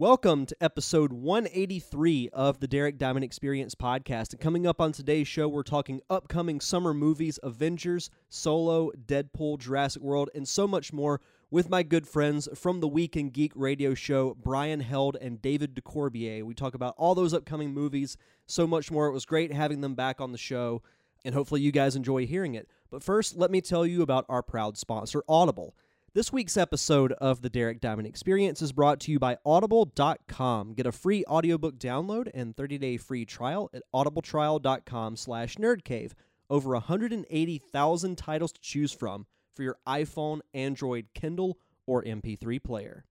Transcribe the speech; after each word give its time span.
Welcome 0.00 0.46
to 0.46 0.56
episode 0.62 1.12
183 1.12 2.30
of 2.32 2.58
the 2.58 2.66
Derek 2.66 2.96
Diamond 2.96 3.22
Experience 3.22 3.74
podcast. 3.74 4.32
And 4.32 4.40
coming 4.40 4.66
up 4.66 4.80
on 4.80 4.92
today's 4.92 5.28
show, 5.28 5.46
we're 5.46 5.62
talking 5.62 6.00
upcoming 6.08 6.58
summer 6.58 6.94
movies 6.94 7.38
Avengers, 7.42 8.08
Solo, 8.30 8.92
Deadpool, 8.92 9.58
Jurassic 9.58 10.00
World, 10.00 10.30
and 10.34 10.48
so 10.48 10.66
much 10.66 10.94
more 10.94 11.20
with 11.50 11.68
my 11.68 11.82
good 11.82 12.08
friends 12.08 12.48
from 12.54 12.80
the 12.80 12.88
Week 12.88 13.14
in 13.14 13.28
Geek 13.28 13.52
radio 13.54 13.92
show, 13.92 14.34
Brian 14.40 14.80
Held 14.80 15.16
and 15.20 15.42
David 15.42 15.74
Ducorbier. 15.74 16.44
We 16.44 16.54
talk 16.54 16.72
about 16.72 16.94
all 16.96 17.14
those 17.14 17.34
upcoming 17.34 17.74
movies, 17.74 18.16
so 18.46 18.66
much 18.66 18.90
more. 18.90 19.06
It 19.06 19.12
was 19.12 19.26
great 19.26 19.52
having 19.52 19.82
them 19.82 19.96
back 19.96 20.18
on 20.18 20.32
the 20.32 20.38
show, 20.38 20.80
and 21.26 21.34
hopefully 21.34 21.60
you 21.60 21.72
guys 21.72 21.94
enjoy 21.94 22.26
hearing 22.26 22.54
it. 22.54 22.70
But 22.90 23.02
first, 23.02 23.36
let 23.36 23.50
me 23.50 23.60
tell 23.60 23.84
you 23.84 24.00
about 24.00 24.24
our 24.30 24.42
proud 24.42 24.78
sponsor, 24.78 25.22
Audible. 25.28 25.74
This 26.12 26.32
week's 26.32 26.56
episode 26.56 27.12
of 27.12 27.40
the 27.40 27.48
Derek 27.48 27.80
Diamond 27.80 28.08
Experience 28.08 28.60
is 28.62 28.72
brought 28.72 28.98
to 29.00 29.12
you 29.12 29.20
by 29.20 29.36
Audible.com. 29.46 30.74
Get 30.74 30.84
a 30.84 30.90
free 30.90 31.24
audiobook 31.26 31.78
download 31.78 32.28
and 32.34 32.56
30-day 32.56 32.96
free 32.96 33.24
trial 33.24 33.70
at 33.72 33.82
audibletrial.com 33.94 35.14
slash 35.14 35.54
nerdcave. 35.54 36.10
Over 36.48 36.70
180,000 36.72 38.18
titles 38.18 38.50
to 38.50 38.60
choose 38.60 38.90
from 38.90 39.26
for 39.54 39.62
your 39.62 39.76
iPhone, 39.86 40.40
Android, 40.52 41.06
Kindle, 41.14 41.58
or 41.86 42.02
MP3 42.02 42.60
player. 42.60 43.04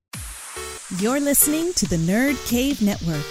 You're 0.97 1.21
listening 1.21 1.71
to 1.75 1.88
the 1.88 1.95
Nerd 1.95 2.35
Cave 2.49 2.81
Network. 2.81 3.23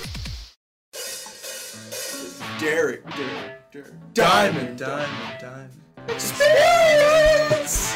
Derek, 2.58 3.04
Derek, 3.04 3.70
Derek. 3.70 4.14
Diamond, 4.14 4.78
diamond, 4.78 5.38
diamond. 5.38 5.72
Experience! 6.08 7.94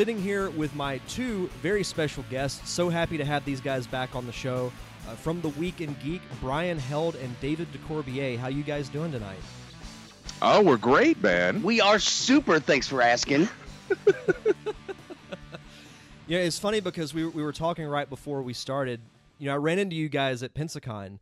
Sitting 0.00 0.22
here 0.22 0.48
with 0.48 0.74
my 0.74 0.96
two 1.08 1.48
very 1.60 1.84
special 1.84 2.24
guests. 2.30 2.70
So 2.70 2.88
happy 2.88 3.18
to 3.18 3.24
have 3.26 3.44
these 3.44 3.60
guys 3.60 3.86
back 3.86 4.16
on 4.16 4.24
the 4.24 4.32
show. 4.32 4.72
Uh, 5.06 5.14
from 5.14 5.42
the 5.42 5.50
Week 5.50 5.82
in 5.82 5.94
Geek, 6.02 6.22
Brian 6.40 6.78
Held 6.78 7.16
and 7.16 7.38
David 7.40 7.68
Ducorbier. 7.70 8.38
How 8.38 8.48
you 8.48 8.62
guys 8.62 8.88
doing 8.88 9.12
tonight? 9.12 9.42
Oh, 10.40 10.62
we're 10.62 10.78
great, 10.78 11.22
man. 11.22 11.62
We 11.62 11.82
are 11.82 11.98
super. 11.98 12.58
Thanks 12.58 12.88
for 12.88 13.02
asking. 13.02 13.46
Yeah, 16.26 16.38
it's 16.38 16.58
funny 16.58 16.80
because 16.80 17.12
we, 17.12 17.26
we 17.26 17.42
were 17.42 17.52
talking 17.52 17.84
right 17.86 18.08
before 18.08 18.40
we 18.40 18.54
started. 18.54 19.00
You 19.38 19.48
know, 19.48 19.52
I 19.52 19.56
ran 19.56 19.78
into 19.78 19.96
you 19.96 20.08
guys 20.08 20.42
at 20.42 20.54
Pensacon, 20.54 21.18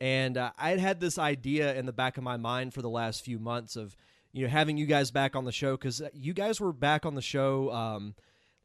and 0.00 0.38
uh, 0.38 0.52
I 0.56 0.70
had 0.70 0.78
had 0.78 1.00
this 1.00 1.18
idea 1.18 1.74
in 1.74 1.84
the 1.84 1.92
back 1.92 2.16
of 2.16 2.22
my 2.22 2.38
mind 2.38 2.72
for 2.72 2.80
the 2.80 2.88
last 2.88 3.24
few 3.24 3.38
months 3.38 3.76
of, 3.76 3.94
you 4.32 4.44
know, 4.46 4.50
having 4.50 4.76
you 4.76 4.86
guys 4.86 5.10
back 5.10 5.36
on 5.36 5.44
the 5.44 5.52
show 5.52 5.72
because 5.76 6.02
you 6.14 6.32
guys 6.32 6.60
were 6.60 6.72
back 6.72 7.04
on 7.06 7.14
the 7.14 7.22
show 7.22 7.70
um, 7.72 8.14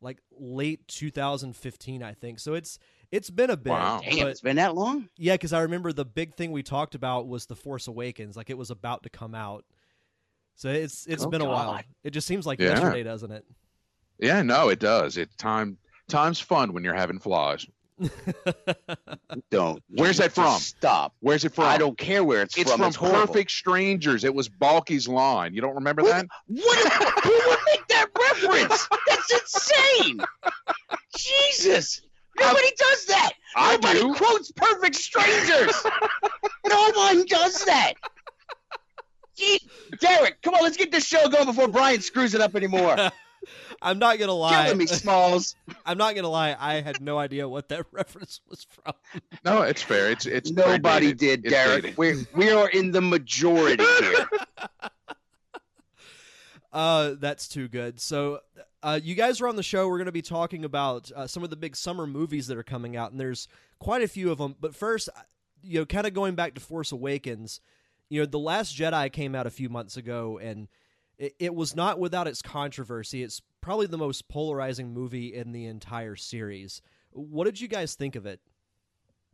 like 0.02 0.20
late 0.40 0.88
2015, 0.88 2.04
I 2.04 2.14
think. 2.14 2.40
So 2.40 2.54
it's 2.54 2.80
it's 3.12 3.30
been 3.30 3.50
a 3.50 3.58
bit. 3.58 3.72
Wow. 3.72 4.02
Damn, 4.04 4.20
but- 4.20 4.28
it's 4.28 4.42
been 4.42 4.58
that 4.58 4.76
long. 4.76 5.10
yeah, 5.18 5.34
because 5.36 5.54
I 5.54 5.62
remember 5.62 5.94
the 5.94 6.06
big 6.06 6.36
thing 6.36 6.52
we 6.52 6.64
talked 6.64 6.96
about 6.96 7.28
was 7.28 7.46
the 7.46 7.56
Force 7.56 7.88
Awakens, 7.88 8.36
like 8.38 8.50
it 8.50 8.58
was 8.58 8.70
about 8.72 9.04
to 9.04 9.10
come 9.10 9.34
out. 9.36 9.66
So 10.56 10.70
it's 10.70 11.06
it's 11.06 11.24
Oh, 11.24 11.30
been 11.30 11.42
a 11.42 11.46
while. 11.46 11.80
It 12.04 12.12
just 12.12 12.28
seems 12.28 12.46
like 12.46 12.60
Yeah. 12.60 12.70
yesterday, 12.70 13.04
doesn't 13.04 13.32
it? 13.32 13.46
Yeah, 14.20 14.42
no, 14.42 14.70
it 14.70 14.80
does. 14.80 15.18
It 15.18 15.30
time 15.38 15.78
time's 16.08 16.40
fun 16.40 16.74
when 16.74 16.84
you're 16.84 16.96
having 16.96 17.20
flies. 17.20 17.66
Don't. 19.52 19.82
Where's 19.90 20.18
that 20.18 20.32
from? 20.34 20.60
Stop. 20.60 21.14
Where's 21.20 21.46
it 21.46 21.54
from? 21.54 21.66
I 21.66 21.78
don't 21.78 21.98
care 21.98 22.24
where 22.24 22.42
it's, 22.44 22.58
It's 22.58 22.70
from. 22.70 22.80
from 22.80 22.88
it's 22.90 22.98
from 22.98 23.12
Perfect 23.12 23.52
Strangers. 23.52 24.24
It 24.24 24.34
was 24.34 24.50
Balki's 24.50 25.08
line. 25.08 25.54
You 25.54 25.62
don't 25.62 25.76
remember 25.76 26.02
Who, 26.04 26.10
that? 26.10 26.28
what? 26.48 27.24
Who 27.24 27.32
would 27.50 27.60
make 27.72 27.88
that 27.88 28.08
reference? 28.18 28.88
That's 29.08 29.32
insane. 29.32 30.20
Jesus. 31.18 32.02
Nobody 32.40 32.70
does 32.78 33.06
that. 33.06 33.32
I 33.56 33.74
Nobody 33.74 34.00
do. 34.02 34.14
quotes 34.14 34.52
Perfect 34.52 34.96
Strangers. 34.96 35.84
no 36.68 36.92
one 36.96 37.26
does 37.26 37.66
that. 37.66 37.94
Gee, 39.36 39.60
Derek, 40.00 40.42
come 40.42 40.56
on, 40.56 40.64
let's 40.64 40.78
get 40.78 40.92
this 40.92 41.06
show 41.06 41.28
going 41.30 41.46
before 41.46 41.68
Brian 41.68 42.02
screws 42.02 42.34
it 42.36 42.42
up 42.42 42.56
anymore. 42.56 42.96
I'm 43.82 44.00
not 44.00 44.20
gonna 44.20 44.34
lie. 44.34 44.66
Killing 44.66 44.78
me, 44.80 44.88
Smalls. 44.88 45.56
I'm 45.86 45.98
not 45.98 46.16
gonna 46.16 46.30
lie. 46.30 46.56
I 46.60 46.82
had 46.82 47.02
no 47.02 47.18
idea 47.18 47.48
what 47.48 47.70
that 47.70 47.86
reference 47.92 48.42
was 48.50 48.66
from. 48.70 48.94
No, 49.46 49.62
it's 49.62 49.82
fair. 49.82 50.12
It's 50.12 50.26
it's 50.26 50.52
Nobody 50.52 51.14
did, 51.14 51.46
It's 51.46 51.54
Derek. 51.54 51.84
dated. 51.84 51.98
We're 51.98 52.18
we 52.36 52.50
are 52.52 52.70
in 52.70 52.92
the 52.92 53.02
majority 53.02 53.84
here. 54.00 54.28
Uh, 56.74 57.16
that's 57.20 57.48
too 57.48 57.68
good. 57.68 58.00
So, 58.00 58.42
uh, 58.84 59.00
you 59.02 59.16
guys 59.16 59.42
are 59.42 59.48
on 59.48 59.56
the 59.56 59.64
show. 59.64 59.88
We're 59.88 59.98
going 59.98 60.06
to 60.08 60.12
be 60.12 60.22
talking 60.22 60.64
about 60.66 61.12
uh, 61.16 61.26
some 61.26 61.44
of 61.44 61.50
the 61.50 61.56
big 61.56 61.76
summer 61.76 62.06
movies 62.06 62.48
that 62.48 62.58
are 62.58 62.64
coming 62.64 62.96
out, 62.96 63.12
and 63.12 63.20
there's 63.20 63.48
quite 63.80 64.02
a 64.04 64.08
few 64.08 64.32
of 64.32 64.38
them. 64.38 64.56
But 64.60 64.76
first, 64.76 65.10
uh, 65.16 65.22
you 65.64 65.80
know, 65.80 65.86
kind 65.86 66.06
of 66.06 66.14
going 66.14 66.36
back 66.36 66.54
to 66.56 66.62
Force 66.62 66.92
Awakens, 66.92 67.62
you 68.10 68.20
know, 68.20 68.26
The 68.26 68.38
Last 68.38 68.78
Jedi 68.78 69.12
came 69.12 69.34
out 69.34 69.48
a 69.48 69.52
few 69.52 69.70
months 69.70 69.98
ago, 69.98 70.38
and 70.38 70.68
it, 71.18 71.36
it 71.40 71.56
was 71.56 71.76
not 71.76 72.00
without 72.00 72.28
its 72.28 72.42
controversy. 72.42 73.24
It's 73.24 73.42
probably 73.62 73.88
the 73.88 73.98
most 73.98 74.28
polarizing 74.28 74.94
movie 74.94 75.34
in 75.34 75.52
the 75.52 75.66
entire 75.66 76.16
series. 76.16 76.82
What 77.12 77.46
did 77.46 77.60
you 77.60 77.68
guys 77.68 77.96
think 77.96 78.16
of 78.16 78.26
it? 78.26 78.40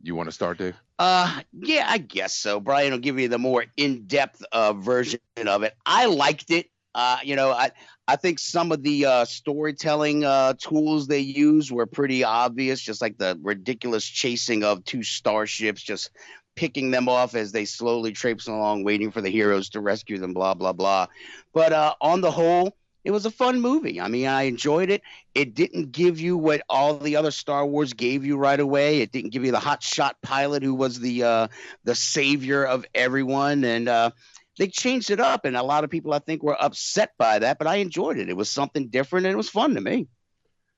You 0.02 0.14
want 0.14 0.28
to 0.28 0.32
start, 0.32 0.58
Dave? 0.58 0.76
Uh, 0.98 1.40
yeah, 1.52 1.86
I 1.88 1.98
guess 1.98 2.34
so. 2.34 2.60
Brian 2.60 2.92
will 2.92 2.98
give 2.98 3.18
you 3.18 3.28
the 3.28 3.38
more 3.38 3.64
in-depth 3.76 4.44
uh, 4.52 4.74
version 4.74 5.20
of 5.46 5.62
it. 5.62 5.74
I 5.86 6.06
liked 6.06 6.50
it. 6.50 6.66
Uh, 6.94 7.18
you 7.24 7.36
know, 7.36 7.50
I 7.50 7.72
I 8.06 8.16
think 8.16 8.38
some 8.38 8.70
of 8.70 8.82
the 8.82 9.06
uh, 9.06 9.24
storytelling 9.24 10.24
uh, 10.24 10.54
tools 10.58 11.06
they 11.06 11.20
use 11.20 11.72
were 11.72 11.86
pretty 11.86 12.22
obvious, 12.22 12.80
just 12.80 13.00
like 13.00 13.18
the 13.18 13.38
ridiculous 13.42 14.04
chasing 14.04 14.62
of 14.62 14.84
two 14.84 15.02
starships, 15.02 15.82
just 15.82 16.10
picking 16.56 16.90
them 16.90 17.08
off 17.08 17.34
as 17.34 17.52
they 17.52 17.64
slowly 17.64 18.12
traipse 18.12 18.46
along, 18.46 18.84
waiting 18.84 19.10
for 19.10 19.20
the 19.20 19.30
heroes 19.30 19.68
to 19.70 19.80
rescue 19.80 20.18
them. 20.18 20.34
Blah 20.34 20.54
blah 20.54 20.72
blah. 20.72 21.06
But 21.52 21.72
uh, 21.72 21.94
on 22.00 22.20
the 22.20 22.30
whole, 22.30 22.76
it 23.04 23.10
was 23.10 23.26
a 23.26 23.30
fun 23.30 23.60
movie. 23.60 24.00
I 24.00 24.08
mean, 24.08 24.26
I 24.26 24.42
enjoyed 24.44 24.88
it. 24.88 25.02
It 25.34 25.54
didn't 25.54 25.92
give 25.92 26.18
you 26.18 26.38
what 26.38 26.62
all 26.70 26.96
the 26.96 27.16
other 27.16 27.30
Star 27.30 27.66
Wars 27.66 27.92
gave 27.92 28.24
you 28.24 28.38
right 28.38 28.58
away. 28.58 29.00
It 29.00 29.12
didn't 29.12 29.30
give 29.30 29.44
you 29.44 29.52
the 29.52 29.60
hot 29.60 29.82
shot 29.82 30.16
pilot 30.22 30.62
who 30.62 30.74
was 30.74 31.00
the 31.00 31.22
uh, 31.22 31.48
the 31.84 31.94
savior 31.94 32.64
of 32.64 32.86
everyone, 32.94 33.64
and 33.64 33.88
uh, 33.88 34.10
they 34.58 34.68
changed 34.68 35.10
it 35.10 35.20
up. 35.20 35.44
And 35.44 35.56
a 35.56 35.62
lot 35.62 35.84
of 35.84 35.90
people, 35.90 36.14
I 36.14 36.18
think, 36.18 36.42
were 36.42 36.60
upset 36.62 37.12
by 37.18 37.38
that. 37.40 37.58
But 37.58 37.66
I 37.66 37.76
enjoyed 37.76 38.18
it. 38.18 38.30
It 38.30 38.36
was 38.36 38.50
something 38.50 38.88
different, 38.88 39.26
and 39.26 39.34
it 39.34 39.36
was 39.36 39.50
fun 39.50 39.74
to 39.74 39.80
me. 39.80 40.08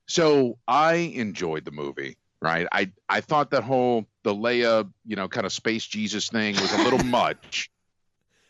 So 0.08 0.58
I 0.66 0.94
enjoyed 0.94 1.64
the 1.64 1.70
movie. 1.70 2.16
Right. 2.42 2.66
I 2.70 2.92
I 3.08 3.20
thought 3.20 3.50
that 3.52 3.62
whole 3.62 4.06
the 4.26 4.34
Leia, 4.34 4.90
you 5.06 5.14
know, 5.14 5.28
kind 5.28 5.46
of 5.46 5.52
space 5.52 5.86
Jesus 5.86 6.28
thing 6.28 6.54
was 6.56 6.72
a 6.72 6.82
little 6.82 6.98
much. 7.04 7.70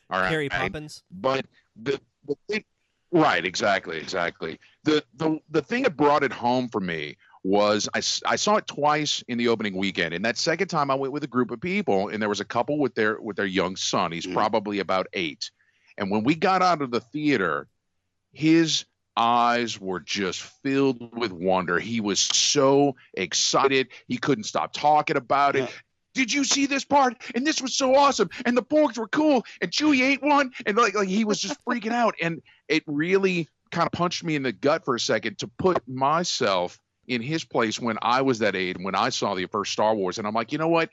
All 0.08 0.18
right. 0.20 0.30
Carrie 0.30 0.48
Poppins. 0.48 1.02
but 1.10 1.44
the, 1.76 2.00
the 2.26 2.34
thing, 2.48 2.64
right 3.12 3.44
exactly 3.44 3.98
exactly 3.98 4.58
the, 4.82 5.02
the 5.16 5.38
the 5.50 5.62
thing 5.62 5.84
that 5.84 5.96
brought 5.96 6.24
it 6.24 6.32
home 6.32 6.68
for 6.68 6.80
me 6.80 7.16
was 7.44 7.88
I, 7.94 7.98
I 8.26 8.34
saw 8.36 8.56
it 8.56 8.66
twice 8.66 9.22
in 9.28 9.38
the 9.38 9.46
opening 9.48 9.76
weekend 9.76 10.12
and 10.12 10.24
that 10.24 10.36
second 10.36 10.66
time 10.68 10.90
i 10.90 10.94
went 10.96 11.12
with 11.12 11.22
a 11.22 11.28
group 11.28 11.50
of 11.52 11.60
people 11.60 12.08
and 12.08 12.20
there 12.20 12.28
was 12.28 12.40
a 12.40 12.44
couple 12.44 12.78
with 12.78 12.94
their 12.96 13.20
with 13.20 13.36
their 13.36 13.46
young 13.46 13.76
son 13.76 14.10
he's 14.10 14.26
Mm. 14.26 14.34
probably 14.34 14.80
about 14.80 15.06
eight 15.12 15.50
and 15.98 16.10
when 16.10 16.24
we 16.24 16.34
got 16.34 16.62
out 16.62 16.82
of 16.82 16.90
the 16.90 17.00
theater 17.00 17.68
his 18.32 18.84
eyes 19.16 19.80
were 19.80 20.00
just 20.00 20.42
filled 20.42 21.16
with 21.16 21.32
wonder 21.32 21.78
he 21.78 22.00
was 22.00 22.20
so 22.20 22.94
excited 23.14 23.88
he 24.08 24.16
couldn't 24.18 24.44
stop 24.44 24.72
talking 24.72 25.16
about 25.16 25.56
it 25.56 25.60
Yeah. 25.60 25.68
did 26.14 26.32
you 26.32 26.44
see 26.44 26.64
this 26.66 26.84
part? 26.84 27.14
And 27.34 27.46
this 27.46 27.60
was 27.60 27.74
so 27.74 27.94
awesome. 27.94 28.30
And 28.46 28.56
the 28.56 28.62
porgs 28.62 28.96
were 28.96 29.08
cool. 29.08 29.44
And 29.60 29.70
Chewie 29.70 30.00
ate 30.00 30.22
one. 30.22 30.50
And 30.64 30.74
like, 30.76 30.94
like 30.94 31.08
he 31.08 31.24
was 31.26 31.38
just 31.38 31.62
freaking 31.66 31.92
out. 31.92 32.14
And 32.22 32.40
it 32.68 32.82
really 32.86 33.48
kind 33.70 33.86
of 33.86 33.92
punched 33.92 34.24
me 34.24 34.34
in 34.34 34.42
the 34.42 34.52
gut 34.52 34.84
for 34.86 34.94
a 34.94 35.00
second 35.00 35.36
to 35.40 35.48
put 35.58 35.86
myself 35.86 36.80
in 37.06 37.20
his 37.20 37.44
place 37.44 37.78
when 37.78 37.98
I 38.00 38.22
was 38.22 38.38
that 38.38 38.56
age, 38.56 38.76
when 38.80 38.94
I 38.94 39.10
saw 39.10 39.34
the 39.34 39.44
first 39.46 39.72
Star 39.72 39.94
Wars. 39.94 40.16
And 40.16 40.26
I'm 40.26 40.32
like, 40.32 40.52
you 40.52 40.58
know 40.58 40.68
what? 40.68 40.88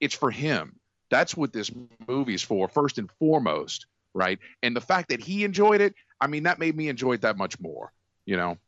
It's 0.00 0.14
for 0.14 0.30
him. 0.30 0.76
That's 1.10 1.34
what 1.34 1.54
this 1.54 1.70
movie 2.06 2.34
is 2.34 2.42
for, 2.42 2.68
first 2.68 2.98
and 2.98 3.10
foremost. 3.18 3.86
Right. 4.14 4.38
And 4.62 4.76
the 4.76 4.82
fact 4.82 5.08
that 5.08 5.20
he 5.20 5.44
enjoyed 5.44 5.80
it, 5.80 5.94
I 6.20 6.26
mean, 6.26 6.44
that 6.44 6.58
made 6.58 6.76
me 6.76 6.88
enjoy 6.88 7.14
it 7.14 7.20
that 7.22 7.36
much 7.36 7.60
more, 7.60 7.92
you 8.26 8.36
know? 8.36 8.58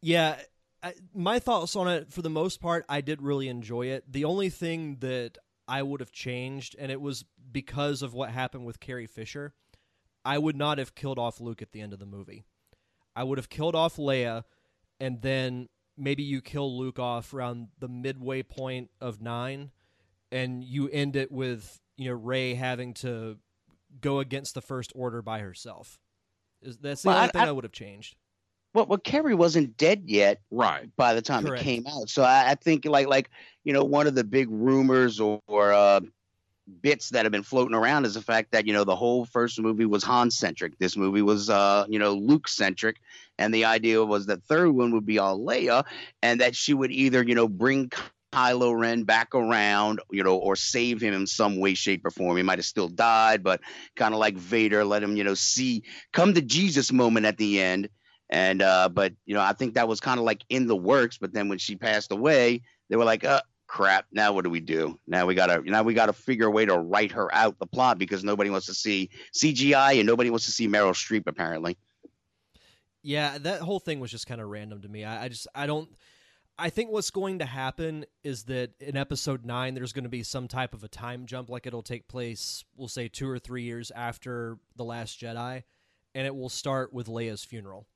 Yeah, 0.00 0.36
I, 0.82 0.94
my 1.14 1.38
thoughts 1.38 1.76
on 1.76 1.88
it, 1.88 2.12
for 2.12 2.22
the 2.22 2.30
most 2.30 2.60
part, 2.60 2.84
I 2.88 3.00
did 3.00 3.22
really 3.22 3.48
enjoy 3.48 3.86
it. 3.86 4.10
The 4.10 4.24
only 4.24 4.50
thing 4.50 4.96
that 5.00 5.38
I 5.68 5.82
would 5.82 6.00
have 6.00 6.10
changed, 6.10 6.74
and 6.78 6.90
it 6.90 7.00
was 7.00 7.24
because 7.50 8.02
of 8.02 8.14
what 8.14 8.30
happened 8.30 8.66
with 8.66 8.80
Carrie 8.80 9.06
Fisher, 9.06 9.54
I 10.24 10.38
would 10.38 10.56
not 10.56 10.78
have 10.78 10.94
killed 10.94 11.18
off 11.18 11.40
Luke 11.40 11.62
at 11.62 11.72
the 11.72 11.80
end 11.80 11.92
of 11.92 11.98
the 11.98 12.06
movie. 12.06 12.44
I 13.14 13.24
would 13.24 13.38
have 13.38 13.48
killed 13.48 13.74
off 13.74 13.96
Leia, 13.96 14.44
and 14.98 15.22
then 15.22 15.68
maybe 15.96 16.22
you 16.22 16.40
kill 16.40 16.78
Luke 16.78 16.98
off 16.98 17.32
around 17.34 17.68
the 17.78 17.88
midway 17.88 18.42
point 18.42 18.90
of 19.00 19.20
nine, 19.20 19.70
and 20.30 20.64
you 20.64 20.88
end 20.88 21.14
it 21.16 21.30
with 21.30 21.80
you 21.96 22.08
know 22.08 22.16
Rey 22.16 22.54
having 22.54 22.94
to 22.94 23.38
go 24.00 24.18
against 24.18 24.54
the 24.54 24.62
First 24.62 24.92
Order 24.94 25.22
by 25.22 25.40
herself. 25.40 25.98
Is 26.62 26.76
that's 26.78 27.02
the 27.02 27.08
Well, 27.08 27.16
only 27.18 27.28
I- 27.28 27.32
thing 27.32 27.42
I, 27.42 27.48
I- 27.48 27.52
would 27.52 27.64
have 27.64 27.72
changed. 27.72 28.16
Well, 28.74 28.86
well, 28.86 28.98
Carrie 28.98 29.34
wasn't 29.34 29.76
dead 29.76 30.04
yet 30.06 30.40
Right. 30.50 30.88
by 30.96 31.12
the 31.12 31.20
time 31.20 31.44
Correct. 31.44 31.60
it 31.60 31.64
came 31.64 31.86
out. 31.86 32.08
So 32.08 32.22
I, 32.22 32.52
I 32.52 32.54
think 32.54 32.86
like 32.86 33.06
like 33.06 33.28
you 33.64 33.72
know 33.74 33.84
one 33.84 34.06
of 34.06 34.14
the 34.14 34.24
big 34.24 34.48
rumors 34.50 35.20
or, 35.20 35.42
or 35.46 35.74
uh, 35.74 36.00
bits 36.80 37.10
that 37.10 37.26
have 37.26 37.32
been 37.32 37.42
floating 37.42 37.74
around 37.74 38.06
is 38.06 38.14
the 38.14 38.22
fact 38.22 38.50
that 38.52 38.66
you 38.66 38.72
know 38.72 38.84
the 38.84 38.96
whole 38.96 39.26
first 39.26 39.60
movie 39.60 39.84
was 39.84 40.02
Han 40.04 40.30
centric. 40.30 40.78
This 40.78 40.96
movie 40.96 41.20
was 41.20 41.50
uh 41.50 41.84
you 41.88 41.98
know 41.98 42.14
Luke 42.14 42.48
centric, 42.48 42.96
and 43.38 43.52
the 43.52 43.66
idea 43.66 44.02
was 44.02 44.24
that 44.26 44.42
third 44.44 44.70
one 44.70 44.90
would 44.92 45.04
be 45.04 45.18
all 45.18 45.38
Leia, 45.38 45.84
and 46.22 46.40
that 46.40 46.56
she 46.56 46.72
would 46.72 46.92
either 46.92 47.22
you 47.22 47.34
know 47.34 47.48
bring 47.48 47.90
Kylo 48.32 48.78
Ren 48.78 49.04
back 49.04 49.34
around, 49.34 50.00
you 50.10 50.22
know, 50.24 50.36
or 50.36 50.56
save 50.56 51.00
him 51.00 51.14
in 51.14 51.26
some 51.26 51.58
way, 51.58 51.74
shape, 51.74 52.04
or 52.04 52.10
form. 52.10 52.36
He 52.36 52.42
might 52.42 52.58
have 52.58 52.66
still 52.66 52.88
died, 52.88 53.42
but 53.42 53.60
kind 53.94 54.14
of 54.14 54.20
like 54.20 54.36
Vader, 54.36 54.84
let 54.84 55.02
him 55.02 55.16
you 55.16 55.24
know 55.24 55.34
see 55.34 55.84
come 56.12 56.34
to 56.34 56.42
Jesus 56.42 56.92
moment 56.92 57.26
at 57.26 57.36
the 57.36 57.60
end. 57.60 57.88
And 58.30 58.62
uh, 58.62 58.88
but 58.88 59.12
you 59.26 59.34
know, 59.34 59.42
I 59.42 59.52
think 59.52 59.74
that 59.74 59.88
was 59.88 60.00
kind 60.00 60.18
of 60.18 60.24
like 60.24 60.42
in 60.48 60.66
the 60.66 60.76
works. 60.76 61.18
But 61.18 61.32
then 61.32 61.48
when 61.48 61.58
she 61.58 61.76
passed 61.76 62.10
away, 62.12 62.62
they 62.88 62.96
were 62.96 63.04
like, 63.04 63.24
uh, 63.24 63.42
crap. 63.66 64.06
Now 64.12 64.32
what 64.32 64.44
do 64.44 64.50
we 64.50 64.60
do? 64.60 64.98
Now 65.06 65.26
we 65.26 65.34
gotta 65.34 65.62
now 65.62 65.82
we 65.82 65.94
gotta 65.94 66.12
figure 66.12 66.46
a 66.46 66.50
way 66.50 66.66
to 66.66 66.76
write 66.76 67.12
her 67.12 67.32
out 67.34 67.58
the 67.58 67.66
plot 67.66 67.98
because 67.98 68.24
nobody 68.24 68.50
wants 68.50 68.66
to 68.66 68.74
see 68.74 69.10
CGI 69.34 69.98
and 69.98 70.06
nobody 70.06 70.30
wants 70.30 70.46
to 70.46 70.52
see 70.52 70.68
Meryl 70.68 70.92
Streep 70.92 71.24
apparently. 71.26 71.76
Yeah, 73.02 73.38
that 73.38 73.62
whole 73.62 73.80
thing 73.80 73.98
was 73.98 74.10
just 74.10 74.26
kind 74.26 74.40
of 74.40 74.48
random 74.48 74.82
to 74.82 74.88
me. 74.88 75.04
I, 75.04 75.24
I 75.24 75.28
just 75.28 75.46
I 75.54 75.66
don't. 75.66 75.88
I 76.58 76.70
think 76.70 76.90
what's 76.90 77.10
going 77.10 77.38
to 77.38 77.46
happen 77.46 78.04
is 78.22 78.44
that 78.44 78.70
in 78.80 78.96
episode 78.96 79.44
nine, 79.44 79.74
there's 79.74 79.92
going 79.92 80.04
to 80.04 80.10
be 80.10 80.22
some 80.22 80.48
type 80.48 80.74
of 80.74 80.84
a 80.84 80.88
time 80.88 81.26
jump, 81.26 81.48
like 81.48 81.66
it'll 81.66 81.82
take 81.82 82.08
place, 82.08 82.64
we'll 82.76 82.88
say 82.88 83.08
two 83.08 83.28
or 83.28 83.38
three 83.38 83.62
years 83.62 83.90
after 83.94 84.58
the 84.76 84.84
Last 84.84 85.20
Jedi, 85.20 85.62
and 86.14 86.26
it 86.26 86.34
will 86.34 86.50
start 86.50 86.92
with 86.92 87.06
Leia's 87.06 87.42
funeral. 87.42 87.86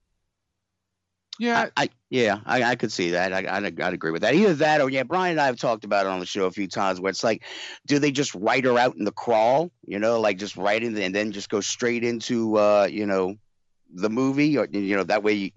Yeah. 1.39 1.69
I, 1.77 1.85
I 1.85 1.89
yeah, 2.09 2.39
I, 2.47 2.63
I 2.63 2.77
could 2.77 2.91
see 2.91 3.11
that. 3.11 3.33
I, 3.33 3.57
I'd, 3.57 3.81
I'd 3.81 3.93
agree 3.93 4.11
with 4.11 4.23
that. 4.23 4.35
Either 4.35 4.55
that 4.55 4.81
or 4.81 4.89
yeah, 4.89 5.03
Brian 5.03 5.33
and 5.33 5.41
I 5.41 5.47
have 5.47 5.59
talked 5.59 5.85
about 5.85 6.07
it 6.07 6.09
on 6.09 6.19
the 6.19 6.27
show 6.27 6.47
a 6.47 6.51
few 6.51 6.67
times 6.67 6.99
where 6.99 7.11
it's 7.11 7.23
like, 7.23 7.45
do 7.87 7.99
they 7.99 8.11
just 8.11 8.35
write 8.35 8.65
her 8.65 8.79
out 8.79 8.97
in 8.97 9.05
the 9.05 9.13
crawl? 9.13 9.71
You 9.85 9.99
know, 9.99 10.19
like 10.19 10.39
just 10.39 10.57
write 10.57 10.83
in 10.83 10.97
and 10.97 11.15
then 11.15 11.33
just 11.33 11.51
go 11.51 11.61
straight 11.61 12.05
into 12.05 12.57
uh, 12.57 12.89
you 12.91 13.05
know, 13.05 13.37
the 13.93 14.11
movie 14.11 14.57
or 14.59 14.67
you 14.71 14.97
know 14.97 15.05
that 15.05 15.23
way 15.23 15.33
you 15.33 15.51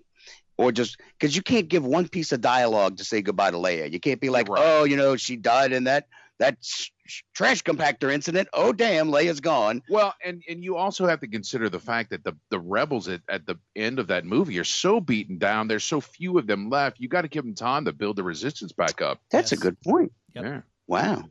or 0.59 0.73
just 0.73 0.97
because 1.17 1.37
you 1.37 1.41
can't 1.41 1.69
give 1.69 1.85
one 1.85 2.05
piece 2.09 2.33
of 2.33 2.41
dialogue 2.41 2.97
to 2.97 3.05
say 3.05 3.21
goodbye 3.21 3.49
to 3.49 3.55
Leia. 3.57 3.89
You 3.89 3.99
can't 3.99 4.19
be 4.19 4.29
like, 4.29 4.49
Right. 4.49 4.61
oh, 4.61 4.83
you 4.83 4.97
know, 4.97 5.15
she 5.15 5.37
died 5.37 5.71
in 5.71 5.85
that 5.85 6.07
that 6.39 6.57
sh- 6.61 6.89
sh- 7.05 7.21
trash 7.33 7.63
compactor 7.63 8.11
incident. 8.13 8.49
Oh, 8.53 8.73
damn, 8.73 9.09
Leia's 9.09 9.39
gone. 9.39 9.81
Well, 9.89 10.13
and 10.23 10.43
and 10.49 10.61
you 10.61 10.75
also 10.75 11.07
have 11.07 11.21
to 11.21 11.27
consider 11.27 11.69
the 11.69 11.79
fact 11.79 12.09
that 12.09 12.25
the 12.25 12.33
the 12.49 12.59
rebels 12.59 13.07
at, 13.07 13.21
at 13.29 13.45
the 13.45 13.55
end 13.77 13.99
of 13.99 14.07
that 14.07 14.25
movie 14.25 14.59
are 14.59 14.65
so 14.65 14.99
beaten 14.99 15.37
down. 15.37 15.69
There's 15.69 15.85
so 15.85 16.01
few 16.01 16.37
of 16.37 16.45
them 16.45 16.69
left. 16.69 16.99
You 16.99 17.07
got 17.07 17.21
to 17.21 17.29
give 17.29 17.45
them 17.45 17.55
time 17.55 17.85
to 17.85 17.93
build 17.93 18.17
the 18.17 18.23
resistance 18.23 18.73
back 18.73 19.01
up. 19.01 19.19
That's 19.31 19.51
Yes. 19.53 19.59
a 19.59 19.63
good 19.63 19.79
point. 19.79 20.11
Yep. 20.35 20.43
Yeah. 20.43 20.61
Wow. 20.87 21.23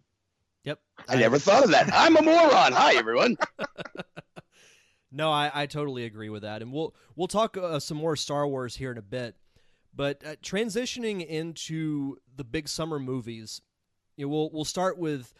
Yep. 0.64 0.78
I 1.06 1.16
never 1.16 1.38
thought 1.38 1.64
of 1.64 1.70
that. 1.72 1.90
I'm 1.92 2.16
a 2.16 2.22
moron. 2.22 2.72
Hi, 2.72 2.94
everyone. 2.96 3.36
No, 5.10 5.30
I, 5.30 5.50
I 5.54 5.66
totally 5.66 6.04
agree 6.04 6.28
with 6.28 6.42
that, 6.42 6.60
and 6.60 6.72
we'll 6.72 6.94
we'll 7.16 7.28
talk 7.28 7.56
uh, 7.56 7.80
some 7.80 7.96
more 7.96 8.16
Star 8.16 8.46
Wars 8.46 8.76
here 8.76 8.92
in 8.92 8.98
a 8.98 9.02
bit. 9.02 9.36
But 9.94 10.22
uh, 10.24 10.36
transitioning 10.42 11.26
into 11.26 12.16
the 12.36 12.44
big 12.44 12.68
summer 12.68 12.98
movies, 12.98 13.62
you 14.16 14.26
know, 14.26 14.30
we'll 14.30 14.50
we'll 14.52 14.64
start 14.64 14.98
with 14.98 15.32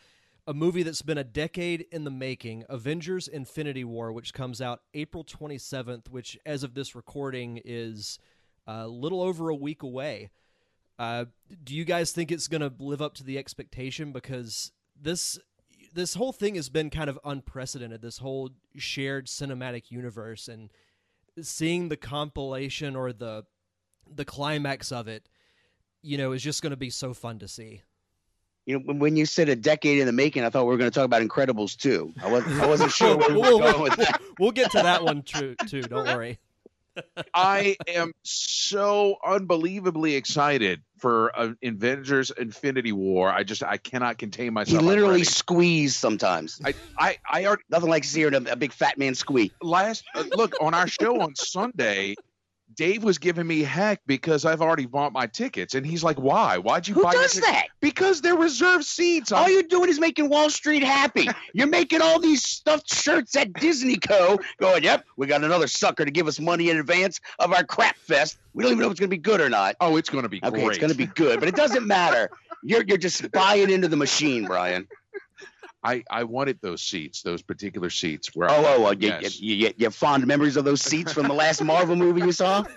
a 0.47 0.55
movie 0.55 0.83
that's 0.83 1.03
been 1.03 1.19
a 1.19 1.25
decade 1.25 1.85
in 1.93 2.05
the 2.05 2.11
making, 2.11 2.65
Avengers: 2.71 3.29
Infinity 3.29 3.85
War, 3.85 4.11
which 4.11 4.33
comes 4.33 4.63
out 4.63 4.81
April 4.95 5.23
twenty 5.23 5.59
seventh, 5.59 6.11
which 6.11 6.39
as 6.47 6.63
of 6.63 6.73
this 6.73 6.95
recording 6.95 7.61
is 7.65 8.19
a 8.67 8.89
little 8.89 9.21
over 9.21 9.51
a 9.51 9.55
week 9.55 9.83
away. 9.83 10.31
Uh, 10.99 11.27
do 11.63 11.75
you 11.75 11.85
guys 11.85 12.13
think 12.13 12.33
it's 12.33 12.49
going 12.49 12.61
to 12.61 12.73
live 12.79 13.01
up 13.03 13.15
to 13.15 13.25
the 13.25 13.39
expectation? 13.39 14.13
Because 14.13 14.73
this 15.01 15.39
this 15.99 16.15
whole 16.15 16.33
thing 16.33 16.55
has 16.55 16.69
been 16.69 16.91
kind 16.91 17.11
of 17.11 17.19
unprecedented. 17.25 18.01
This 18.01 18.19
whole 18.19 18.51
shared 18.77 19.27
cinematic 19.27 19.91
universe 19.91 20.47
and 20.47 20.71
seeing 21.43 21.89
the 21.89 21.97
compilation 21.97 22.95
or 22.95 23.13
the 23.13 23.45
the 24.15 24.25
climax 24.25 24.93
of 24.93 25.09
it, 25.09 25.29
you 26.03 26.17
know, 26.17 26.31
is 26.33 26.43
just 26.43 26.63
going 26.63 26.71
to 26.71 26.77
be 26.77 26.89
so 26.91 27.13
fun 27.13 27.39
to 27.41 27.49
see. 27.49 27.83
You 28.65 28.79
know, 28.79 28.95
when- 28.95 29.17
you 29.17 29.27
said 29.27 29.49
a 29.49 29.57
decade 29.57 29.99
in 29.99 30.07
the 30.07 30.13
making, 30.13 30.45
I 30.45 30.51
thought 30.51 30.65
we 30.65 30.71
were 30.71 30.77
going 30.79 30.91
to 30.91 30.95
talk 30.95 31.05
about 31.05 31.21
Incredibles 31.23 31.77
too. 31.77 32.13
I 32.23 32.31
wasn't, 32.31 32.61
I 32.63 32.67
wasn't 32.67 32.93
sure 33.01 33.17
where 33.17 33.29
we 33.31 33.35
were 33.35 33.41
We'll- 33.41 33.59
going 33.59 33.83
with 33.83 33.97
that. 33.97 34.21
We'll 34.39 34.53
get 34.53 34.71
to 34.73 34.79
that 34.83 35.03
one 35.05 35.23
too. 35.23 35.57
Too. 35.67 35.83
Don't 35.83 36.07
worry. 36.07 36.39
I 37.35 37.77
am 37.87 38.13
so 38.23 39.17
unbelievably 39.25 40.15
excited 40.15 40.83
for 40.99 41.33
uh, 41.39 41.53
Avengers: 41.63 42.31
Infinity 42.31 42.93
War. 42.93 43.31
I 43.31 43.45
just 43.45 43.63
I 43.63 43.77
cannot 43.77 44.19
contain 44.19 44.53
myself. 44.53 44.81
I'm 44.81 44.87
literally 44.87 45.13
ready. 45.13 45.25
squeezed 45.25 45.97
sometimes. 45.97 46.61
I 46.65 46.75
I 46.99 47.19
I 47.31 47.47
already 47.47 47.63
Nothing 47.71 47.91
like 47.91 48.05
seeing 48.05 48.35
a, 48.35 48.39
a 48.39 48.57
big 48.57 48.73
fat 48.73 48.99
man 48.99 49.15
squeak. 49.15 49.53
last 49.63 50.05
uh, 50.15 50.25
look 50.35 50.55
on 50.61 50.75
our 50.75 50.89
show 50.89 51.21
on 51.21 51.35
Sunday. 51.35 52.15
Dave 52.79 53.03
was 53.03 53.19
giving 53.19 53.45
me 53.45 53.63
heck 53.65 54.01
because 54.07 54.45
I've 54.45 54.63
already 54.63 54.87
bought 54.87 55.13
my 55.13 55.27
tickets, 55.27 55.75
and 55.75 55.85
he's 55.85 56.05
like, 56.05 56.17
"Why? 56.17 56.59
Why'd 56.59 56.87
you 56.87 56.95
Who 56.95 57.03
buy 57.03 57.13
your 57.13 57.23
does 57.23 57.35
that? 57.41 57.67
Because 57.81 58.21
they're 58.21 58.37
reserved 58.37 58.85
seats. 58.85 59.33
All 59.33 59.43
I'm- 59.43 59.53
you're 59.53 59.65
doing 59.65 59.91
is 59.91 59.99
making 59.99 60.29
Wall 60.29 60.49
Street 60.49 60.85
happy. 60.85 61.29
You're 61.53 61.67
making 61.67 62.03
all 62.03 62.21
these 62.21 62.45
stuffed 62.45 62.95
shirts 62.95 63.35
at 63.35 63.53
Disney 63.55 63.97
Co. 63.97 64.39
Going, 64.61 64.85
yep, 64.85 65.05
we 65.17 65.27
got 65.27 65.43
another 65.43 65.67
sucker 65.67 66.05
to 66.05 66.11
give 66.13 66.29
us 66.29 66.39
money 66.39 66.71
in 66.71 66.77
advance 66.79 67.19
of 67.41 67.53
our 67.53 67.65
crap 67.65 67.97
fest. 67.97 68.39
We 68.55 68.63
don't 68.63 68.73
even 68.73 68.81
know 68.83 68.87
if 68.87 68.93
it's 68.93 69.01
going 69.01 69.11
to 69.11 69.17
be 69.17 69.21
good 69.23 69.41
or 69.41 69.49
not. 69.49 69.75
oh, 69.81 69.97
it's 69.97 70.09
going 70.09 70.23
to 70.23 70.29
be 70.29 70.39
Okay, 70.45 70.51
great. 70.63 70.69
it's 70.69 70.79
going 70.79 70.93
to 70.93 70.97
be 70.97 71.07
good, 71.07 71.41
but 71.41 71.49
it 71.49 71.57
doesn't 71.57 71.85
matter. 71.87 72.31
You're 72.63 72.85
you're 72.87 72.97
just 72.99 73.29
buying 73.33 73.71
into 73.71 73.89
the 73.89 73.97
machine, 73.97 74.45
Brian. 74.45 74.87
I 75.85 76.03
I 76.11 76.25
wanted 76.25 76.59
those 76.61 76.83
seats, 76.83 77.23
those 77.23 77.43
particular 77.43 77.91
seats. 77.91 78.35
Where 78.35 78.51
Oh, 78.51 78.55
I, 78.55 78.75
oh, 78.77 78.87
oh 78.87 78.91
you, 78.93 79.09
yes. 79.09 79.41
you, 79.41 79.55
you, 79.55 79.73
you 79.77 79.87
have 79.87 79.95
fond 79.95 80.27
memories 80.27 80.57
of 80.57 80.65
those 80.65 80.81
seats 80.83 81.13
from 81.13 81.29
the 81.29 81.35
last 81.35 81.63
Marvel 81.63 81.95
movie 81.97 82.21
you 82.23 82.33
saw? 82.33 82.65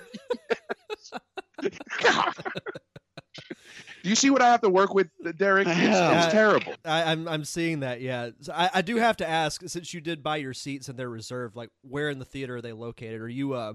Do 4.04 4.10
you 4.10 4.16
see 4.16 4.32
what 4.32 4.42
I 4.42 4.50
have 4.50 4.62
to 4.62 4.70
work 4.70 4.96
with, 4.96 5.10
Derek? 5.38 5.68
It's, 5.68 5.78
Yeah. 5.78 6.24
it's 6.24 6.34
terrible. 6.34 6.74
I, 6.84 7.12
I'm 7.12 7.28
I'm 7.28 7.46
seeing 7.46 7.82
that. 7.82 8.02
Yeah, 8.02 8.32
so 8.40 8.52
I, 8.52 8.70
I 8.76 8.82
do 8.82 8.96
have 8.98 9.18
to 9.18 9.30
ask 9.30 9.62
since 9.68 9.94
you 9.94 10.02
did 10.02 10.24
buy 10.24 10.38
your 10.38 10.56
seats 10.56 10.90
and 10.90 10.98
they're 10.98 11.08
reserved. 11.10 11.56
Like, 11.56 11.70
where 11.84 12.10
in 12.10 12.18
the 12.18 12.26
theater 12.26 12.56
are 12.56 12.62
they 12.62 12.74
located? 12.74 13.22
Are 13.22 13.30
you 13.30 13.54
uh, 13.54 13.74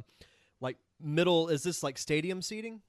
like 0.61 0.79
middle? 1.00 1.49
Is 1.49 1.62
this 1.62 1.83
like 1.85 1.97
stadium 1.97 2.43
seating? 2.43 2.81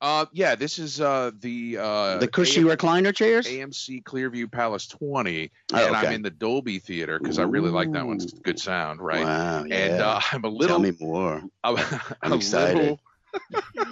Uh, 0.00 0.26
yeah, 0.32 0.54
this 0.54 0.78
is 0.78 1.00
uh 1.00 1.30
the 1.40 1.78
uh 1.80 2.18
the 2.18 2.28
cushy 2.28 2.60
AM 2.60 2.66
recliner 2.66 3.14
chairs? 3.14 3.46
AMC 3.46 4.02
Clearview 4.02 4.50
Palace 4.50 4.86
20, 4.88 5.50
Oh, 5.72 5.86
and 5.86 5.96
I'm 5.96 6.12
in 6.12 6.20
the 6.22 6.30
Dolby 6.30 6.78
Theater 6.78 7.18
because 7.18 7.38
I 7.38 7.42
really 7.44 7.70
like 7.70 7.90
that 7.92 8.06
one. 8.06 8.20
Ooh. 8.20 8.40
good 8.42 8.58
sound, 8.58 9.00
right? 9.00 9.24
Wow, 9.24 9.64
yeah. 9.64 9.74
And 9.76 10.02
uh, 10.02 10.20
I'm 10.32 10.40
a 10.40 10.42
Tell 10.42 10.52
little, 10.52 10.78
me 10.80 10.92
more. 11.00 11.42
I'm, 11.64 11.76
I'm 12.22 12.32
excited. 12.34 12.76
little, 12.76 13.00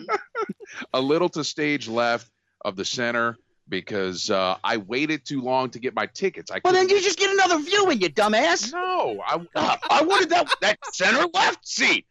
a 0.93 1.01
little 1.01 1.29
to 1.31 1.45
stage 1.45 1.89
left 1.89 2.29
of 2.65 2.77
the 2.77 2.85
center 2.85 3.37
because 3.69 4.29
uh, 4.29 4.57
I 4.63 4.77
waited 4.79 5.25
too 5.25 5.41
long 5.41 5.71
to 5.71 5.79
get 5.79 5.95
my 5.95 6.07
tickets. 6.07 6.51
I 6.51 6.61
Well, 6.63 6.75
then 6.75 6.89
you 6.89 7.01
just 7.01 7.19
get 7.19 7.31
another 7.31 7.59
view, 7.59 7.85
viewing, 7.85 8.01
you 8.03 8.11
dumbass. 8.11 8.73
no, 8.73 9.21
I, 9.27 9.41
Uh, 9.55 9.77
I 9.89 10.03
wanted 10.03 10.29
that 10.31 10.49
that 10.61 10.79
center 10.93 11.27
left 11.33 11.67
seat, 11.67 12.05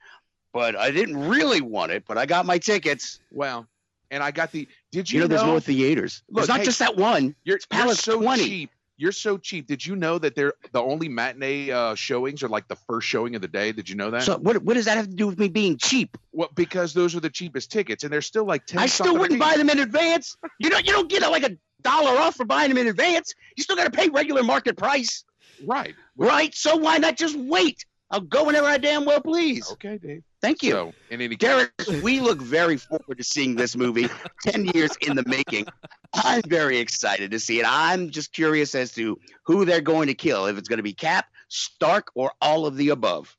but 0.54 0.76
I 0.76 0.90
didn't 0.92 1.18
really 1.28 1.62
want 1.62 1.92
it. 1.92 2.04
But 2.08 2.18
I 2.18 2.26
got 2.26 2.46
my 2.48 2.58
tickets. 2.58 3.20
well, 3.32 3.68
and 4.12 4.22
I 4.22 4.30
got 4.32 4.52
the. 4.52 4.68
Did 4.92 5.12
You, 5.12 5.16
you, 5.18 5.22
know, 5.22 5.28
there's 5.28 5.44
more 5.44 5.60
theaters. 5.60 6.22
Look, 6.30 6.42
There's 6.42 6.50
not 6.50 6.60
hey, 6.60 6.66
just 6.66 6.80
that 6.80 6.96
one. 6.96 7.34
You're, 7.44 7.60
you're 7.74 7.96
so 7.96 8.22
20. 8.22 8.44
cheap. 8.44 8.70
You're 8.98 9.12
so 9.12 9.40
cheap. 9.40 9.66
Did 9.66 9.84
you 9.84 9.96
know 9.96 10.20
that 10.20 10.36
they're 10.36 10.54
the 10.74 10.82
only 10.82 11.10
matinee 11.10 11.72
uh, 11.72 11.96
showings 11.96 12.44
are 12.44 12.48
like 12.50 12.68
the 12.68 12.76
first 12.76 13.08
showing 13.08 13.36
of 13.36 13.42
the 13.42 13.48
day? 13.48 13.72
Did 13.72 13.90
you 13.90 13.96
know 13.96 14.12
that? 14.12 14.22
So 14.24 14.38
what? 14.38 14.62
What 14.62 14.76
does 14.76 14.86
that 14.86 14.96
have 14.98 15.08
to 15.10 15.16
do 15.16 15.26
with 15.26 15.40
me 15.40 15.48
being 15.48 15.78
cheap? 15.78 16.16
well, 16.34 16.50
because 16.54 16.94
those 16.94 17.16
are 17.16 17.20
the 17.20 17.30
cheapest 17.30 17.72
tickets, 17.72 18.04
and 18.04 18.14
they're 18.14 18.22
still 18.22 18.46
like 18.46 18.68
ten. 18.68 18.80
I 18.80 18.86
still 18.86 19.18
wouldn't 19.18 19.40
buy 19.40 19.56
them 19.58 19.72
in 19.72 19.80
advance. 19.80 20.38
You 20.60 20.70
don't. 20.70 20.86
You 20.86 20.92
don't 20.92 21.10
get 21.10 21.24
like 21.24 21.44
a 21.44 21.58
dollar 21.82 22.20
off 22.20 22.36
for 22.36 22.46
buying 22.46 22.70
them 22.70 22.78
in 22.78 22.88
advance. 22.88 23.34
You 23.58 23.64
still 23.64 23.76
got 23.76 23.86
to 23.86 23.92
pay 23.92 24.10
regular 24.10 24.44
market 24.44 24.78
price, 24.78 25.24
Right. 25.66 25.96
right? 26.16 26.54
So 26.54 26.76
why 26.76 26.98
not 27.00 27.18
just 27.18 27.36
wait? 27.36 27.84
I'll 28.12 28.22
go 28.22 28.44
whenever 28.44 28.68
I 28.68 28.78
damn 28.78 29.06
well 29.06 29.22
please. 29.22 29.72
Okay, 29.72 29.98
Dave. 29.98 30.22
Thank 30.42 30.64
you. 30.64 30.72
So, 30.72 30.94
in 31.12 31.22
any 31.22 31.36
case, 31.36 31.70
Derek, 31.78 32.04
we 32.04 32.20
look 32.20 32.42
very 32.42 32.78
forward 32.78 33.18
to 33.18 33.24
seeing 33.24 33.56
this 33.56 33.76
movie 33.76 34.08
10 34.44 34.66
years 34.74 34.92
in 35.02 35.16
the 35.16 35.24
making. 35.28 35.68
I'm 36.14 36.42
very 36.48 36.80
excited 36.80 37.32
to 37.32 37.40
see 37.40 37.60
it. 37.60 37.66
I'm 37.68 38.10
just 38.10 38.34
curious 38.34 38.74
as 38.74 38.92
to 38.94 39.20
who 39.44 39.66
they're 39.66 39.82
going 39.82 40.08
to 40.08 40.16
kill, 40.16 40.48
if 40.48 40.58
it's 40.58 40.68
going 40.68 40.78
to 40.78 40.84
be 40.84 40.94
Cap, 40.94 41.26
Stark, 41.48 42.12
or 42.16 42.32
all 42.42 42.66
of 42.66 42.76
the 42.76 42.90
above. 42.90 43.38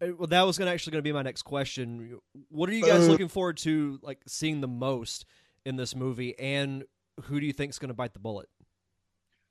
Uh, 0.00 0.08
Well, 0.18 0.26
that 0.26 0.42
was 0.42 0.58
gonna 0.58 0.70
actually 0.70 0.92
going 0.92 1.02
to 1.02 1.08
be 1.08 1.12
my 1.12 1.22
next 1.22 1.42
question. 1.42 2.20
What 2.50 2.68
are 2.68 2.74
you 2.74 2.84
guys 2.84 3.08
Uh, 3.08 3.10
looking 3.10 3.28
forward 3.28 3.56
to, 3.58 3.98
like 4.02 4.20
seeing 4.26 4.60
the 4.60 4.68
most 4.68 5.24
in 5.64 5.76
this 5.76 5.96
movie, 5.96 6.38
and 6.38 6.84
who 7.24 7.40
do 7.40 7.46
you 7.46 7.52
think 7.52 7.70
is 7.70 7.78
going 7.78 7.88
to 7.88 7.94
bite 7.94 8.12
the 8.12 8.20
bullet? 8.20 8.48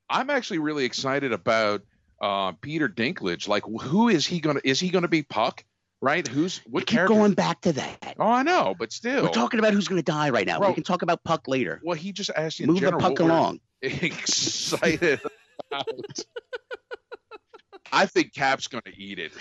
I'm 0.08 0.30
actually 0.30 0.58
really 0.58 0.84
excited 0.84 1.32
about 1.32 1.82
uh, 2.22 2.52
Peter 2.52 2.88
Dinklage. 2.88 3.46
Like, 3.46 3.64
who 3.64 4.08
is 4.08 4.26
he 4.26 4.40
gonna? 4.40 4.60
Is 4.64 4.80
he 4.80 4.88
gonna 4.88 5.08
be 5.08 5.22
Puck? 5.22 5.64
Right? 6.00 6.26
Who's 6.28 6.60
We 6.66 6.70
what 6.72 6.86
keep 6.86 6.96
character? 6.96 7.14
going 7.14 7.32
back 7.32 7.60
to 7.62 7.72
that. 7.72 8.14
Oh, 8.20 8.26
I 8.28 8.42
know, 8.42 8.74
but 8.78 8.92
still. 8.92 9.24
We're 9.24 9.30
talking 9.30 9.58
about 9.58 9.72
who's 9.72 9.88
going 9.88 9.98
to 9.98 10.04
die 10.04 10.30
right 10.30 10.46
now. 10.46 10.58
Bro. 10.60 10.68
we 10.68 10.74
can 10.74 10.84
talk 10.84 11.02
about 11.02 11.24
Puck 11.24 11.48
later. 11.48 11.80
well, 11.84 11.96
he 11.96 12.12
just 12.12 12.30
asked 12.36 12.60
you 12.60 12.66
Move 12.66 12.80
the 12.80 12.92
puck 12.92 13.18
along. 13.18 13.60
Excited. 13.82 15.20
I 17.92 18.06
think 18.06 18.34
Cap's 18.34 18.66
gonna 18.66 18.82
eat 18.96 19.18
it. 19.18 19.32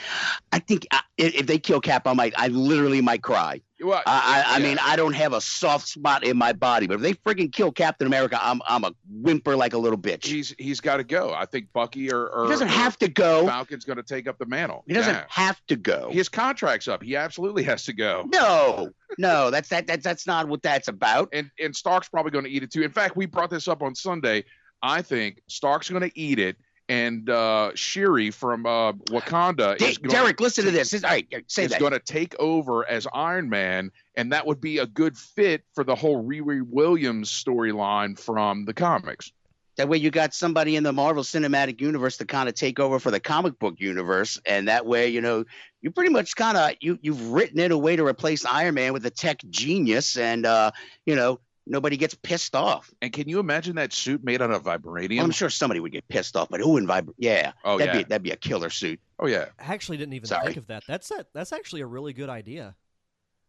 I 0.52 0.60
think 0.60 0.88
uh, 0.92 1.00
if 1.18 1.36
if 1.36 1.46
they 1.48 1.58
kill 1.60 1.82
Cap, 1.82 2.08
I 2.08 2.14
might. 2.14 2.34
I 2.38 2.48
literally 2.48 3.02
might 3.02 3.22
cry. 3.22 3.62
Well, 3.80 4.02
I, 4.08 4.44
I, 4.48 4.56
I 4.56 4.60
mean, 4.60 4.80
I 4.82 4.96
don't 4.96 5.14
have 5.14 5.34
a 5.34 5.42
soft 5.42 5.88
spot 5.88 6.24
in 6.24 6.36
my 6.36 6.52
body, 6.52 6.88
but 6.88 6.96
if 6.96 7.02
they 7.02 7.14
freaking 7.14 7.52
kill 7.54 7.72
Captain 7.72 8.08
America, 8.08 8.40
I'm 8.42 8.60
I'm 8.68 8.84
a 8.84 8.92
whimper 9.08 9.56
like 9.56 9.74
a 9.74 9.78
little 9.78 10.00
bitch. 10.00 10.26
He 10.26 10.38
he's 10.38 10.56
he's 10.58 10.82
got 10.82 10.98
to 10.98 11.04
go. 11.04 11.32
I 11.34 11.46
think 11.46 11.68
Bucky 11.74 12.12
or, 12.12 12.28
or 12.28 12.48
doesn't 12.48 12.68
or 12.68 12.72
have 12.72 12.98
to 13.00 13.08
go. 13.08 13.46
Falcon's 13.46 13.86
going 13.86 13.98
to 13.98 14.04
take 14.04 14.28
up 14.28 14.40
the 14.40 14.48
mantle. 14.48 14.84
He 14.88 14.94
doesn't 14.96 15.14
Yeah. 15.14 15.26
have 15.30 15.62
to 15.68 15.76
go. 15.76 16.10
His 16.12 16.28
contract's 16.28 16.88
up. 16.88 17.04
He 17.04 17.16
absolutely 17.16 17.64
has 17.64 17.84
to 17.86 17.94
go. 17.94 18.26
No, 18.34 18.90
no, 19.20 19.52
that's 19.52 19.70
that, 19.70 19.86
that's 19.86 20.04
that's 20.04 20.26
not 20.26 20.48
what 20.48 20.64
that's 20.64 20.88
about. 20.88 21.30
And 21.34 21.52
and 21.60 21.76
Stark's 21.76 22.10
probably 22.10 22.32
going 22.32 22.46
to 22.46 22.52
eat 22.52 22.64
it 22.64 22.72
too. 22.72 22.82
In 22.82 22.92
fact, 22.92 23.16
we 23.16 23.28
brought 23.28 23.52
this 23.52 23.68
up 23.68 23.84
on 23.84 23.94
Sunday. 23.94 24.44
I 24.82 25.02
think 25.02 25.42
Stark's 25.48 25.90
going 25.90 26.04
to 26.08 26.20
eat 26.20 26.38
it, 26.40 26.56
and 26.90 27.30
uh, 27.30 27.72
Shuri 27.76 28.32
from 28.32 28.66
uh, 28.66 28.94
Wakanda 28.94 29.78
going 29.78 29.96
Derek, 30.10 30.40
listen 30.40 30.66
to 30.66 30.72
this. 30.72 30.94
All 30.94 31.10
right, 31.10 31.28
say 31.48 31.66
is 31.66 31.72
that. 31.72 31.80
going 31.80 31.94
to 31.94 32.00
take 32.00 32.36
over 32.40 32.88
as 32.88 33.08
Iron 33.14 33.50
Man, 33.50 33.92
and 34.16 34.32
that 34.32 34.46
would 34.46 34.62
be 34.62 34.78
a 34.78 34.86
good 34.86 35.18
fit 35.18 35.64
for 35.74 35.84
the 35.84 35.96
whole 35.96 36.24
Riri 36.24 36.62
Williams 36.62 37.30
storyline 37.32 38.18
from 38.18 38.66
the 38.66 38.74
comics. 38.74 39.32
That 39.76 39.90
way, 39.90 39.98
you 39.98 40.10
got 40.10 40.34
somebody 40.34 40.76
in 40.76 40.82
the 40.82 40.92
Marvel 40.94 41.22
Cinematic 41.22 41.82
Universe 41.82 42.18
to 42.18 42.26
kind 42.26 42.50
of 42.50 42.56
take 42.56 42.80
over 42.80 42.98
for 43.00 43.12
the 43.12 43.20
comic 43.20 43.60
book 43.60 43.76
universe, 43.78 44.40
and 44.44 44.68
that 44.70 44.88
way, 44.88 45.10
you 45.10 45.22
know, 45.22 45.46
you 45.82 45.92
pretty 45.92 46.10
much 46.10 46.36
kind 46.36 46.58
of 46.58 46.72
you 46.80 46.98
you've 47.02 47.30
written 47.30 47.60
it 47.60 47.72
a 47.72 47.78
way 47.78 47.96
to 47.96 48.06
replace 48.06 48.44
Iron 48.44 48.74
Man 48.74 48.94
with 48.94 49.06
a 49.06 49.12
tech 49.12 49.40
genius, 49.50 50.18
and 50.18 50.48
uh, 50.48 50.72
you 51.06 51.16
know, 51.16 51.40
nobody 51.70 51.98
gets 51.98 52.16
pissed 52.16 52.56
off. 52.56 52.94
And 53.02 53.12
can 53.14 53.28
you 53.30 53.40
imagine 53.40 53.76
that 53.76 53.94
suit 53.94 54.24
made 54.24 54.42
out 54.42 54.52
of 54.52 54.64
vibranium? 54.64 55.18
Well, 55.18 55.26
I'm 55.26 55.32
sure 55.32 55.50
somebody 55.50 55.80
would 55.80 55.92
get 55.92 56.08
pissed 56.08 56.36
off, 56.36 56.50
but 56.50 56.60
who 56.60 56.78
in 56.78 56.88
vibra- 56.88 57.14
Yeah, 57.18 57.52
oh 57.64 57.78
that'd 57.78 57.94
yeah. 57.94 58.02
be 58.02 58.04
that'd 58.06 58.24
be 58.24 58.32
a 58.32 58.36
killer 58.38 58.70
suit. 58.70 59.00
oh 59.20 59.28
yeah. 59.28 59.46
I 59.60 59.74
actually 59.74 59.98
didn't 59.98 60.14
even 60.14 60.28
Sorry. 60.28 60.46
think 60.46 60.58
of 60.58 60.68
that. 60.68 60.84
That's 60.88 61.12
a, 61.12 61.26
that's 61.34 61.52
actually 61.54 61.82
a 61.82 61.86
really 61.88 62.14
good 62.14 62.30
idea. 62.30 62.76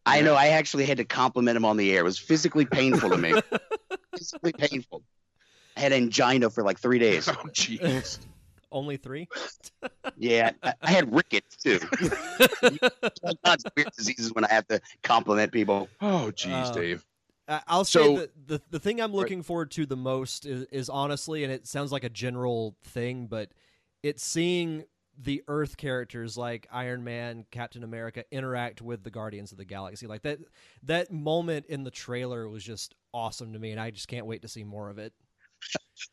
I 0.06 0.18
Yeah. 0.18 0.24
know. 0.24 0.34
I 0.34 0.48
actually 0.48 0.86
had 0.86 0.96
to 0.98 1.04
compliment 1.04 1.56
him 1.56 1.64
on 1.64 1.76
the 1.76 1.92
air. 1.92 2.00
It 2.00 2.04
was 2.04 2.18
physically 2.18 2.64
painful 2.64 3.10
to 3.10 3.16
me. 3.18 3.34
physically 4.16 4.52
painful. 4.52 5.02
I 5.76 5.80
had 5.80 5.92
angina 5.92 6.50
for 6.50 6.62
like 6.64 6.78
three 6.78 6.98
days. 6.98 7.28
Oh 7.28 7.34
jeez. 7.52 8.18
Only 8.70 8.96
three. 8.98 9.28
Yeah, 10.20 10.50
I, 10.64 10.74
I 10.82 10.90
had 10.90 11.14
rickets 11.14 11.56
too. 11.56 11.78
All 13.22 13.34
kinds 13.44 13.64
of 13.64 13.72
weird 13.76 13.90
diseases 13.96 14.32
when 14.32 14.44
I 14.44 14.52
have 14.52 14.66
to 14.68 14.80
compliment 15.04 15.52
people. 15.52 15.88
Oh 16.00 16.32
jeez, 16.34 16.70
Uh, 16.70 16.72
Dave. 16.72 17.06
I- 17.48 17.62
I'll 17.66 17.84
say 17.84 18.02
So- 18.04 18.16
that 18.18 18.46
the 18.46 18.62
the 18.70 18.78
thing 18.78 19.00
I'm 19.00 19.12
looking 19.12 19.42
forward 19.42 19.70
to 19.72 19.86
the 19.86 19.96
most 19.96 20.46
is, 20.46 20.64
is 20.70 20.88
honestly, 20.88 21.44
and 21.44 21.52
it 21.52 21.66
sounds 21.66 21.90
like 21.92 22.04
a 22.04 22.08
general 22.10 22.76
thing, 22.84 23.26
but 23.26 23.50
it's 24.02 24.22
seeing 24.22 24.84
the 25.20 25.42
Earth 25.48 25.76
characters 25.76 26.36
like 26.36 26.68
Iron 26.70 27.02
Man, 27.02 27.44
Captain 27.50 27.82
America 27.82 28.24
interact 28.30 28.80
with 28.80 29.02
the 29.02 29.10
Guardians 29.10 29.50
of 29.50 29.58
the 29.58 29.64
Galaxy. 29.64 30.06
Like 30.06 30.22
that 30.22 30.38
that 30.84 31.12
moment 31.12 31.66
in 31.66 31.82
the 31.84 31.90
trailer 31.90 32.48
was 32.48 32.62
just 32.62 32.94
awesome 33.12 33.52
to 33.54 33.58
me, 33.58 33.72
and 33.72 33.80
I 33.80 33.90
just 33.90 34.08
can't 34.08 34.26
wait 34.26 34.42
to 34.42 34.48
see 34.48 34.62
more 34.62 34.90
of 34.90 34.98
it. 34.98 35.12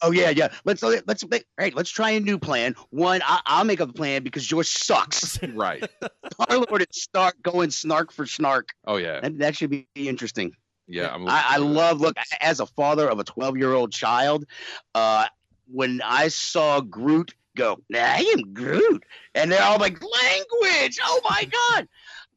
Oh 0.01 0.09
yeah, 0.11 0.31
yeah. 0.31 0.47
Let's 0.63 0.81
let's 0.81 1.23
all 1.23 1.29
right. 1.59 1.75
Let's 1.75 1.91
try 1.91 2.11
a 2.11 2.19
new 2.19 2.39
plan. 2.39 2.75
One, 2.89 3.21
I, 3.23 3.41
I'll 3.45 3.63
make 3.63 3.79
up 3.79 3.89
a 3.89 3.93
plan 3.93 4.23
because 4.23 4.49
yours 4.49 4.67
sucks. 4.67 5.39
Right. 5.43 5.87
Star 6.33 6.57
Lord 6.57 6.81
and 6.81 6.87
Stark 6.91 7.35
going 7.43 7.69
snark 7.69 8.11
for 8.11 8.25
snark. 8.25 8.69
Oh 8.85 8.97
yeah. 8.97 9.19
That, 9.21 9.37
that 9.37 9.55
should 9.55 9.69
be 9.69 9.87
interesting. 9.95 10.53
Yeah. 10.87 11.13
I'm 11.13 11.27
I, 11.27 11.43
I 11.47 11.55
forward 11.57 11.67
to 11.69 11.73
that. 11.73 11.79
love 11.81 12.01
look 12.01 12.17
as 12.41 12.59
a 12.59 12.65
father 12.65 13.07
of 13.09 13.19
a 13.19 13.23
12 13.23 13.57
year 13.57 13.73
old 13.73 13.91
child. 13.91 14.45
Uh, 14.93 15.25
when 15.71 16.01
I 16.03 16.27
saw 16.27 16.79
Groot 16.81 17.33
go, 17.55 17.79
I 17.93 18.33
am 18.37 18.53
Groot, 18.53 19.03
and 19.33 19.51
they're 19.51 19.63
all 19.63 19.79
like 19.79 19.99
language. 20.01 20.99
Oh 21.03 21.21
my 21.29 21.45
god, 21.75 21.87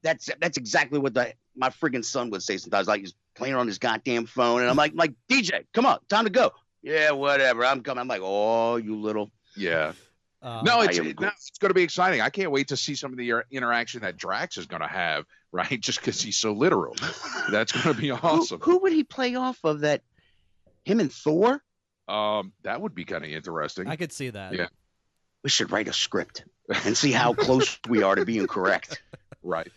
that's 0.02 0.31
that's 0.40 0.57
exactly 0.57 0.99
what 0.99 1.14
the 1.14 1.35
my 1.57 1.69
friggin' 1.71 2.05
son 2.05 2.31
would 2.31 2.43
say 2.43 2.57
sometimes. 2.57 2.88
Like 2.88 3.00
he's 3.00 3.14
playing 3.35 3.55
on 3.55 3.67
his 3.67 3.78
goddamn 3.78 4.26
phone, 4.26 4.61
and 4.62 4.71
I'm 4.71 4.76
like, 4.76 4.93
like 4.95 5.12
DJ, 5.31 5.64
come 5.75 5.87
on, 5.87 5.99
time 6.09 6.25
to 6.25 6.31
go. 6.31 6.52
Yeah, 6.83 7.11
whatever. 7.11 7.64
I'm 7.64 7.83
coming. 7.83 8.00
I'm 8.00 8.09
like, 8.09 8.23
oh, 8.23 8.76
you 8.76 8.97
little. 8.97 9.31
Yeah. 9.57 9.93
Uh, 10.40 10.62
No, 10.64 10.81
it's 10.83 10.97
it- 10.99 11.21
no, 11.21 11.28
it's 11.28 11.59
going 11.59 11.71
to 11.71 11.75
be 11.75 11.83
exciting. 11.83 12.21
I 12.21 12.31
can't 12.31 12.52
wait 12.52 12.69
to 12.69 12.76
see 12.76 12.95
some 12.95 13.12
of 13.12 13.19
the 13.19 13.33
er- 13.33 13.47
interaction 13.50 14.02
that 14.02 14.17
Drax 14.17 14.57
is 14.57 14.67
going 14.67 14.83
to 14.83 14.88
have. 14.88 15.25
Right, 15.50 15.81
just 15.81 16.00
because 16.00 16.21
he's 16.21 16.37
so 16.37 16.52
literal. 16.52 16.95
That's 17.50 17.73
going 17.73 17.95
to 17.95 18.00
be 18.00 18.09
Who, 18.09 18.14
awesome. 18.14 18.61
who 18.61 18.78
would 18.81 18.93
he 18.93 19.05
play 19.05 19.35
off 19.35 19.59
of 19.64 19.81
that? 19.81 20.02
Him 20.85 21.00
and 21.00 21.12
Thor? 21.12 21.62
Um, 22.07 22.52
that 22.62 22.81
would 22.81 22.95
be 22.95 23.05
kind 23.05 23.25
of 23.25 23.31
interesting. 23.31 23.88
I 23.88 23.97
could 23.97 24.12
see 24.12 24.31
that. 24.31 24.55
Yeah. 24.55 24.69
We 25.43 25.50
should 25.50 25.71
write 25.71 25.88
a 25.88 25.93
script 25.93 26.45
and 26.85 26.97
see 26.97 27.12
how 27.12 27.35
close 27.35 27.78
we 27.88 28.02
are 28.02 28.14
to 28.14 28.25
being 28.25 28.47
correct. 28.47 29.02
Right. 29.43 29.71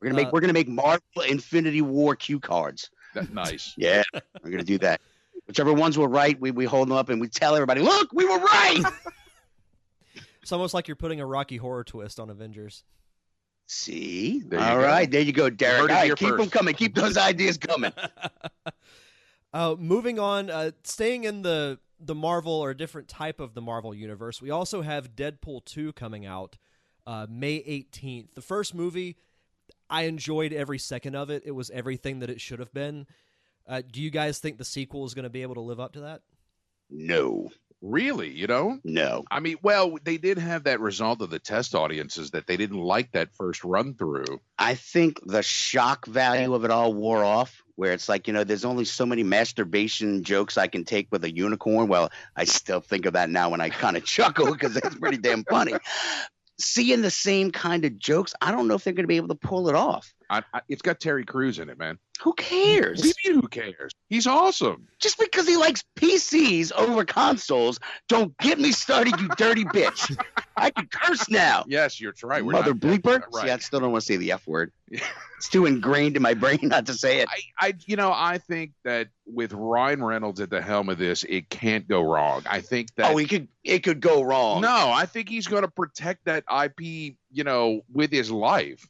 We're 0.00 0.08
gonna 0.10 0.16
make 0.16 0.28
Uh, 0.28 0.30
we're 0.32 0.40
gonna 0.40 0.52
make 0.52 0.68
Marvel 0.68 1.22
Infinity 1.28 1.82
War 1.82 2.14
cue 2.14 2.38
cards. 2.40 2.90
That, 3.14 3.32
nice. 3.32 3.74
Yeah, 3.78 4.02
we're 4.42 4.50
gonna 4.50 4.62
do 4.62 4.78
that. 4.78 5.00
Whichever 5.46 5.72
ones 5.72 5.98
were 5.98 6.08
right, 6.08 6.40
we, 6.40 6.52
we 6.52 6.64
hold 6.64 6.88
them 6.88 6.96
up 6.96 7.08
and 7.08 7.20
we 7.20 7.28
tell 7.28 7.54
everybody, 7.54 7.80
look, 7.82 8.12
we 8.12 8.24
were 8.24 8.38
right. 8.38 8.82
It's 10.42 10.52
almost 10.52 10.74
like 10.74 10.88
you're 10.88 10.94
putting 10.94 11.20
a 11.22 11.26
Rocky 11.26 11.56
Horror 11.56 11.84
twist 11.84 12.20
on 12.20 12.28
Avengers. 12.28 12.84
See, 13.66 14.40
There 14.40 14.60
you 14.60 14.64
all 14.64 14.76
go. 14.78 14.82
right, 14.84 15.10
there 15.10 15.20
you 15.22 15.32
go, 15.32 15.48
Derek. 15.50 15.80
heard 15.80 15.90
All 15.90 15.96
it 15.96 15.98
right, 16.00 16.06
here 16.06 16.16
keep 16.16 16.36
them 16.36 16.50
coming. 16.50 16.74
Keep 16.74 16.94
those 16.94 17.16
ideas 17.16 17.56
coming. 17.58 17.92
uh, 19.52 19.76
moving 19.78 20.18
on, 20.18 20.50
uh, 20.50 20.70
staying 20.82 21.24
in 21.24 21.42
the 21.42 21.78
the 22.00 22.14
Marvel 22.14 22.52
or 22.52 22.70
a 22.70 22.76
different 22.76 23.08
type 23.08 23.40
of 23.40 23.54
the 23.54 23.62
Marvel 23.62 23.94
universe, 23.94 24.42
we 24.42 24.50
also 24.50 24.82
have 24.82 25.16
Deadpool 25.16 25.64
two 25.64 25.92
coming 25.94 26.26
out 26.26 26.56
uh, 27.06 27.26
May 27.30 27.56
eighteenth. 27.64 28.34
The 28.34 28.42
first 28.42 28.74
movie, 28.74 29.16
I 29.88 30.02
enjoyed 30.02 30.52
every 30.52 30.78
second 30.78 31.14
of 31.14 31.30
it. 31.30 31.42
It 31.46 31.52
was 31.52 31.70
everything 31.70 32.18
that 32.18 32.28
it 32.30 32.40
should 32.40 32.58
have 32.58 32.74
been. 32.74 33.06
Uh, 33.66 33.80
do 33.90 34.02
you 34.02 34.10
guys 34.10 34.38
think 34.40 34.58
the 34.58 34.64
sequel 34.64 35.06
is 35.06 35.14
going 35.14 35.22
to 35.22 35.30
be 35.30 35.40
able 35.40 35.54
to 35.54 35.60
live 35.62 35.80
up 35.80 35.92
to 35.94 36.00
that? 36.00 36.20
No, 36.90 37.50
Really, 37.86 38.30
you 38.30 38.46
know? 38.46 38.78
no. 38.82 39.24
I 39.30 39.40
mean, 39.40 39.56
well, 39.62 39.98
they 40.02 40.16
did 40.16 40.38
have 40.38 40.64
that 40.64 40.80
result 40.80 41.20
of 41.20 41.28
the 41.28 41.38
test 41.38 41.74
audiences 41.74 42.30
that 42.30 42.46
they 42.46 42.56
didn't 42.56 42.80
like 42.80 43.12
that 43.12 43.34
first 43.34 43.62
run 43.62 43.92
through. 43.92 44.40
I 44.58 44.74
think 44.74 45.20
the 45.26 45.42
shock 45.42 46.06
value 46.06 46.54
of 46.54 46.64
it 46.64 46.70
all 46.70 46.94
wore 46.94 47.22
off. 47.22 47.62
Where 47.76 47.92
it's 47.92 48.08
like, 48.08 48.26
you 48.26 48.32
know, 48.32 48.44
there's 48.44 48.64
only 48.64 48.84
so 48.84 49.04
many 49.04 49.24
masturbation 49.24 50.22
jokes 50.22 50.56
I 50.56 50.68
can 50.68 50.84
take 50.84 51.08
with 51.10 51.24
a 51.24 51.34
unicorn. 51.34 51.88
Well, 51.88 52.10
I 52.36 52.44
still 52.44 52.80
think 52.80 53.04
of 53.04 53.14
that 53.14 53.28
now 53.28 53.50
when 53.50 53.60
I 53.60 53.68
kind 53.68 53.96
of 53.96 54.04
chuckle 54.04 54.52
because 54.52 54.76
it's 54.76 54.94
pretty 54.94 55.18
damn 55.18 55.44
funny. 55.44 55.74
Seeing 56.58 57.02
the 57.02 57.10
same 57.10 57.50
kind 57.50 57.84
of 57.84 57.98
jokes, 57.98 58.32
I 58.40 58.52
don't 58.52 58.68
know 58.68 58.76
if 58.76 58.84
they're 58.84 58.92
going 58.92 59.04
to 59.04 59.08
be 59.08 59.16
able 59.16 59.28
to 59.28 59.34
pull 59.34 59.68
it 59.68 59.74
off. 59.74 60.14
I, 60.30 60.42
I, 60.52 60.60
it's 60.68 60.82
got 60.82 61.00
Terry 61.00 61.24
Crews 61.24 61.58
in 61.58 61.68
it, 61.68 61.78
man. 61.78 61.98
Who 62.20 62.32
cares? 62.34 62.98
What 62.98 63.04
do 63.04 63.08
you 63.24 63.34
mean, 63.34 63.42
who 63.42 63.48
cares? 63.48 63.92
He's 64.08 64.26
awesome. 64.26 64.86
Just 65.00 65.18
because 65.18 65.48
he 65.48 65.56
likes 65.56 65.82
PCs 65.96 66.72
over 66.72 67.04
consoles, 67.04 67.80
don't 68.08 68.36
get 68.38 68.58
me 68.58 68.72
started, 68.72 69.18
you 69.20 69.28
dirty 69.36 69.64
bitch. 69.64 70.16
I 70.56 70.70
can 70.70 70.86
curse 70.86 71.28
now. 71.28 71.64
Yes, 71.66 72.00
you're 72.00 72.14
right. 72.22 72.44
We're 72.44 72.52
Mother 72.52 72.74
bleeper. 72.74 73.22
Right. 73.32 73.44
See, 73.44 73.50
I 73.50 73.58
still 73.58 73.80
don't 73.80 73.90
want 73.92 74.02
to 74.02 74.06
say 74.06 74.16
the 74.16 74.32
F 74.32 74.46
word. 74.46 74.72
It's 75.44 75.50
too 75.50 75.66
ingrained 75.66 76.16
in 76.16 76.22
my 76.22 76.32
brain 76.32 76.58
not 76.62 76.86
to 76.86 76.94
say 76.94 77.20
it. 77.20 77.28
I, 77.28 77.66
I, 77.66 77.74
you 77.84 77.96
know, 77.96 78.12
I 78.14 78.38
think 78.38 78.72
that 78.84 79.08
with 79.26 79.52
Ryan 79.52 80.02
Reynolds 80.02 80.40
at 80.40 80.48
the 80.48 80.62
helm 80.62 80.88
of 80.88 80.96
this, 80.96 81.22
it 81.24 81.50
can't 81.50 81.86
go 81.86 82.00
wrong. 82.00 82.44
I 82.48 82.60
think 82.60 82.94
that. 82.94 83.12
oh, 83.12 83.18
it 83.18 83.28
could 83.28 83.48
it 83.62 83.80
could 83.80 84.00
go 84.00 84.22
wrong. 84.22 84.62
no, 84.62 84.90
I 84.90 85.04
think 85.04 85.28
he's 85.28 85.46
going 85.46 85.60
to 85.60 85.70
protect 85.70 86.24
that 86.24 86.44
IP, 86.48 87.16
you 87.30 87.44
know, 87.44 87.82
with 87.92 88.10
his 88.10 88.30
life. 88.30 88.88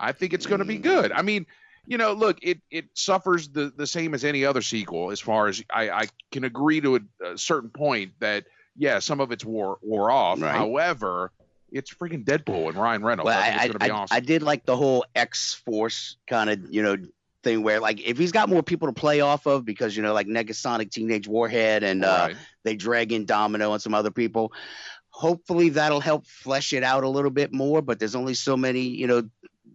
I 0.00 0.12
think 0.12 0.32
it's 0.32 0.46
going 0.46 0.60
to 0.60 0.64
be 0.64 0.78
good. 0.78 1.12
I 1.12 1.22
mean, 1.22 1.46
you 1.86 1.98
know, 1.98 2.12
look, 2.12 2.38
it 2.42 2.60
it 2.70 2.86
suffers 2.94 3.48
the 3.48 3.72
the 3.76 3.86
same 3.86 4.14
as 4.14 4.24
any 4.24 4.44
other 4.44 4.62
sequel. 4.62 5.10
As 5.10 5.20
far 5.20 5.48
as 5.48 5.62
I 5.70 5.90
I 5.90 6.08
can 6.30 6.44
agree 6.44 6.80
to 6.80 6.96
a, 6.96 7.00
a 7.32 7.38
certain 7.38 7.70
point 7.70 8.12
that 8.20 8.44
yeah, 8.76 8.98
some 8.98 9.20
of 9.20 9.32
it's 9.32 9.44
wore 9.44 9.78
wore 9.82 10.10
off. 10.10 10.40
Right. 10.40 10.54
However, 10.54 11.32
it's 11.72 11.92
freaking 11.92 12.24
Deadpool 12.24 12.68
and 12.68 12.76
Ryan 12.76 13.04
Reynolds. 13.04 13.26
Well, 13.26 13.38
I 13.38 13.42
I, 13.42 13.50
it's 13.50 13.58
going 13.58 13.72
to 13.72 13.78
be 13.78 13.90
I, 13.90 13.94
awesome. 13.94 14.16
I 14.16 14.20
did 14.20 14.42
like 14.42 14.64
the 14.64 14.76
whole 14.76 15.04
X 15.14 15.54
Force 15.54 16.16
kind 16.26 16.50
of 16.50 16.72
you 16.72 16.82
know 16.82 16.96
thing 17.42 17.62
where 17.62 17.80
like 17.80 18.06
if 18.06 18.18
he's 18.18 18.32
got 18.32 18.48
more 18.48 18.62
people 18.62 18.88
to 18.88 18.94
play 18.94 19.20
off 19.20 19.46
of 19.46 19.64
because 19.64 19.96
you 19.96 20.02
know 20.02 20.12
like 20.12 20.26
Negasonic 20.26 20.90
Teenage 20.90 21.26
Warhead 21.26 21.82
and 21.82 22.04
uh, 22.04 22.30
they 22.64 22.76
drag 22.76 23.12
in 23.12 23.24
Domino 23.24 23.72
and 23.72 23.82
some 23.82 23.94
other 23.94 24.10
people. 24.10 24.52
Hopefully 25.08 25.70
that'll 25.70 26.00
help 26.00 26.26
flesh 26.26 26.72
it 26.72 26.82
out 26.82 27.04
a 27.04 27.08
little 27.08 27.30
bit 27.30 27.52
more. 27.52 27.82
But 27.82 27.98
there's 27.98 28.14
only 28.14 28.34
so 28.34 28.56
many 28.56 28.82
you 28.82 29.06
know 29.06 29.28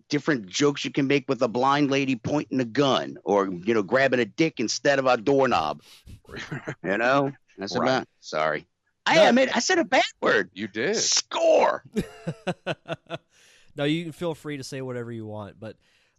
different 0.10 0.46
jokes 0.48 0.86
you 0.86 0.92
can 0.92 1.08
make 1.08 1.28
with 1.28 1.42
a 1.42 1.48
blind 1.48 1.90
lady 1.92 2.16
pointing 2.16 2.60
a 2.60 2.66
gun 2.66 3.18
or 3.24 3.48
you 3.48 3.74
know 3.74 3.84
grabbing 3.84 4.20
a 4.20 4.26
dick 4.26 4.60
instead 4.60 5.00
of 5.00 5.06
a 5.06 5.18
doorknob. 5.18 5.82
You 6.84 6.98
know 6.98 7.32
that's 7.58 7.76
Right. 7.78 7.88
about. 7.88 8.08
Sorry. 8.20 8.66
I 9.06 9.16
No. 9.16 9.30
admit 9.30 9.56
I 9.56 9.60
said 9.60 9.80
a 9.80 9.86
bad 9.86 10.04
word. 10.22 10.50
You 10.54 10.68
did. 10.68 10.96
Score. 10.96 11.84
no, 13.76 13.84
you 13.84 14.04
can 14.04 14.12
feel 14.12 14.34
free 14.36 14.58
to 14.58 14.64
say 14.64 14.82
whatever 14.82 15.12
you 15.12 15.26
want, 15.26 15.60
but 15.60 15.78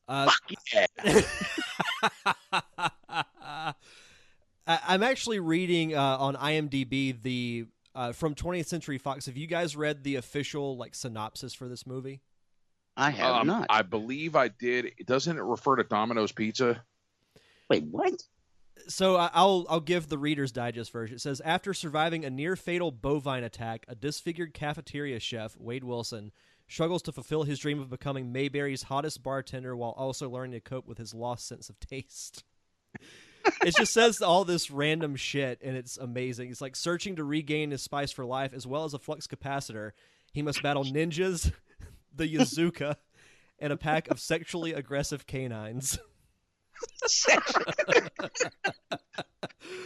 uh, 0.08 0.30
Fuck 0.30 0.86
yeah. 1.04 1.22
I, 3.40 3.74
I'm 4.66 5.02
actually 5.02 5.40
reading 5.40 5.94
uh, 5.94 6.00
on 6.18 6.34
IMDb 6.36 7.20
the 7.20 7.66
uh, 7.94 8.12
from 8.12 8.34
20th 8.34 8.66
Century 8.66 8.98
Fox. 8.98 9.26
Have 9.26 9.36
you 9.36 9.46
guys 9.46 9.76
read 9.76 10.02
the 10.04 10.16
official 10.16 10.76
like 10.76 10.94
synopsis 10.94 11.54
for 11.54 11.68
this 11.68 11.86
movie? 11.86 12.20
I 12.96 13.10
have 13.10 13.34
Um, 13.36 13.46
not. 13.46 13.66
I 13.68 13.82
believe 13.82 14.34
I 14.36 14.48
did. 14.48 14.92
Doesn't 15.04 15.36
it 15.36 15.42
refer 15.42 15.76
to 15.76 15.84
Domino's 15.84 16.32
Pizza? 16.32 16.82
Wait, 17.68 17.84
what? 17.84 18.22
So 18.88 19.16
I- 19.16 19.30
I'll 19.34 19.66
I'll 19.68 19.80
give 19.80 20.08
the 20.08 20.18
Reader's 20.18 20.52
Digest 20.52 20.92
version. 20.92 21.16
It 21.16 21.20
says 21.20 21.40
after 21.42 21.74
surviving 21.74 22.24
a 22.24 22.30
near 22.30 22.56
fatal 22.56 22.90
bovine 22.92 23.42
attack, 23.44 23.84
a 23.88 23.94
disfigured 23.94 24.54
cafeteria 24.54 25.18
chef 25.18 25.56
Wade 25.58 25.84
Wilson 25.84 26.30
struggles 26.68 27.02
to 27.02 27.12
fulfill 27.12 27.42
his 27.44 27.58
dream 27.58 27.80
of 27.80 27.90
becoming 27.90 28.32
Mayberry's 28.32 28.84
hottest 28.84 29.22
bartender 29.22 29.76
while 29.76 29.90
also 29.92 30.28
learning 30.30 30.52
to 30.52 30.60
cope 30.60 30.86
with 30.86 30.98
his 30.98 31.14
lost 31.14 31.46
sense 31.46 31.68
of 31.68 31.78
taste. 31.80 32.44
it 33.64 33.74
just 33.76 33.92
says 33.92 34.20
all 34.20 34.44
this 34.44 34.70
random 34.70 35.16
shit 35.16 35.60
and 35.62 35.76
it's 35.76 35.96
amazing. 35.98 36.50
It's 36.50 36.60
like 36.60 36.76
searching 36.76 37.16
to 37.16 37.24
regain 37.24 37.70
his 37.72 37.82
spice 37.82 38.10
for 38.12 38.24
life 38.24 38.52
as 38.54 38.66
well 38.66 38.84
as 38.84 38.94
a 38.94 38.98
flux 38.98 39.26
capacitor. 39.26 39.92
He 40.32 40.42
must 40.42 40.62
battle 40.62 40.84
ninjas, 40.84 41.52
the 42.16 42.32
Yazuka, 42.32 42.96
and 43.58 43.72
a 43.72 43.76
pack 43.76 44.08
of 44.10 44.20
sexually 44.20 44.72
aggressive 44.72 45.26
canines. 45.26 45.98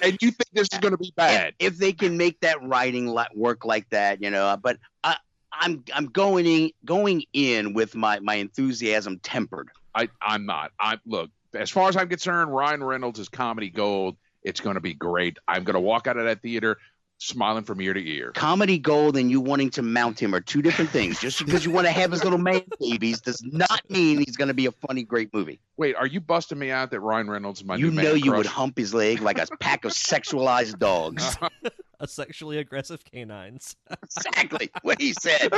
And 0.03 0.17
you 0.21 0.31
think 0.31 0.49
this 0.53 0.69
is 0.73 0.79
going 0.79 0.93
to 0.93 0.99
be 0.99 1.13
bad? 1.17 1.55
if, 1.59 1.75
if 1.75 1.79
they 1.79 1.93
can 1.93 2.17
make 2.17 2.41
that 2.41 2.63
writing 2.63 3.17
work 3.35 3.65
like 3.65 3.89
that, 3.91 4.23
you 4.23 4.31
know. 4.31 4.57
But 4.61 4.79
I, 5.05 5.17
I'm 5.53 5.85
I'm 5.95 6.07
going 6.07 6.47
in 6.47 6.71
going 6.85 7.25
in 7.33 7.75
with 7.75 7.95
my 7.95 8.21
my 8.21 8.37
enthusiasm 8.37 9.19
tempered. 9.23 9.69
I, 9.95 10.09
I'm 10.23 10.47
not. 10.47 10.73
I 10.79 10.99
look. 11.07 11.31
As 11.55 11.71
far 11.71 11.89
as 11.89 11.97
I'm 11.97 12.09
concerned, 12.09 12.55
Ryan 12.55 12.83
Reynolds 12.83 13.19
is 13.19 13.29
comedy 13.29 13.71
gold. 13.71 14.17
It's 14.43 14.61
going 14.61 14.75
to 14.75 14.81
be 14.81 14.95
great. 14.95 15.39
I'm 15.49 15.65
going 15.65 15.75
to 15.75 15.81
walk 15.81 16.07
out 16.07 16.17
of 16.17 16.25
that 16.25 16.41
theater 16.43 16.79
smiling 17.21 17.65
from 17.65 17.81
ear 17.81 17.95
to 17.95 18.01
ear. 18.01 18.33
Comedy 18.35 18.79
gold 18.79 19.17
and 19.17 19.31
you 19.31 19.41
wanting 19.41 19.71
to 19.71 19.83
mount 19.83 20.21
him 20.21 20.35
are 20.35 20.41
two 20.41 20.63
different 20.63 20.91
things. 20.91 21.21
Just 21.21 21.39
because 21.45 21.65
you 21.65 21.71
want 21.71 21.87
to 21.87 21.93
have 21.93 22.11
his 22.11 22.25
little 22.25 22.39
man 22.39 22.63
babies 22.81 23.21
does 23.21 23.43
not 23.45 23.83
mean 23.89 24.19
he's 24.19 24.37
going 24.37 24.49
to 24.49 24.55
be 24.55 24.67
a 24.67 24.73
funny, 24.73 25.05
great 25.05 25.33
movie. 25.33 25.61
Wait, 25.77 25.95
are 25.95 26.07
you 26.07 26.21
busting 26.21 26.59
me 26.59 26.71
out 26.71 26.91
that 26.91 27.01
Ryan 27.01 27.31
Reynolds 27.31 27.61
is 27.61 27.67
my 27.67 27.77
you 27.77 27.91
new 27.91 27.97
man 27.97 28.05
know 28.07 28.15
you 28.15 28.33
would 28.33 28.47
hump 28.47 28.77
his 28.77 28.93
leg 28.93 29.21
like 29.21 29.39
a 29.39 29.47
pack 29.61 29.85
of 29.85 29.93
sexualized 29.93 30.79
dogs. 30.79 31.37
a 32.01 32.09
sexually 32.09 32.59
aggressive 32.59 33.05
canines. 33.05 33.77
exactly 34.03 34.71
what 34.83 35.01
he 35.01 35.13
said. 35.13 35.53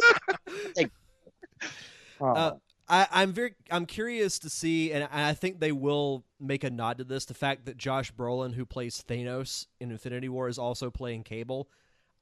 Uh, 2.20 2.52
I, 2.88 3.06
I'm 3.10 3.32
very 3.32 3.54
I'm 3.70 3.86
curious 3.86 4.38
to 4.40 4.50
see, 4.50 4.92
and 4.92 5.08
I 5.10 5.34
think 5.34 5.60
they 5.60 5.72
will 5.72 6.24
make 6.42 6.64
a 6.64 6.70
nod 6.70 6.98
to 6.98 7.04
this: 7.04 7.24
the 7.24 7.34
fact 7.34 7.66
that 7.66 7.76
Josh 7.76 8.12
Brolin, 8.12 8.54
who 8.54 8.66
plays 8.66 9.02
Thanos 9.06 9.66
in 9.80 9.90
Infinity 9.90 10.28
War, 10.28 10.48
is 10.48 10.58
also 10.58 10.90
playing 10.90 11.24
Cable. 11.24 11.68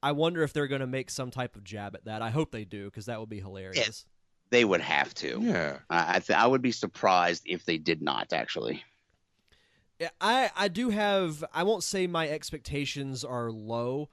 I 0.03 0.13
wonder 0.13 0.41
if 0.43 0.53
they're 0.53 0.67
going 0.67 0.81
to 0.81 0.87
make 0.87 1.09
some 1.09 1.31
type 1.31 1.55
of 1.55 1.63
jab 1.63 1.95
at 1.95 2.05
that. 2.05 2.21
I 2.21 2.29
hope 2.29 2.51
they 2.51 2.65
do 2.65 2.85
because 2.85 3.05
that 3.05 3.19
would 3.19 3.29
be 3.29 3.39
hilarious. 3.39 4.05
They 4.49 4.65
would 4.65 4.81
have 4.81 5.13
to. 5.15 5.39
yeah. 5.41 5.79
I 5.89 6.15
I, 6.15 6.19
th- 6.19 6.37
I 6.37 6.47
would 6.47 6.61
be 6.61 6.71
surprised 6.71 7.43
if 7.45 7.65
they 7.65 7.77
did 7.77 8.01
not 8.01 8.33
actually. 8.33 8.83
Yeah, 9.99 10.09
I 10.19 10.49
I 10.55 10.67
do 10.67 10.89
have 10.89 11.43
I 11.53 11.63
won't 11.63 11.83
say 11.83 12.07
my 12.07 12.27
expectations 12.27 13.23
are 13.23 13.51
low, 13.51 14.09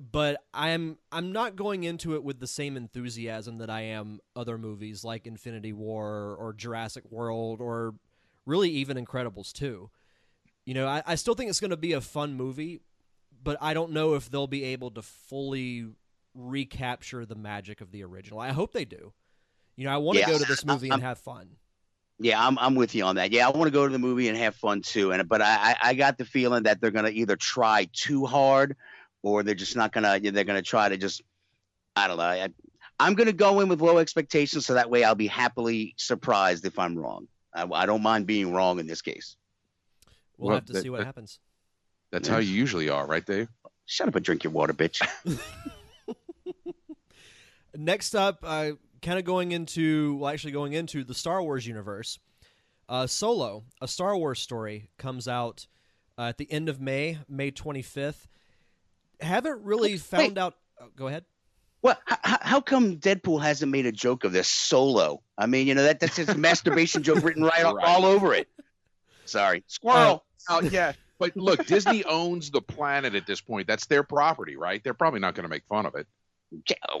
but 0.00 0.42
I'm 0.54 0.98
I'm 1.12 1.32
not 1.32 1.56
going 1.56 1.84
into 1.84 2.14
it 2.14 2.24
with 2.24 2.40
the 2.40 2.46
same 2.46 2.76
enthusiasm 2.76 3.58
that 3.58 3.68
I 3.68 3.82
am 3.82 4.20
other 4.34 4.56
movies 4.56 5.04
like 5.04 5.26
Infinity 5.26 5.72
War 5.72 6.34
or 6.38 6.54
Jurassic 6.54 7.04
World 7.10 7.60
or 7.60 7.94
really 8.46 8.70
even 8.70 8.96
Incredibles 9.04 9.52
2. 9.52 9.90
You 10.66 10.74
know, 10.74 10.86
I, 10.86 11.02
I 11.06 11.14
still 11.14 11.34
think 11.34 11.50
it's 11.50 11.60
going 11.60 11.70
to 11.70 11.76
be 11.76 11.92
a 11.92 12.00
fun 12.00 12.34
movie, 12.34 12.80
but 13.42 13.56
I 13.60 13.74
don't 13.74 13.92
know 13.92 14.14
if 14.14 14.30
they'll 14.30 14.46
be 14.46 14.64
able 14.64 14.90
to 14.92 15.02
fully 15.02 15.86
recapture 16.34 17.26
the 17.26 17.34
magic 17.34 17.80
of 17.80 17.90
the 17.90 18.04
original. 18.04 18.38
I 18.40 18.50
hope 18.50 18.72
they 18.72 18.84
do. 18.84 19.12
You 19.76 19.84
know, 19.86 19.92
I 19.92 19.96
want 19.96 20.16
to 20.16 20.20
Yeah, 20.20 20.28
go 20.28 20.38
to 20.38 20.44
this 20.44 20.64
movie 20.64 20.86
and 20.88 20.94
I'm- 20.94 21.00
have 21.02 21.18
fun. 21.18 21.56
Yeah, 22.22 22.46
I'm 22.46 22.58
I'm 22.58 22.74
with 22.74 22.94
you 22.94 23.04
on 23.04 23.16
that. 23.16 23.32
Yeah, 23.32 23.46
I 23.48 23.50
want 23.50 23.64
to 23.64 23.70
go 23.70 23.86
to 23.86 23.90
the 23.92 23.98
movie 23.98 24.28
and 24.28 24.36
have 24.36 24.54
fun 24.54 24.82
too. 24.82 25.10
And 25.10 25.26
but 25.26 25.40
I 25.40 25.70
I 25.70 25.76
I 25.82 25.94
got 25.94 26.18
the 26.18 26.26
feeling 26.26 26.64
that 26.64 26.78
they're 26.78 26.90
gonna 26.90 27.08
either 27.08 27.34
try 27.34 27.88
too 27.94 28.26
hard, 28.26 28.76
or 29.22 29.42
they're 29.42 29.54
just 29.54 29.74
not 29.74 29.90
gonna. 29.90 30.20
They're 30.20 30.44
gonna 30.44 30.60
try 30.60 30.90
to 30.90 30.98
just. 30.98 31.22
I 31.96 32.08
don't 32.08 32.18
know. 32.18 32.24
I, 32.24 32.50
I'm 32.98 33.14
gonna 33.14 33.32
go 33.32 33.60
in 33.60 33.70
with 33.70 33.80
low 33.80 33.96
expectations, 33.96 34.66
so 34.66 34.74
that 34.74 34.90
way 34.90 35.02
I'll 35.02 35.14
be 35.14 35.28
happily 35.28 35.94
surprised 35.96 36.66
if 36.66 36.78
I'm 36.78 36.94
wrong. 36.94 37.26
I, 37.54 37.64
I 37.72 37.86
don't 37.86 38.02
mind 38.02 38.26
being 38.26 38.52
wrong 38.52 38.78
in 38.78 38.86
this 38.86 39.02
case. 39.02 39.36
We'll 40.38 40.48
Well, 40.48 40.56
have 40.56 40.64
to 40.66 40.72
that- 40.74 40.82
see 40.82 40.90
what 40.90 40.98
that- 40.98 41.06
happens. 41.06 41.38
That's 42.12 42.26
Yeah. 42.28 42.34
how 42.34 42.40
you 42.40 42.52
usually 42.52 42.88
are, 42.88 43.06
right, 43.06 43.24
Dave? 43.24 43.48
Shut 43.86 44.08
up 44.08 44.16
and 44.16 44.24
drink 44.24 44.42
your 44.44 44.52
water, 44.52 44.72
bitch. 44.72 45.00
Next 47.76 48.14
up, 48.16 48.40
uh, 48.42 48.72
kind 49.00 49.18
of 49.18 49.24
going 49.24 49.52
into, 49.52 50.16
well, 50.16 50.32
actually 50.32 50.52
going 50.52 50.72
into 50.72 51.04
the 51.04 51.14
Star 51.14 51.40
Wars 51.42 51.66
universe. 51.66 52.18
Uh, 52.88 53.06
Solo, 53.06 53.62
a 53.80 53.86
Star 53.86 54.16
Wars 54.16 54.40
story, 54.40 54.88
comes 54.98 55.28
out 55.28 55.66
uh, 56.18 56.22
at 56.22 56.38
the 56.38 56.50
end 56.50 56.68
of 56.68 56.80
May, 56.80 57.18
May 57.28 57.52
25th. 57.52 58.26
Haven't 59.20 59.62
really 59.62 59.96
found 59.98 60.36
out. 60.36 60.56
Oh, 60.80 60.88
go 60.96 61.06
ahead. 61.06 61.24
Well, 61.82 61.96
how, 62.04 62.38
how 62.42 62.60
come 62.60 62.96
Deadpool 62.96 63.42
hasn't 63.42 63.72
made 63.72 63.86
a 63.86 63.92
joke 63.92 64.24
of 64.24 64.32
this 64.32 64.48
solo? 64.48 65.22
I 65.38 65.46
mean, 65.46 65.66
you 65.66 65.74
know 65.74 65.82
that 65.84 66.00
that's 66.00 66.16
just 66.16 66.28
a 66.30 66.38
masturbation 66.38 67.02
joke 67.02 67.22
written 67.24 67.42
right, 67.42 67.64
all- 67.64 67.74
Right. 67.76 67.86
all 67.86 68.04
over 68.04 68.34
it. 68.34 68.48
Sorry, 69.24 69.64
squirrel. 69.66 70.24
Oh, 70.48 70.60
yeah. 70.62 70.92
But 71.18 71.36
look, 71.36 71.66
Disney 71.66 72.02
owns 72.04 72.50
the 72.50 72.62
planet 72.62 73.14
at 73.14 73.26
this 73.26 73.40
point. 73.40 73.66
That's 73.66 73.86
their 73.86 74.02
property, 74.02 74.56
right? 74.56 74.82
They're 74.82 74.94
probably 74.94 75.20
not 75.20 75.34
going 75.34 75.44
to 75.44 75.48
make 75.50 75.64
fun 75.68 75.86
of 75.86 75.94
it. 75.94 76.06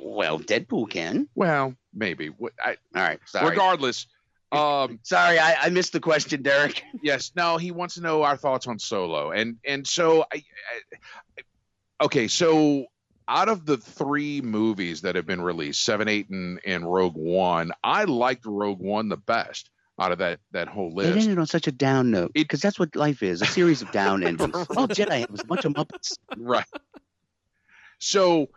Well, 0.02 0.38
Deadpool 0.38 0.90
can. 0.90 1.28
Well, 1.34 1.74
maybe. 1.94 2.30
I, 2.62 2.76
All 2.94 3.02
right, 3.02 3.18
sorry. 3.26 3.48
regardless, 3.50 4.06
um, 4.52 5.00
Sorry, 5.04 5.38
I, 5.38 5.54
I 5.62 5.68
missed 5.70 5.92
the 5.92 6.00
question, 6.00 6.42
Derek. 6.42 6.82
yes, 7.02 7.32
no, 7.34 7.56
he 7.56 7.70
wants 7.70 7.94
to 7.94 8.00
know 8.02 8.22
our 8.22 8.36
thoughts 8.36 8.66
on 8.66 8.78
Solo, 8.78 9.30
and 9.32 9.56
and 9.64 9.86
so 9.86 10.22
I, 10.32 10.36
I 10.36 12.04
okay, 12.04 12.28
so 12.28 12.86
out 13.30 13.48
of 13.48 13.64
the 13.64 13.76
three 13.78 14.40
movies 14.42 15.00
that 15.02 15.14
have 15.14 15.24
been 15.26 15.40
released, 15.40 15.84
seven, 15.84 16.08
eight, 16.08 16.28
and 16.28 16.60
and 16.66 16.90
Rogue 16.92 17.16
One, 17.16 17.70
I 17.82 18.04
liked 18.04 18.44
Rogue 18.44 18.80
One 18.80 19.08
the 19.08 19.16
best 19.16 19.70
out 19.98 20.12
of 20.12 20.18
that 20.18 20.40
that 20.52 20.68
whole 20.68 20.92
list. 20.94 21.16
It 21.16 21.22
ended 21.22 21.38
on 21.38 21.46
such 21.46 21.66
a 21.66 21.72
down 21.72 22.10
note 22.10 22.32
because 22.34 22.60
that's 22.60 22.78
what 22.78 22.94
life 22.96 23.22
is—a 23.22 23.46
series 23.46 23.82
of 23.82 23.90
down 23.92 24.24
endings. 24.24 24.54
All 24.54 24.88
Jedi 24.88 25.30
was 25.30 25.40
a 25.40 25.44
bunch 25.44 25.64
of 25.64 25.72
muppets. 25.74 26.12
right 26.36 26.64
so 27.98 28.48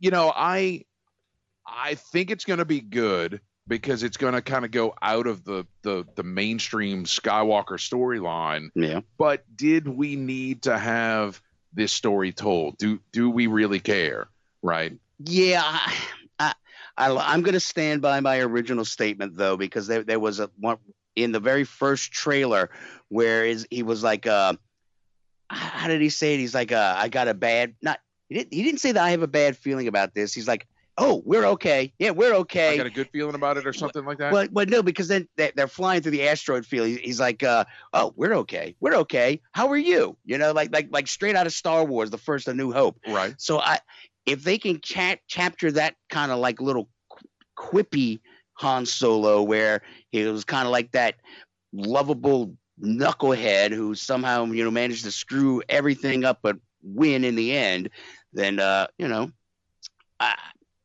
you 0.00 0.10
know 0.10 0.32
i 0.34 0.82
i 1.66 1.94
think 1.94 2.30
it's 2.30 2.44
going 2.44 2.58
to 2.58 2.64
be 2.64 2.80
good 2.80 3.40
because 3.68 4.02
it's 4.02 4.16
going 4.16 4.34
to 4.34 4.42
kind 4.42 4.64
of 4.64 4.70
go 4.72 4.92
out 5.00 5.26
of 5.28 5.44
the 5.44 5.64
the 5.82 6.04
the 6.16 6.22
mainstream 6.24 7.04
skywalker 7.04 7.78
storyline 7.78 8.68
Yeah. 8.74 9.00
but 9.18 9.44
did 9.56 9.86
we 9.86 10.16
need 10.16 10.62
to 10.62 10.76
have 10.76 11.40
this 11.74 11.92
story 11.92 12.32
told 12.32 12.76
do 12.78 13.00
do 13.12 13.30
we 13.30 13.46
really 13.46 13.80
care 13.80 14.28
right 14.62 14.96
Yeah, 15.18 15.62
I, 15.64 16.54
I, 16.96 17.34
am 17.34 17.42
going 17.42 17.54
to 17.54 17.60
stand 17.60 18.02
by 18.02 18.20
my 18.20 18.40
original 18.40 18.84
statement 18.84 19.36
though, 19.36 19.56
because 19.56 19.86
there, 19.86 20.02
there 20.02 20.20
was 20.20 20.40
a 20.40 20.50
one 20.58 20.78
in 21.16 21.32
the 21.32 21.40
very 21.40 21.64
first 21.64 22.12
trailer 22.12 22.70
where 23.08 23.44
is 23.44 23.66
he 23.70 23.82
was 23.82 24.02
like, 24.02 24.26
uh, 24.26 24.54
how 25.50 25.88
did 25.88 26.00
he 26.00 26.08
say 26.08 26.34
it? 26.34 26.38
He's 26.38 26.54
like, 26.54 26.72
uh, 26.72 26.94
I 26.96 27.08
got 27.08 27.28
a 27.28 27.34
bad, 27.34 27.74
not 27.82 28.00
he 28.28 28.36
didn't, 28.36 28.52
he 28.52 28.62
didn't 28.62 28.80
say 28.80 28.92
that 28.92 29.02
I 29.02 29.10
have 29.10 29.22
a 29.22 29.28
bad 29.28 29.56
feeling 29.56 29.88
about 29.88 30.14
this. 30.14 30.32
He's 30.32 30.48
like, 30.48 30.66
oh, 30.98 31.22
we're 31.24 31.44
okay. 31.46 31.92
Yeah, 31.98 32.10
we're 32.10 32.34
okay. 32.34 32.74
i 32.74 32.76
got 32.76 32.86
a 32.86 32.90
good 32.90 33.08
feeling 33.10 33.34
about 33.34 33.56
it 33.56 33.66
or 33.66 33.72
something 33.72 34.04
like 34.04 34.18
that 34.18 34.32
Well, 34.32 34.48
well, 34.52 34.66
no, 34.66 34.82
because 34.82 35.08
then 35.08 35.28
they- 35.36 35.52
they're 35.56 35.68
flying 35.68 36.02
through 36.02 36.12
the 36.12 36.28
asteroid 36.28 36.66
field. 36.66 36.88
He's 36.88 37.18
like, 37.20 37.42
uh, 37.42 37.64
"Oh, 37.92 38.12
we're 38.16 38.34
okay. 38.34 38.76
We're 38.80 38.94
okay. 38.96 39.40
How 39.52 39.68
are 39.68 39.76
you?" 39.76 40.16
You 40.24 40.38
know, 40.38 40.52
like 40.52 40.72
like 40.72 40.88
like 40.90 41.08
straight 41.08 41.36
out 41.36 41.46
of 41.46 41.52
Star 41.52 41.84
Wars, 41.84 42.10
the 42.10 42.18
first 42.18 42.48
A 42.48 42.54
New 42.54 42.72
Hope. 42.72 42.98
right 43.06 43.34
So 43.38 43.58
I, 43.60 43.78
if 44.26 44.44
they 44.44 44.58
can 44.58 44.80
chat 44.80 45.20
chapter 45.26 45.72
that 45.72 45.96
kind 46.08 46.30
of 46.30 46.38
like 46.38 46.60
little 46.60 46.88
qu- 47.10 47.26
quippy 47.56 48.20
Han 48.54 48.86
Solo, 48.86 49.42
where 49.42 49.82
he 50.10 50.24
was 50.24 50.44
kind 50.44 50.66
of 50.66 50.72
like 50.72 50.92
that 50.92 51.16
lovable 51.72 52.54
knucklehead 52.80 53.70
who 53.72 53.94
somehow 53.94 54.44
you 54.46 54.64
know 54.64 54.70
managed 54.70 55.04
to 55.04 55.10
screw 55.12 55.62
everything 55.68 56.24
up 56.24 56.40
but 56.42 56.56
win 56.82 57.24
in 57.24 57.34
the 57.36 57.56
end, 57.56 57.88
then 58.32 58.58
uh, 58.58 58.86
you 58.98 59.08
know, 59.08 59.30
I 60.20 60.36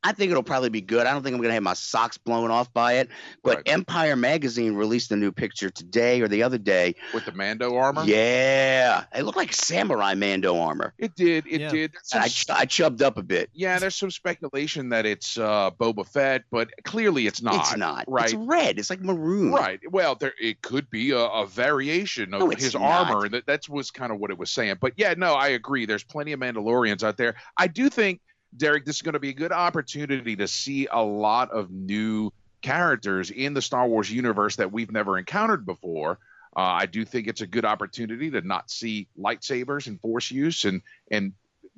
I 0.07 0.13
think 0.13 0.31
it'll 0.31 0.41
probably 0.43 0.69
be 0.69 0.79
good. 0.79 1.05
I 1.05 1.11
don't 1.11 1.21
think 1.21 1.35
I'm 1.35 1.41
gonna 1.41 1.53
have 1.53 1.63
my 1.63 1.73
socks 1.73 2.17
blown 2.17 2.49
off 2.49 2.71
by 2.73 2.93
it. 2.93 3.09
But 3.43 3.57
Right. 3.57 3.63
Empire 3.67 4.15
Magazine 4.15 4.73
released 4.75 5.11
a 5.11 5.17
new 5.17 5.31
picture 5.33 5.69
today 5.69 6.21
or 6.21 6.29
the 6.29 6.43
other 6.43 6.57
day. 6.57 6.95
with 7.13 7.25
the 7.25 7.31
Mando 7.33 7.75
armor. 7.75 8.03
Yeah, 8.05 9.03
it 9.13 9.23
looked 9.23 9.37
like 9.37 9.51
samurai 9.53 10.13
Mando 10.15 10.57
armor. 10.57 10.93
it 10.97 11.13
did. 11.15 11.45
It 11.47 11.59
Yeah. 11.61 11.69
did. 11.71 11.91
There's 11.93 12.11
And 12.47 12.55
I, 12.57 12.61
I 12.61 12.65
chubbed 12.65 13.01
up 13.01 13.17
a 13.17 13.21
bit. 13.23 13.49
Yeah, 13.53 13.79
there's 13.79 13.95
some 13.95 14.11
speculation 14.11 14.89
that 14.89 15.05
it's 15.05 15.37
uh, 15.37 15.71
Boba 15.71 16.07
Fett, 16.07 16.43
but 16.51 16.69
clearly 16.85 17.27
it's 17.27 17.41
not. 17.41 17.55
it's 17.55 17.75
not. 17.75 18.05
Right. 18.07 18.25
It's 18.25 18.33
red. 18.33 18.79
It's 18.79 18.89
like 18.89 19.01
maroon. 19.01 19.51
Right. 19.51 19.79
Well, 19.91 20.15
there 20.15 20.33
it 20.39 20.61
could 20.61 20.89
be 20.89 21.11
a, 21.11 21.19
a 21.19 21.45
variation 21.45 22.33
of 22.33 22.39
No, 22.39 22.49
his 22.49 22.73
not. 22.73 22.81
armor, 23.09 23.25
and 23.25 23.33
that 23.33 23.45
that's 23.45 23.67
was 23.67 23.91
kind 23.91 24.11
of 24.11 24.19
what 24.19 24.31
it 24.31 24.37
was 24.37 24.51
saying. 24.51 24.75
But 24.79 24.93
yeah, 24.95 25.13
no, 25.17 25.33
I 25.33 25.49
agree. 25.49 25.85
There's 25.85 26.03
plenty 26.05 26.31
of 26.31 26.39
Mandalorians 26.39 27.03
out 27.03 27.17
there. 27.17 27.35
I 27.57 27.67
do 27.67 27.89
think, 27.89 28.21
Derek, 28.55 28.86
this 28.86 28.97
is 28.97 29.01
going 29.01 29.13
to 29.13 29.19
be 29.19 29.29
a 29.29 29.33
good 29.33 29.51
opportunity 29.51 30.36
to 30.38 30.47
see 30.47 30.88
a 30.91 31.01
lot 31.03 31.51
of 31.51 31.69
new 31.71 32.31
characters 32.62 33.29
in 33.29 33.53
the 33.53 33.62
Star 33.62 33.88
Wars 33.88 34.12
universe 34.12 34.55
that 34.57 34.71
we've 34.71 34.91
never 34.91 35.17
encountered 35.17 35.65
before. 35.65 36.19
Uh, 36.55 36.62
I 36.62 36.86
do 36.88 37.05
think 37.05 37.27
it's 37.27 37.41
a 37.41 37.47
good 37.47 37.65
opportunity 37.65 38.31
to 38.31 38.41
not 38.41 38.71
see 38.71 39.07
lightsabers 39.19 39.88
and 39.88 39.99
force 40.01 40.31
use, 40.31 40.65
and 40.65 40.81
and 41.12 41.33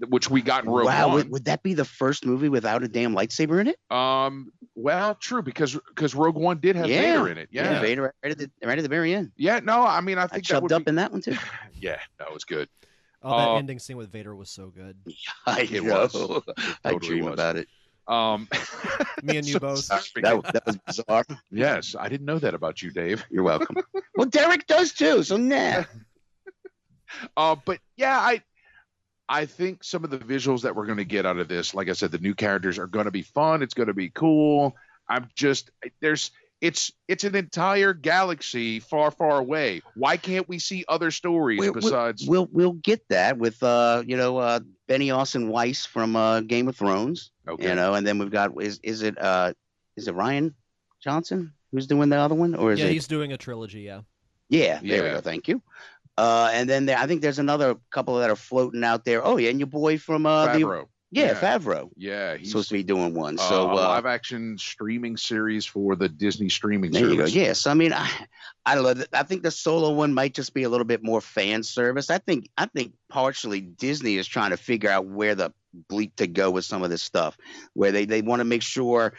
which 0.07 0.29
we 0.29 0.41
got 0.41 0.63
in 0.63 0.69
Rogue 0.69 0.85
wow, 0.85 1.07
One. 1.07 1.15
would, 1.15 1.31
would 1.31 1.45
that 1.45 1.61
be 1.61 1.73
the 1.73 1.83
first 1.83 2.25
movie 2.25 2.47
without 2.47 2.83
a 2.83 2.87
damn 2.87 3.13
lightsaber 3.13 3.59
in 3.59 3.67
it? 3.67 3.77
Um. 3.91 4.53
Well, 4.75 5.15
true 5.15 5.41
because 5.41 5.77
because 5.89 6.15
Rogue 6.15 6.37
One 6.37 6.59
did 6.59 6.77
have 6.77 6.87
Yeah. 6.87 7.01
Vader 7.01 7.29
in 7.29 7.37
it. 7.37 7.49
Yeah. 7.51 7.71
Yeah. 7.71 7.81
Vader 7.81 8.01
right 8.23 8.31
at 8.31 8.37
the 8.37 8.49
right 8.63 8.77
at 8.77 8.81
the 8.81 8.87
very 8.87 9.13
end. 9.13 9.31
Yeah, 9.35 9.59
no, 9.61 9.83
I 9.83 9.99
mean 9.99 10.17
I 10.17 10.23
I 10.23 10.27
think 10.27 10.45
that 10.45 10.53
chubbed 10.53 10.63
would 10.63 10.71
up 10.71 10.85
be, 10.85 10.89
in 10.89 10.95
that 10.95 11.11
one 11.11 11.21
too. 11.21 11.35
Yeah, 11.81 11.99
that 12.19 12.33
was 12.33 12.43
good. 12.45 12.67
Oh, 13.21 13.37
that 13.37 13.47
Uh, 13.49 13.55
ending 13.57 13.79
scene 13.79 13.97
with 13.97 14.11
Vader 14.11 14.35
was 14.35 14.49
so 14.49 14.69
good. 14.69 14.97
I 15.45 15.61
It 15.71 15.83
know. 15.83 16.01
was. 16.01 16.15
I 16.85 16.91
totally 16.91 17.07
dream 17.07 17.25
was. 17.25 17.33
about 17.33 17.57
it. 17.57 17.67
Um. 18.07 18.47
Me 19.23 19.37
and 19.37 19.45
you 19.45 19.53
so 19.53 19.59
both. 19.59 19.87
That, 19.87 20.03
that 20.53 20.63
was 20.65 20.77
bizarre. 20.87 21.25
yes, 21.51 21.95
I 21.99 22.09
didn't 22.09 22.25
know 22.25 22.39
that 22.39 22.53
about 22.55 22.81
you, 22.81 22.91
Dave. 22.91 23.23
You're 23.29 23.43
welcome. 23.43 23.77
well, 24.15 24.27
Derek 24.27 24.65
does 24.67 24.93
too. 24.93 25.21
So 25.23 25.37
nah. 25.37 25.83
Uh, 27.37 27.55
but 27.65 27.79
yeah, 27.97 28.17
I 28.19 28.41
I 29.27 29.45
think 29.45 29.83
some 29.83 30.03
of 30.03 30.09
the 30.09 30.17
visuals 30.17 30.61
that 30.61 30.75
we're 30.75 30.85
going 30.85 30.97
to 30.97 31.05
get 31.05 31.25
out 31.25 31.37
of 31.37 31.47
this, 31.47 31.73
like 31.75 31.89
I 31.89 31.93
said, 31.93 32.11
the 32.11 32.17
new 32.19 32.33
characters 32.33 32.79
are 32.79 32.87
going 32.87 33.05
to 33.05 33.11
be 33.11 33.21
fun. 33.21 33.61
It's 33.61 33.73
going 33.73 33.87
to 33.87 33.93
be 33.93 34.09
cool. 34.09 34.75
I'm 35.07 35.27
just 35.35 35.69
there's 36.01 36.31
it's 36.61 36.91
it's 37.07 37.23
an 37.23 37.35
entire 37.35 37.93
galaxy 37.93 38.79
far 38.79 39.11
far 39.11 39.39
away. 39.39 39.81
Why 39.95 40.17
can't 40.17 40.47
we 40.49 40.59
see 40.59 40.83
other 40.87 41.11
stories 41.11 41.59
We'll- 41.59 41.73
we'll- 41.73 41.81
besides? 41.81 42.27
We'll 42.27 42.47
we'll 42.51 42.73
get 42.73 43.07
that 43.09 43.37
with 43.37 43.61
uh 43.63 44.03
you 44.05 44.17
know 44.17 44.37
uh 44.37 44.59
Benioff 44.89 45.35
and 45.35 45.49
Weiss 45.49 45.85
from 45.85 46.15
uh 46.15 46.41
Game 46.41 46.67
of 46.67 46.75
Thrones. 46.75 47.31
okay. 47.47 47.69
You 47.69 47.75
know, 47.75 47.93
and 47.93 48.05
then 48.05 48.17
we've 48.19 48.31
got 48.31 48.51
is 48.61 48.79
is 48.83 49.01
it 49.03 49.17
uh 49.21 49.53
is 49.95 50.07
it 50.07 50.15
Rian 50.15 50.53
Johnson 51.01 51.53
who's 51.71 51.87
doing 51.87 52.09
the 52.09 52.17
other 52.17 52.35
one 52.35 52.55
or 52.55 52.73
is 52.73 52.79
Yeah, 52.79 52.87
it 52.87 52.93
he's 52.93 53.07
doing 53.07 53.31
a 53.31 53.37
trilogy. 53.37 53.81
Yeah. 53.81 54.01
Yeah, 54.49 54.79
there 54.83 55.03
we 55.03 55.09
go. 55.11 55.21
Thank 55.21 55.47
you. 55.47 55.61
Uh, 56.17 56.49
and 56.51 56.67
then 56.69 56.85
there, 56.87 56.97
I 56.97 57.05
think 57.07 57.21
there's 57.21 57.39
another 57.39 57.75
couple 57.91 58.17
that 58.17 58.29
are 58.29 58.35
floating 58.35 58.83
out 58.83 59.05
there. 59.05 59.23
Oh 59.25 59.37
yeah, 59.37 59.51
and 59.51 59.59
your 59.59 59.67
boy 59.67 59.97
from 59.97 60.25
uh, 60.25 60.51
the 60.51 60.59
Favreau. 60.59 60.87
Yeah, 61.11 61.25
Yeah. 61.25 61.39
Favreau 61.57 61.89
Yeah, 61.97 62.37
he's 62.37 62.49
supposed 62.49 62.69
to 62.69 62.75
be 62.75 62.83
doing 62.83 63.13
one. 63.13 63.39
uh, 63.39 63.49
So 63.49 63.69
a 63.69 63.71
uh, 63.71 63.75
live 63.75 64.05
action 64.05 64.57
streaming 64.57 65.17
series 65.17 65.65
for 65.65 65.95
the 65.95 66.07
Disney 66.09 66.49
streaming 66.49 66.91
there 66.91 67.01
you 67.03 67.09
go. 67.15 67.17
service. 67.21 67.33
Yes, 67.35 67.67
I 67.67 67.73
mean, 67.73 67.93
I, 67.93 68.09
I 68.65 68.75
don't 68.75 68.83
know. 68.97 69.05
I 69.13 69.23
think 69.23 69.43
the 69.43 69.51
solo 69.51 69.91
one 69.93 70.13
might 70.13 70.33
just 70.33 70.53
be 70.53 70.63
a 70.63 70.69
little 70.69 70.85
bit 70.85 71.03
more 71.03 71.21
fan 71.21 71.63
service. 71.63 72.09
I 72.09 72.19
think 72.19 72.49
I 72.57 72.65
think 72.67 72.93
partially 73.09 73.61
Disney 73.61 74.17
is 74.17 74.27
trying 74.27 74.51
to 74.51 74.57
figure 74.57 74.89
out 74.89 75.05
where 75.05 75.35
the 75.35 75.53
bleep 75.89 76.15
to 76.17 76.27
go 76.27 76.49
with 76.51 76.65
some 76.65 76.83
of 76.83 76.89
this 76.89 77.03
stuff, 77.03 77.37
where 77.73 77.91
they 77.91 78.05
they 78.05 78.21
want 78.21 78.39
to 78.41 78.45
make 78.45 78.61
sure. 78.61 79.13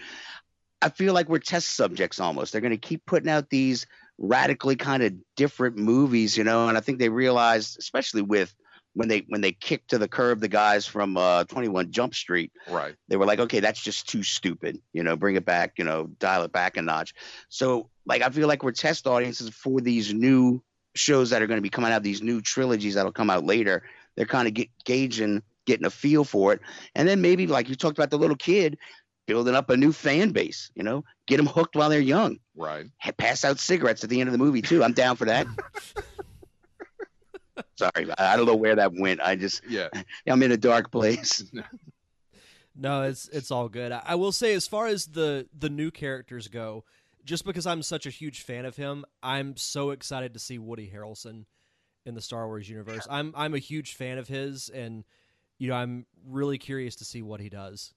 I 0.83 0.89
feel 0.89 1.13
like 1.13 1.29
we're 1.29 1.41
test 1.41 1.75
subjects 1.77 2.21
almost. 2.21 2.53
They're 2.53 2.63
going 2.63 2.71
to 2.71 2.79
keep 2.79 3.05
putting 3.05 3.29
out 3.29 3.51
these 3.51 3.87
radically 4.17 4.77
kind 4.77 5.03
of 5.03 5.13
different 5.37 5.77
movies, 5.77 6.39
you 6.39 6.45
know. 6.45 6.69
And 6.69 6.79
I 6.79 6.81
think 6.81 6.99
they 6.99 7.11
realized, 7.11 7.79
especially 7.79 8.23
with 8.23 8.55
when 9.01 9.09
they 9.09 9.25
when 9.29 9.41
they 9.41 9.53
kicked 9.53 9.89
to 9.89 9.97
the 9.99 10.07
curb 10.07 10.41
the 10.41 10.49
guys 10.49 10.85
from 10.85 11.17
uh, 11.17 11.45
Twenty 11.45 11.69
One 11.69 11.91
Jump 11.91 12.15
Street, 12.15 12.53
Right. 12.69 12.95
they 13.09 13.17
were 13.17 13.25
like, 13.25 13.39
okay, 13.39 13.59
that's 13.61 13.81
just 13.83 14.07
too 14.07 14.23
stupid. 14.23 14.79
You 14.93 15.03
know, 15.03 15.17
bring 15.17 15.37
it 15.37 15.47
back. 15.47 15.73
You 15.79 15.85
know, 15.85 16.09
dial 16.19 16.43
it 16.43 16.53
back 16.53 16.77
a 16.77 16.83
notch. 16.83 17.15
So, 17.49 17.89
like, 18.05 18.21
I 18.21 18.29
feel 18.29 18.47
like 18.47 18.63
we're 18.63 18.73
test 18.73 19.07
audiences 19.07 19.49
for 19.49 19.81
these 19.81 20.13
new 20.13 20.63
shows 20.95 21.31
that 21.31 21.41
are 21.41 21.47
going 21.47 21.57
to 21.57 21.63
be 21.63 21.71
coming 21.71 21.93
out. 21.93 22.03
These 22.03 22.21
new 22.21 22.43
trilogies 22.43 22.95
that'll 22.95 23.11
come 23.11 23.31
out 23.31 23.47
later. 23.47 23.85
They're 24.17 24.27
kind 24.27 24.47
of 24.47 24.53
get, 24.53 24.69
gauging, 24.85 25.43
getting 25.65 25.87
a 25.87 25.91
feel 25.91 26.25
for 26.25 26.53
it, 26.53 26.61
and 26.95 27.09
then 27.09 27.23
maybe 27.23 27.47
like 27.47 27.71
you 27.71 27.77
talked 27.77 27.97
about 27.97 28.11
the 28.11 28.19
little 28.19 28.37
kid 28.37 28.77
building 29.27 29.55
up 29.55 29.71
a 29.71 29.77
new 29.79 29.93
fan 29.93 30.33
base. 30.33 30.71
You 30.75 30.83
know, 30.83 31.05
get 31.27 31.39
them 31.39 31.47
hooked 31.47 31.75
while 31.75 31.89
they're 31.89 32.01
young. 32.01 32.37
Right. 32.55 32.87
Pass 33.17 33.47
out 33.47 33.59
cigarettes 33.59 34.05
at 34.05 34.11
the 34.11 34.21
end 34.21 34.29
of 34.29 34.33
the 34.33 34.39
movie 34.45 34.61
too. 34.61 34.85
I'm 34.85 34.93
down 34.93 35.17
for 35.17 35.25
that. 35.25 35.47
Sorry, 37.81 38.07
I 38.19 38.33
I 38.35 38.37
don't 38.37 38.47
know 38.47 38.55
where 38.57 38.77
that 38.77 38.93
went. 38.95 39.21
I 39.21 39.37
just 39.37 39.63
Yeah. 39.69 39.89
I'm 40.29 40.43
in 40.43 40.53
a 40.53 40.57
dark 40.57 40.91
place. 40.91 41.43
No, 42.77 43.03
it's 43.03 43.29
it's 43.29 43.51
all 43.51 43.69
good. 43.69 43.93
I, 43.93 44.03
I 44.07 44.15
will 44.15 44.33
say, 44.33 44.55
as 44.55 44.67
far 44.67 44.87
as 44.87 45.07
the 45.07 45.47
the 45.59 45.69
new 45.69 45.91
characters 45.91 46.49
go, 46.49 46.85
just 47.25 47.45
because 47.45 47.67
I'm 47.67 47.83
such 47.83 48.07
a 48.07 48.11
huge 48.11 48.43
fan 48.43 48.65
of 48.65 48.77
him, 48.77 49.05
I'm 49.23 49.57
so 49.57 49.91
excited 49.91 50.33
to 50.35 50.39
see 50.41 50.59
Woody 50.59 50.91
Harrelson 50.93 51.45
in 52.07 52.15
the 52.15 52.21
Star 52.23 52.47
Wars 52.47 52.69
universe. 52.71 53.07
I'm 53.11 53.35
I'm 53.37 53.55
a 53.55 53.59
huge 53.59 53.95
fan 53.95 54.19
of 54.19 54.29
his, 54.29 54.69
and 54.71 55.05
you 55.59 55.69
know 55.69 55.75
I'm 55.75 56.07
really 56.27 56.59
curious 56.59 56.95
to 56.97 57.05
see 57.05 57.23
what 57.23 57.41
he 57.41 57.49
does. 57.49 57.93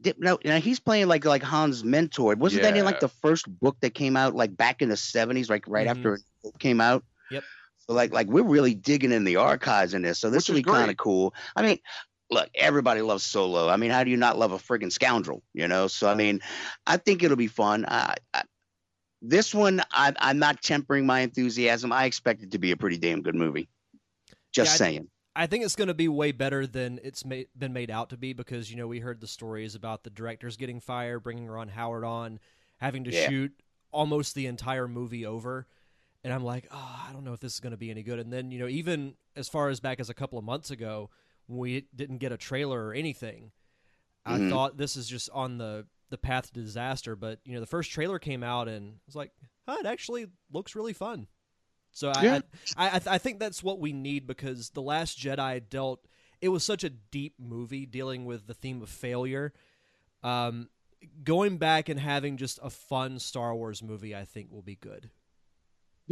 Dip- 0.00 0.18
No, 0.18 0.38
now 0.44 0.58
he's 0.58 0.80
playing 0.80 1.06
like 1.06 1.24
like 1.26 1.42
Han's 1.42 1.84
mentor. 1.84 2.34
Wasn't 2.34 2.62
that 2.62 2.76
in 2.76 2.84
like 2.86 2.98
the 2.98 3.08
first 3.08 3.46
book 3.60 3.76
that 3.80 3.94
came 3.94 4.16
out 4.16 4.34
like 4.34 4.56
back 4.56 4.80
in 4.82 4.88
the 4.88 4.96
seventies, 4.96 5.50
like 5.50 5.64
right 5.68 5.86
Mhm. 5.86 5.90
after 5.90 6.14
it 6.14 6.58
came 6.58 6.80
out? 6.80 7.04
Yep. 7.30 7.44
So 7.86 7.94
like 7.94 8.12
like 8.12 8.28
we're 8.28 8.42
really 8.42 8.74
digging 8.74 9.12
in 9.12 9.24
the 9.24 9.36
archives 9.36 9.94
in 9.94 10.02
this. 10.02 10.18
So 10.18 10.30
this 10.30 10.48
Which 10.48 10.54
will 10.54 10.62
be 10.62 10.78
kind 10.78 10.90
of 10.90 10.96
cool. 10.96 11.34
I 11.56 11.62
mean, 11.62 11.78
look, 12.30 12.48
everybody 12.54 13.02
loves 13.02 13.24
Solo. 13.24 13.68
I 13.68 13.76
mean, 13.76 13.90
how 13.90 14.04
do 14.04 14.10
you 14.10 14.16
not 14.16 14.38
love 14.38 14.52
a 14.52 14.58
friggin' 14.58 14.92
scoundrel? 14.92 15.42
You 15.52 15.68
know. 15.68 15.88
So 15.88 16.08
I 16.08 16.14
mean, 16.14 16.40
I 16.86 16.96
think 16.96 17.22
it'll 17.22 17.36
be 17.36 17.48
fun. 17.48 17.84
I, 17.86 18.14
I, 18.32 18.42
this 19.20 19.54
one, 19.54 19.82
I, 19.92 20.12
I'm 20.18 20.38
not 20.38 20.62
tempering 20.62 21.06
my 21.06 21.20
enthusiasm. 21.20 21.92
I 21.92 22.04
expect 22.04 22.42
it 22.42 22.52
to 22.52 22.58
be 22.58 22.72
a 22.72 22.76
pretty 22.76 22.98
damn 22.98 23.22
good 23.22 23.34
movie. 23.34 23.68
Just 24.52 24.72
Yeah, 24.72 24.76
saying. 24.76 25.08
I 25.34 25.46
think 25.46 25.64
it's 25.64 25.76
going 25.76 25.88
to 25.88 25.94
be 25.94 26.08
way 26.08 26.32
better 26.32 26.66
than 26.66 27.00
it's 27.02 27.24
ma- 27.24 27.44
been 27.56 27.72
made 27.72 27.90
out 27.90 28.10
to 28.10 28.16
be 28.16 28.32
because 28.32 28.70
you 28.70 28.76
know 28.76 28.86
we 28.86 29.00
heard 29.00 29.20
the 29.20 29.26
stories 29.26 29.74
about 29.74 30.04
the 30.04 30.10
directors 30.10 30.56
getting 30.56 30.80
fired, 30.80 31.20
bringing 31.20 31.46
Ron 31.46 31.68
Howard 31.68 32.04
on, 32.04 32.38
having 32.78 33.04
to 33.04 33.10
Yeah. 33.10 33.28
shoot 33.28 33.62
almost 33.92 34.34
the 34.34 34.46
entire 34.46 34.88
movie 34.88 35.24
over, 35.24 35.66
and 36.24 36.32
I'm 36.32 36.44
like, 36.44 36.66
oh, 36.70 37.00
I 37.08 37.12
don't 37.12 37.24
know 37.24 37.32
if 37.32 37.40
this 37.40 37.54
is 37.54 37.60
going 37.60 37.72
to 37.72 37.76
be 37.76 37.90
any 37.90 38.02
good. 38.02 38.18
And 38.18 38.32
then 38.32 38.50
you 38.50 38.58
know 38.58 38.68
even 38.68 39.14
as 39.36 39.48
far 39.48 39.68
as 39.68 39.80
back 39.80 40.00
as 40.00 40.10
a 40.10 40.14
couple 40.14 40.38
of 40.38 40.44
months 40.44 40.70
ago, 40.70 41.10
we 41.48 41.86
didn't 41.94 42.18
get 42.18 42.32
a 42.32 42.36
trailer 42.36 42.84
or 42.86 42.94
anything, 42.94 43.52
I 44.24 44.38
Mhm. 44.38 44.48
thought 44.50 44.76
this 44.76 44.96
is 44.96 45.08
just 45.08 45.28
on 45.30 45.58
the 45.58 45.86
the 46.10 46.18
path 46.18 46.52
to 46.52 46.60
disaster. 46.60 47.16
But 47.16 47.40
you 47.44 47.54
know 47.54 47.60
the 47.60 47.66
first 47.66 47.90
trailer 47.90 48.18
came 48.18 48.42
out 48.42 48.68
and 48.68 48.92
I 48.94 49.00
was 49.06 49.16
like, 49.16 49.32
huh, 49.66 49.78
it 49.80 49.86
actually 49.86 50.26
looks 50.52 50.74
really 50.74 50.92
fun. 50.92 51.26
So 51.94 52.10
I, 52.10 52.22
Yeah. 52.22 52.40
I, 52.76 52.88
I, 52.88 53.00
I 53.06 53.18
think 53.18 53.38
that's 53.38 53.62
what 53.62 53.78
we 53.80 53.92
need 53.92 54.26
because 54.26 54.70
the 54.70 54.82
Last 54.82 55.18
Jedi 55.18 55.68
dealt. 55.68 56.06
It 56.40 56.48
was 56.48 56.64
such 56.64 56.82
a 56.84 56.90
deep 56.90 57.34
movie 57.38 57.86
dealing 57.86 58.24
with 58.24 58.46
the 58.46 58.54
theme 58.54 58.82
of 58.82 58.88
failure. 58.88 59.52
Um, 60.22 60.68
going 61.24 61.58
back 61.58 61.88
and 61.88 62.00
having 62.00 62.36
just 62.36 62.58
a 62.62 62.70
fun 62.70 63.18
Star 63.18 63.54
Wars 63.54 63.82
movie, 63.82 64.14
I 64.14 64.24
think, 64.24 64.50
will 64.50 64.62
be 64.62 64.74
good. 64.76 65.10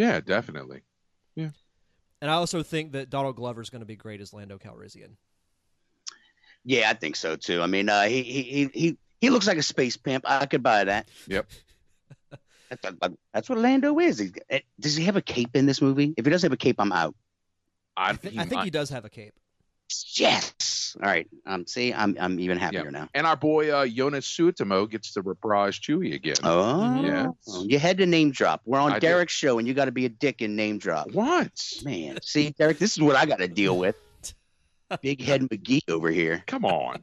Yeah, 0.00 0.20
definitely. 0.20 0.80
Yeah. 1.36 1.50
And 2.22 2.30
I 2.30 2.34
also 2.34 2.62
think 2.62 2.92
that 2.92 3.10
Donald 3.10 3.36
Glover 3.36 3.60
is 3.60 3.68
going 3.68 3.80
to 3.82 3.86
be 3.86 3.96
great 3.96 4.22
as 4.22 4.32
Lando 4.32 4.56
Calrissian. 4.56 5.10
Yeah, 6.64 6.88
I 6.88 6.94
think 6.94 7.16
so 7.16 7.36
too. 7.36 7.60
I 7.60 7.66
mean, 7.66 7.90
uh, 7.90 8.04
he, 8.04 8.22
he 8.22 8.42
he 8.42 8.70
he 8.72 8.98
he 9.20 9.28
looks 9.28 9.46
like 9.46 9.58
a 9.58 9.62
space 9.62 9.98
pimp. 9.98 10.24
I 10.26 10.46
could 10.46 10.62
buy 10.62 10.84
that. 10.84 11.10
Yep. 11.28 11.46
That's, 12.70 13.14
that's 13.34 13.48
what 13.48 13.58
Lando 13.58 13.98
is. 13.98 14.32
Eh, 14.48 14.60
Does 14.78 14.94
he 14.94 15.04
have 15.06 15.16
a 15.16 15.20
cape 15.20 15.56
in 15.56 15.66
this 15.66 15.82
movie? 15.82 16.14
If 16.16 16.24
he 16.24 16.30
doesn't 16.30 16.46
have 16.46 16.54
a 16.54 16.56
cape, 16.56 16.76
I'm 16.78 16.92
out. 16.92 17.16
I, 17.96 18.10
I 18.10 18.12
think, 18.14 18.38
I 18.38 18.44
think 18.44 18.62
he 18.62 18.70
does 18.70 18.90
have 18.90 19.04
a 19.04 19.10
cape. 19.10 19.34
Yes. 20.14 20.54
All 20.96 21.08
right. 21.08 21.28
Um. 21.46 21.66
See, 21.66 21.92
I'm 21.92 22.16
I'm 22.20 22.38
even 22.40 22.58
happier 22.58 22.90
now. 22.90 23.08
and 23.14 23.26
our 23.26 23.36
boy 23.36 23.70
uh, 23.70 23.86
Joonas 23.86 24.24
Suotamo 24.24 24.88
gets 24.90 25.12
to 25.14 25.22
reprise 25.22 25.78
Chewie 25.78 26.14
again. 26.14 26.36
Oh. 26.42 27.02
Yes. 27.02 27.64
You 27.66 27.78
had 27.78 27.98
to 27.98 28.06
name 28.06 28.30
drop. 28.30 28.62
We're 28.64 28.78
on 28.78 28.92
I 28.92 28.94
did. 28.94 29.06
Derek's 29.06 29.32
show, 29.32 29.58
and 29.58 29.66
you 29.66 29.74
got 29.74 29.86
to 29.86 29.92
be 29.92 30.04
a 30.06 30.08
dick 30.08 30.40
and 30.40 30.56
name 30.56 30.78
drop. 30.78 31.10
What? 31.12 31.50
Man, 31.84 32.18
see, 32.22 32.50
Derek, 32.50 32.78
this 32.78 32.92
is 32.92 33.02
what 33.02 33.16
I 33.16 33.26
got 33.26 33.38
to 33.38 33.48
deal 33.48 33.78
with. 33.78 33.96
Big 35.02 35.22
head 35.22 35.42
McGee 35.42 35.88
over 35.88 36.10
here. 36.10 36.42
Come 36.46 36.64
on. 36.64 37.02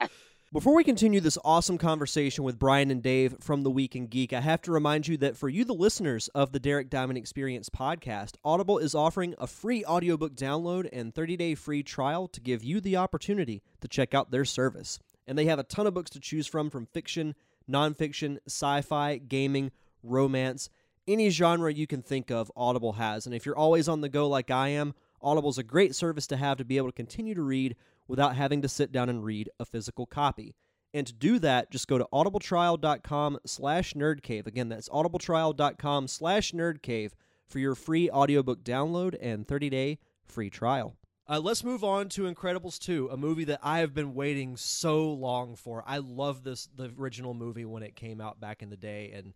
Before 0.54 0.76
we 0.76 0.84
continue 0.84 1.20
this 1.20 1.36
awesome 1.44 1.78
conversation 1.78 2.44
with 2.44 2.60
Brian 2.60 2.92
and 2.92 3.02
Dave 3.02 3.34
from 3.40 3.64
The 3.64 3.72
Week 3.72 3.96
in 3.96 4.06
Geek, 4.06 4.32
I 4.32 4.40
have 4.40 4.62
to 4.62 4.70
remind 4.70 5.08
you 5.08 5.16
that 5.16 5.36
for 5.36 5.48
you, 5.48 5.64
the 5.64 5.74
listeners 5.74 6.28
of 6.28 6.52
the 6.52 6.60
Derek 6.60 6.88
Diamond 6.88 7.18
Experience 7.18 7.68
podcast, 7.68 8.36
Audible 8.44 8.78
is 8.78 8.94
offering 8.94 9.34
a 9.36 9.48
free 9.48 9.84
audiobook 9.84 10.36
download 10.36 10.88
and 10.92 11.12
30 11.12 11.36
day 11.36 11.56
free 11.56 11.82
trial 11.82 12.28
to 12.28 12.40
give 12.40 12.62
you 12.62 12.80
the 12.80 12.96
opportunity 12.96 13.64
to 13.80 13.88
check 13.88 14.14
out 14.14 14.30
their 14.30 14.44
service. 14.44 15.00
And 15.26 15.36
they 15.36 15.46
have 15.46 15.58
a 15.58 15.64
ton 15.64 15.88
of 15.88 15.94
books 15.94 16.10
to 16.10 16.20
choose 16.20 16.46
from 16.46 16.70
from 16.70 16.86
fiction, 16.86 17.34
nonfiction, 17.68 18.38
sci 18.46 18.82
fi, 18.82 19.16
gaming, 19.18 19.72
romance, 20.04 20.70
any 21.08 21.30
genre 21.30 21.72
you 21.72 21.88
can 21.88 22.00
think 22.00 22.30
of, 22.30 22.52
Audible 22.56 22.92
has. 22.92 23.26
And 23.26 23.34
if 23.34 23.44
you're 23.44 23.58
always 23.58 23.88
on 23.88 24.02
the 24.02 24.08
go 24.08 24.28
like 24.28 24.52
I 24.52 24.68
am, 24.68 24.94
Audible's 25.20 25.58
a 25.58 25.64
great 25.64 25.96
service 25.96 26.28
to 26.28 26.36
have 26.36 26.58
to 26.58 26.64
be 26.64 26.76
able 26.76 26.90
to 26.90 26.92
continue 26.92 27.34
to 27.34 27.42
read 27.42 27.74
without 28.08 28.36
having 28.36 28.62
to 28.62 28.68
sit 28.68 28.92
down 28.92 29.08
and 29.08 29.24
read 29.24 29.50
a 29.58 29.64
physical 29.64 30.06
copy. 30.06 30.54
And 30.92 31.06
to 31.06 31.12
do 31.12 31.38
that, 31.40 31.70
just 31.70 31.88
go 31.88 31.98
to 31.98 32.06
audibletrial.com 32.12 33.38
slash 33.46 33.94
nerdcave. 33.94 34.46
Again, 34.46 34.68
that's 34.68 34.88
audibletrial.com 34.88 36.06
slash 36.06 36.52
nerdcave 36.52 37.12
for 37.48 37.58
your 37.58 37.74
free 37.74 38.08
audiobook 38.10 38.62
download 38.62 39.16
and 39.20 39.46
30-day 39.46 39.98
free 40.24 40.50
trial. 40.50 40.96
Uh, 41.26 41.40
let's 41.40 41.64
move 41.64 41.82
on 41.82 42.08
to 42.10 42.30
Incredibles 42.30 42.78
2, 42.78 43.08
a 43.10 43.16
movie 43.16 43.44
that 43.44 43.60
I 43.62 43.78
have 43.78 43.94
been 43.94 44.14
waiting 44.14 44.56
so 44.56 45.10
long 45.10 45.56
for. 45.56 45.82
I 45.86 45.98
love 45.98 46.44
this 46.44 46.68
the 46.76 46.92
original 46.98 47.32
movie 47.32 47.64
when 47.64 47.82
it 47.82 47.96
came 47.96 48.20
out 48.20 48.40
back 48.40 48.62
in 48.62 48.68
the 48.68 48.76
day, 48.76 49.10
and 49.14 49.32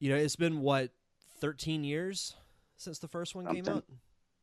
you 0.00 0.10
know 0.10 0.16
it's 0.16 0.34
been 0.34 0.60
what 0.60 0.90
13 1.40 1.84
years 1.84 2.34
since 2.76 2.98
the 2.98 3.06
first 3.06 3.36
one 3.36 3.46
came 3.46 3.68
out. 3.68 3.84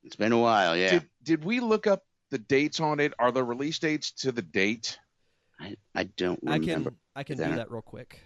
It's 0.03 0.15
been 0.15 0.31
a 0.31 0.39
while, 0.39 0.77
yeah. 0.77 0.91
Did 0.91 1.09
did 1.21 1.43
we 1.43 1.59
look 1.59 1.87
up 1.87 2.05
the 2.31 2.39
dates 2.39 2.79
on 2.79 2.99
it? 2.99 3.13
Are 3.19 3.31
the 3.31 3.43
release 3.43 3.77
dates 3.77 4.11
to 4.13 4.31
the 4.31 4.41
date? 4.41 4.97
I, 5.59 5.75
I 5.93 6.03
don't 6.05 6.39
remember. 6.41 6.93
I 7.15 7.23
can 7.23 7.35
I 7.35 7.35
can 7.35 7.37
do 7.37 7.43
that. 7.43 7.55
that 7.57 7.71
real 7.71 7.81
quick. 7.83 8.19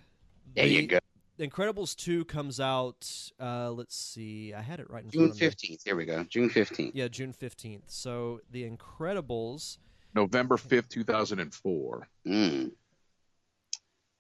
There 0.56 0.66
you 0.68 0.82
The- 0.82 0.88
go. 0.88 1.00
Incredibles 1.38 1.98
2 1.98 2.24
comes 2.26 2.62
out 2.62 3.12
uh 3.42 3.70
let's 3.70 3.94
see. 3.98 4.54
I 4.54 4.62
had 4.62 4.80
it 4.80 4.90
right 4.90 5.04
in 5.04 5.10
June 5.10 5.20
front 5.24 5.32
of 5.34 5.36
me. 5.42 5.46
fifteenth. 5.48 5.82
Here 5.84 5.96
we 5.98 6.06
go. 6.06 6.24
June 6.24 6.50
fifteenth. 6.50 6.96
Yeah, 6.96 7.10
June 7.10 7.34
15th. 7.34 7.82
So 7.88 8.40
The 8.52 8.70
Incredibles 8.70 9.80
November 10.14 10.56
fifth, 10.56 10.88
two 10.88 11.04
thousand 11.04 11.40
and 11.42 11.54
four. 11.54 12.08
Mm. 12.26 12.72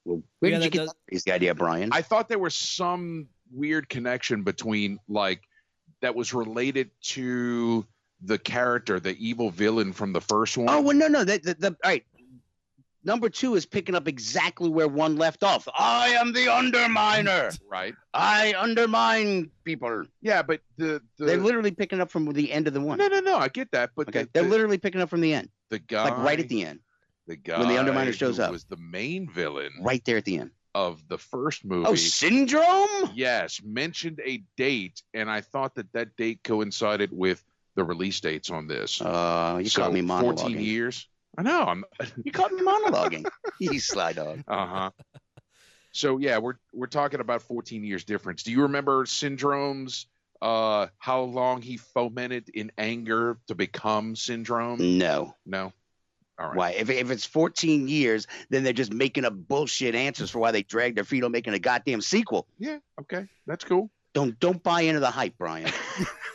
Well, 0.03 0.21
where 0.39 0.51
Yeah, 0.51 0.57
did 0.57 0.65
you 0.65 0.69
get 0.71 0.79
does- 0.79 0.89
that 0.89 0.97
crazy 1.09 1.31
idea, 1.31 1.55
Brian? 1.55 1.89
I 1.93 2.01
thought 2.01 2.27
there 2.27 2.37
was 2.39 2.53
some 2.53 3.29
weird 3.49 3.87
connection 3.87 4.43
between 4.43 4.99
like 5.07 5.41
that 6.01 6.15
was 6.15 6.33
related 6.33 6.91
to 7.01 7.85
the 8.21 8.37
character, 8.37 8.99
the 8.99 9.15
evil 9.25 9.49
villain 9.49 9.93
from 9.93 10.13
the 10.13 10.21
first 10.21 10.57
one. 10.57 10.69
oh 10.69 10.81
well, 10.81 10.95
no, 10.95 11.07
no. 11.07 11.23
The, 11.23 11.37
the, 11.39 11.53
the, 11.55 11.67
all 11.67 11.91
right. 11.91 12.05
Number 13.03 13.29
two 13.29 13.53
is 13.53 13.67
picking 13.67 13.93
up 13.93 14.07
exactly 14.07 14.67
where 14.67 14.87
one 14.87 15.15
left 15.15 15.43
off. 15.43 15.67
I 15.77 16.07
am 16.09 16.33
the 16.33 16.47
underminer. 16.47 17.55
right. 17.69 17.93
I 18.15 18.55
undermine 18.57 19.51
people. 19.63 20.05
Yeah, 20.23 20.41
but 20.41 20.61
the, 20.77 21.03
the 21.19 21.25
They're 21.25 21.37
literally 21.37 21.69
picking 21.69 22.01
up 22.01 22.09
from 22.09 22.25
the 22.33 22.51
end 22.51 22.67
of 22.67 22.73
the 22.73 22.81
one. 22.81 22.97
no, 22.97 23.07
no, 23.07 23.19
no. 23.19 23.37
I 23.37 23.47
get 23.49 23.69
that, 23.73 23.91
but 23.95 24.07
Okay, 24.07 24.23
the, 24.23 24.29
they're 24.33 24.43
the, 24.43 24.49
literally 24.49 24.79
picking 24.79 25.01
up 25.01 25.09
from 25.11 25.21
the 25.21 25.35
end, 25.35 25.49
the 25.69 25.77
guy, 25.77 26.05
like 26.05 26.17
right 26.17 26.39
at 26.39 26.49
the 26.49 26.65
end, 26.65 26.79
the 27.27 27.35
guy 27.35 27.59
when 27.59 27.67
the 27.67 27.75
Underminer 27.75 28.11
shows 28.11 28.37
who 28.37 28.43
up. 28.43 28.51
was 28.51 28.63
the 28.63 28.77
main 28.77 29.29
villain 29.29 29.71
right 29.81 30.03
there 30.05 30.17
at 30.17 30.25
the 30.25 30.39
end. 30.39 30.49
of 30.73 31.07
the 31.07 31.19
first 31.19 31.61
oh, 31.63 31.67
movie. 31.67 31.87
Oh, 31.87 31.93
syndrome. 31.93 33.11
Yes, 33.13 33.61
mentioned 33.63 34.19
a 34.25 34.41
date, 34.57 35.03
and 35.13 35.29
I 35.29 35.41
thought 35.41 35.75
that 35.75 35.93
that 35.93 36.15
date 36.15 36.39
coincided 36.43 37.11
with 37.11 37.43
the 37.75 37.83
release 37.83 38.19
dates 38.19 38.49
on 38.49 38.67
this. 38.67 39.01
Uh, 39.01 39.59
you 39.61 39.69
so 39.69 39.83
caught 39.83 39.93
me 39.93 40.01
monologuing. 40.01 40.39
14 40.39 40.59
years. 40.59 41.07
I 41.37 41.43
know. 41.43 41.63
I'm. 41.63 41.83
You 42.23 42.31
caught 42.31 42.51
me 42.51 42.61
monologuing. 42.61 43.25
you 43.59 43.79
sly 43.79 44.13
dog. 44.13 44.43
Uh 44.47 44.65
huh. 44.67 44.89
so 45.91 46.17
yeah, 46.17 46.37
we're 46.37 46.55
we're 46.73 46.87
talking 46.87 47.19
about 47.19 47.41
14 47.41 47.83
years 47.83 48.03
difference. 48.03 48.43
Do 48.43 48.51
you 48.51 48.63
remember 48.63 49.05
Syndrome's? 49.05 50.07
Uh, 50.41 50.87
how 50.97 51.21
long 51.21 51.61
he 51.61 51.77
fomented 51.77 52.49
in 52.49 52.71
anger 52.77 53.37
to 53.47 53.55
become 53.55 54.15
Syndrome? 54.15 54.97
No. 54.97 55.33
No. 55.45 55.71
All 56.37 56.47
right. 56.47 56.55
Why? 56.55 56.69
If, 56.71 56.89
if 56.89 57.09
it's 57.09 57.25
14 57.25 57.87
years, 57.87 58.27
then 58.49 58.63
they're 58.63 58.73
just 58.73 58.93
making 58.93 59.23
up 59.23 59.33
bullshit 59.33 59.95
answers 59.95 60.29
for 60.29 60.39
why 60.39 60.51
they 60.51 60.63
dragged 60.63 60.97
their 60.97 61.05
feet 61.05 61.23
on 61.23 61.31
making 61.31 61.53
a 61.53 61.59
goddamn 61.59 62.01
sequel. 62.01 62.45
Yeah. 62.59 62.79
Okay. 62.99 63.25
That's 63.47 63.63
cool. 63.63 63.89
Don't 64.13 64.39
don't 64.39 64.61
buy 64.61 64.81
into 64.81 64.99
the 64.99 65.11
hype, 65.11 65.35
Brian. 65.37 65.71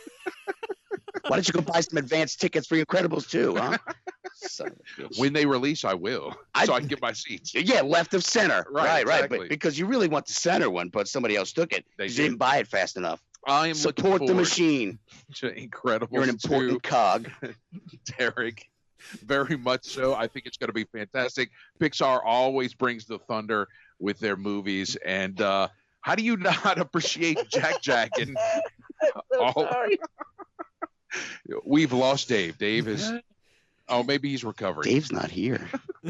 why 1.31 1.37
don't 1.37 1.47
you 1.47 1.53
go 1.53 1.61
buy 1.61 1.79
some 1.79 1.97
advance 1.97 2.35
tickets 2.35 2.67
for 2.67 2.75
Incredibles 2.75 3.29
too, 3.29 3.55
huh? 3.55 3.77
Son 4.33 4.67
of 4.67 4.73
a 4.73 5.01
bitch. 5.03 5.17
When 5.17 5.31
they 5.31 5.45
release, 5.45 5.85
I 5.85 5.93
will, 5.93 6.35
I- 6.53 6.65
so 6.65 6.73
I 6.73 6.79
can 6.79 6.89
get 6.89 7.01
my 7.01 7.13
seats. 7.13 7.53
yeah, 7.55 7.79
left 7.79 8.13
of 8.13 8.21
center. 8.25 8.65
Right, 8.69 9.05
right, 9.05 9.21
right. 9.21 9.29
But 9.29 9.47
because 9.47 9.79
you 9.79 9.85
really 9.85 10.09
want 10.09 10.25
the 10.25 10.33
center 10.33 10.69
one, 10.69 10.89
but 10.89 11.07
somebody 11.07 11.37
else 11.37 11.53
took 11.53 11.71
it. 11.71 11.85
They 11.97 12.07
did. 12.07 12.17
didn't 12.17 12.37
buy 12.37 12.57
it 12.57 12.67
fast 12.67 12.97
enough. 12.97 13.23
I 13.47 13.69
am 13.69 13.75
Support 13.75 14.25
the 14.27 14.33
machine. 14.33 14.99
to 15.35 15.49
Incredibles 15.51 16.09
You're 16.11 16.23
an 16.23 16.29
important 16.29 16.83
2. 16.83 16.89
cog. 16.89 17.29
Derek. 18.17 18.69
Very 19.25 19.55
much 19.55 19.85
so. 19.85 20.13
I 20.13 20.27
think 20.27 20.45
it's 20.47 20.57
going 20.57 20.67
to 20.67 20.73
be 20.73 20.83
fantastic. 20.83 21.49
Pixar 21.79 22.19
always 22.25 22.73
brings 22.73 23.05
the 23.05 23.19
thunder 23.19 23.69
with 23.99 24.19
their 24.19 24.35
movies, 24.35 24.97
and 24.97 25.39
uh, 25.39 25.69
how 26.01 26.13
do 26.15 26.23
you 26.23 26.35
not 26.37 26.77
appreciate 26.77 27.39
Jack 27.49 27.81
Jack? 27.81 28.11
And 28.19 28.35
all, 29.39 29.67
we've 31.65 31.93
lost 31.93 32.27
Dave. 32.29 32.57
Dave 32.57 32.87
is. 32.87 33.11
Oh, 33.87 34.03
maybe 34.03 34.29
he's 34.29 34.43
recovering. 34.43 34.89
Dave's 34.89 35.11
not 35.11 35.29
here. 35.29 35.69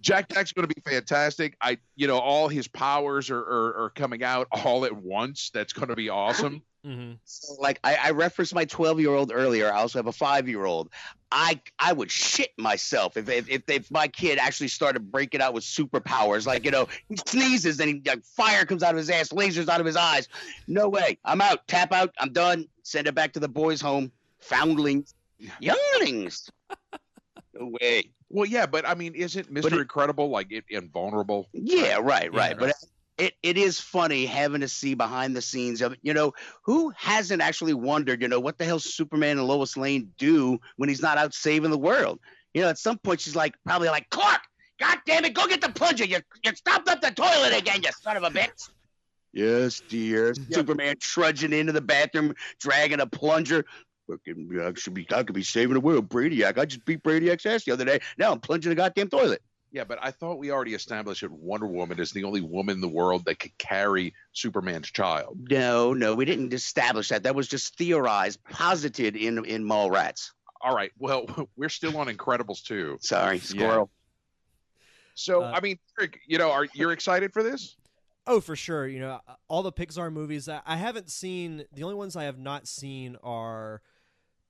Jack 0.00 0.28
Jack's 0.28 0.52
going 0.52 0.68
to 0.68 0.74
be 0.74 0.80
fantastic. 0.88 1.56
I, 1.60 1.78
you 1.94 2.06
know, 2.06 2.18
all 2.18 2.48
his 2.48 2.68
powers 2.68 3.30
are, 3.30 3.38
are, 3.38 3.84
are 3.84 3.90
coming 3.90 4.22
out 4.22 4.48
all 4.50 4.84
at 4.84 4.92
once. 4.92 5.50
That's 5.50 5.72
going 5.72 5.88
to 5.88 5.96
be 5.96 6.08
awesome. 6.08 6.62
Hmm 6.86 7.12
So, 7.24 7.54
like 7.60 7.80
I, 7.82 7.96
I 7.96 8.10
referenced 8.12 8.54
my 8.54 8.64
12 8.64 9.00
year 9.00 9.10
old 9.10 9.32
earlier. 9.34 9.72
I 9.72 9.78
also 9.78 9.98
have 9.98 10.06
a 10.06 10.12
five 10.12 10.48
year 10.48 10.64
old. 10.64 10.88
I 11.32 11.60
I 11.80 11.92
would 11.92 12.12
shit 12.12 12.52
myself 12.56 13.16
if, 13.16 13.28
if 13.28 13.48
if 13.48 13.62
if 13.68 13.90
my 13.90 14.06
kid 14.06 14.38
actually 14.38 14.68
started 14.68 15.10
breaking 15.10 15.40
out 15.40 15.52
with 15.52 15.64
superpowers. 15.64 16.46
Like 16.46 16.64
you 16.64 16.70
know, 16.70 16.86
he 17.08 17.16
sneezes 17.26 17.80
and 17.80 17.88
he 17.88 18.02
like, 18.06 18.24
fire 18.24 18.64
comes 18.64 18.84
out 18.84 18.92
of 18.92 18.98
his 18.98 19.10
ass, 19.10 19.30
lasers 19.30 19.68
out 19.68 19.80
of 19.80 19.86
his 19.86 19.96
eyes. 19.96 20.28
No 20.68 20.88
way. 20.88 21.18
I'm 21.24 21.40
out. 21.40 21.66
Tap 21.66 21.92
out. 21.92 22.14
I'm 22.20 22.32
done. 22.32 22.68
Send 22.84 23.08
it 23.08 23.16
back 23.16 23.32
to 23.32 23.40
the 23.40 23.48
boys' 23.48 23.80
home. 23.80 24.12
Foundlings, 24.38 25.12
younglings. 25.58 26.48
No 27.52 27.72
way. 27.80 28.04
Well, 28.28 28.46
yeah, 28.46 28.66
but 28.66 28.86
I 28.86 28.94
mean, 28.94 29.14
isn't 29.14 29.52
Mr. 29.52 29.72
It- 29.72 29.80
Incredible 29.80 30.28
like 30.28 30.52
it, 30.52 30.64
invulnerable? 30.68 31.48
Yeah, 31.52 31.98
right, 32.00 32.30
Yeah, 32.32 32.38
right. 32.38 32.58
But 32.58 32.74
it, 33.18 33.34
it 33.42 33.56
is 33.56 33.80
funny 33.80 34.26
having 34.26 34.60
to 34.60 34.68
see 34.68 34.94
behind 34.94 35.34
the 35.34 35.42
scenes 35.42 35.80
of. 35.82 35.96
You 36.02 36.14
know, 36.14 36.32
who 36.62 36.92
hasn't 36.96 37.42
actually 37.42 37.74
wondered, 37.74 38.22
you 38.22 38.28
know, 38.28 38.40
what 38.40 38.58
the 38.58 38.64
hell 38.64 38.78
Superman 38.78 39.38
and 39.38 39.46
Lois 39.46 39.76
Lane 39.76 40.12
do 40.18 40.58
when 40.76 40.88
he's 40.88 41.02
not 41.02 41.18
out 41.18 41.34
saving 41.34 41.70
the 41.70 41.78
world? 41.78 42.20
You 42.54 42.62
know, 42.62 42.68
at 42.68 42.78
some 42.78 42.98
point 42.98 43.20
she's 43.20 43.36
like, 43.36 43.54
probably 43.64 43.88
like, 43.88 44.08
Clark, 44.10 44.40
God 44.80 44.98
damn 45.06 45.24
it, 45.24 45.34
go 45.34 45.46
get 45.46 45.60
the 45.60 45.68
plunger. 45.68 46.04
You, 46.04 46.18
you 46.44 46.54
stopped 46.54 46.88
up 46.88 47.00
the 47.00 47.10
toilet 47.10 47.56
again, 47.56 47.82
you 47.82 47.90
son 48.00 48.16
of 48.16 48.22
a 48.22 48.30
bitch. 48.30 48.70
Yes, 49.32 49.82
dear. 49.88 50.34
Superman 50.50 50.96
trudging 50.98 51.52
into 51.52 51.72
the 51.72 51.82
bathroom, 51.82 52.34
dragging 52.58 53.00
a 53.00 53.06
plunger. 53.06 53.64
I 54.10 54.72
should 54.76 54.94
be, 54.94 55.06
I 55.12 55.24
could 55.24 55.34
be 55.34 55.42
saving 55.42 55.74
the 55.74 55.80
world, 55.80 56.08
Brainiac. 56.08 56.58
I 56.58 56.64
just 56.64 56.84
beat 56.84 57.02
Brainiac's 57.02 57.44
ass 57.44 57.64
the 57.64 57.72
other 57.72 57.84
day. 57.84 57.98
Now 58.16 58.32
I'm 58.32 58.40
plunging 58.40 58.70
the 58.70 58.76
goddamn 58.76 59.08
toilet. 59.08 59.42
Yeah, 59.72 59.84
but 59.84 59.98
I 60.00 60.10
thought 60.10 60.38
we 60.38 60.50
already 60.50 60.74
established 60.74 61.20
that 61.22 61.30
Wonder 61.30 61.66
Woman 61.66 61.98
is 61.98 62.12
the 62.12 62.24
only 62.24 62.40
woman 62.40 62.76
in 62.76 62.80
the 62.80 62.88
world 62.88 63.24
that 63.26 63.38
could 63.38 63.56
carry 63.58 64.14
Superman's 64.32 64.90
child. 64.90 65.38
No, 65.50 65.92
no, 65.92 66.14
we 66.14 66.24
didn't 66.24 66.52
establish 66.54 67.08
that. 67.08 67.24
That 67.24 67.34
was 67.34 67.48
just 67.48 67.76
theorized, 67.76 68.42
posited 68.44 69.16
in 69.16 69.44
in 69.44 69.64
Mallrats. 69.64 70.30
All 70.62 70.74
right, 70.74 70.92
well, 70.98 71.26
we're 71.56 71.68
still 71.68 71.96
on 71.98 72.06
Incredibles 72.06 72.62
too. 72.62 72.96
Sorry, 73.00 73.38
squirrel. 73.38 73.90
So, 75.14 75.42
Uh, 75.42 75.52
I 75.54 75.60
mean, 75.60 75.78
you 76.26 76.38
know, 76.38 76.50
are 76.52 76.66
you're 76.74 76.92
excited 76.92 77.32
for 77.32 77.42
this? 77.42 77.76
Oh, 78.26 78.40
for 78.40 78.56
sure. 78.56 78.86
You 78.86 79.00
know, 79.00 79.20
all 79.48 79.62
the 79.62 79.72
Pixar 79.72 80.12
movies 80.12 80.48
I 80.48 80.60
I 80.66 80.76
haven't 80.76 81.10
seen. 81.10 81.64
The 81.72 81.82
only 81.82 81.94
ones 81.94 82.16
I 82.16 82.24
have 82.24 82.38
not 82.38 82.66
seen 82.68 83.16
are, 83.22 83.82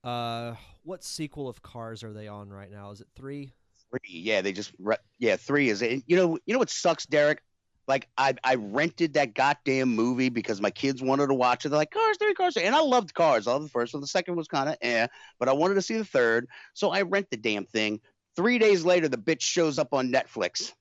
uh, 0.05 0.55
what 0.83 1.05
sequel 1.05 1.49
of 1.49 1.63
Cars 1.63 2.03
are 2.03 2.13
they 2.13 2.27
on 2.29 2.51
right 2.51 2.71
now? 2.71 2.91
Is 2.91 3.01
it 3.01 3.09
three? 3.15 3.55
Three, 3.91 4.01
yeah, 4.21 4.41
they 4.43 4.53
just 4.53 4.73
re- 4.79 4.97
yeah, 5.19 5.37
three 5.37 5.69
is 5.69 5.83
it. 5.83 6.03
You 6.07 6.17
know, 6.17 6.39
you 6.45 6.53
know 6.53 6.59
what 6.59 6.71
sucks, 6.71 7.07
Derek? 7.07 7.43
Like 7.89 8.09
I 8.19 8.35
I 8.43 8.57
rented 8.57 9.15
that 9.15 9.35
goddamn 9.35 9.95
movie 9.95 10.29
because 10.29 10.61
my 10.61 10.71
kids 10.71 11.01
wanted 11.03 11.29
to 11.29 11.35
watch 11.35 11.65
it. 11.65 11.69
They're 11.69 11.79
like, 11.79 11.93
Cars, 11.93 12.17
three, 12.19 12.35
Cars, 12.35 12.55
three. 12.55 12.65
and 12.65 12.75
I 12.75 12.81
loved 12.81 13.15
Cars. 13.15 13.47
I 13.47 13.53
loved 13.53 13.67
the 13.67 13.71
first 13.71 13.95
one. 13.95 14.01
The 14.01 14.09
second 14.09 14.35
was 14.35 14.49
kind 14.49 14.69
of 14.69 14.77
eh, 14.81 15.07
but 15.39 15.49
I 15.49 15.53
wanted 15.53 15.75
to 15.75 15.83
see 15.83 15.97
the 15.97 16.05
third, 16.05 16.49
so 16.75 16.91
I 16.91 17.03
rent 17.03 17.29
the 17.31 17.37
damn 17.37 17.65
thing. 17.65 18.01
Three 18.35 18.59
days 18.59 18.85
later, 18.85 19.09
the 19.09 19.17
bitch 19.19 19.41
shows 19.43 19.79
up 19.79 19.95
on 19.95 20.11
Netflix. 20.11 20.73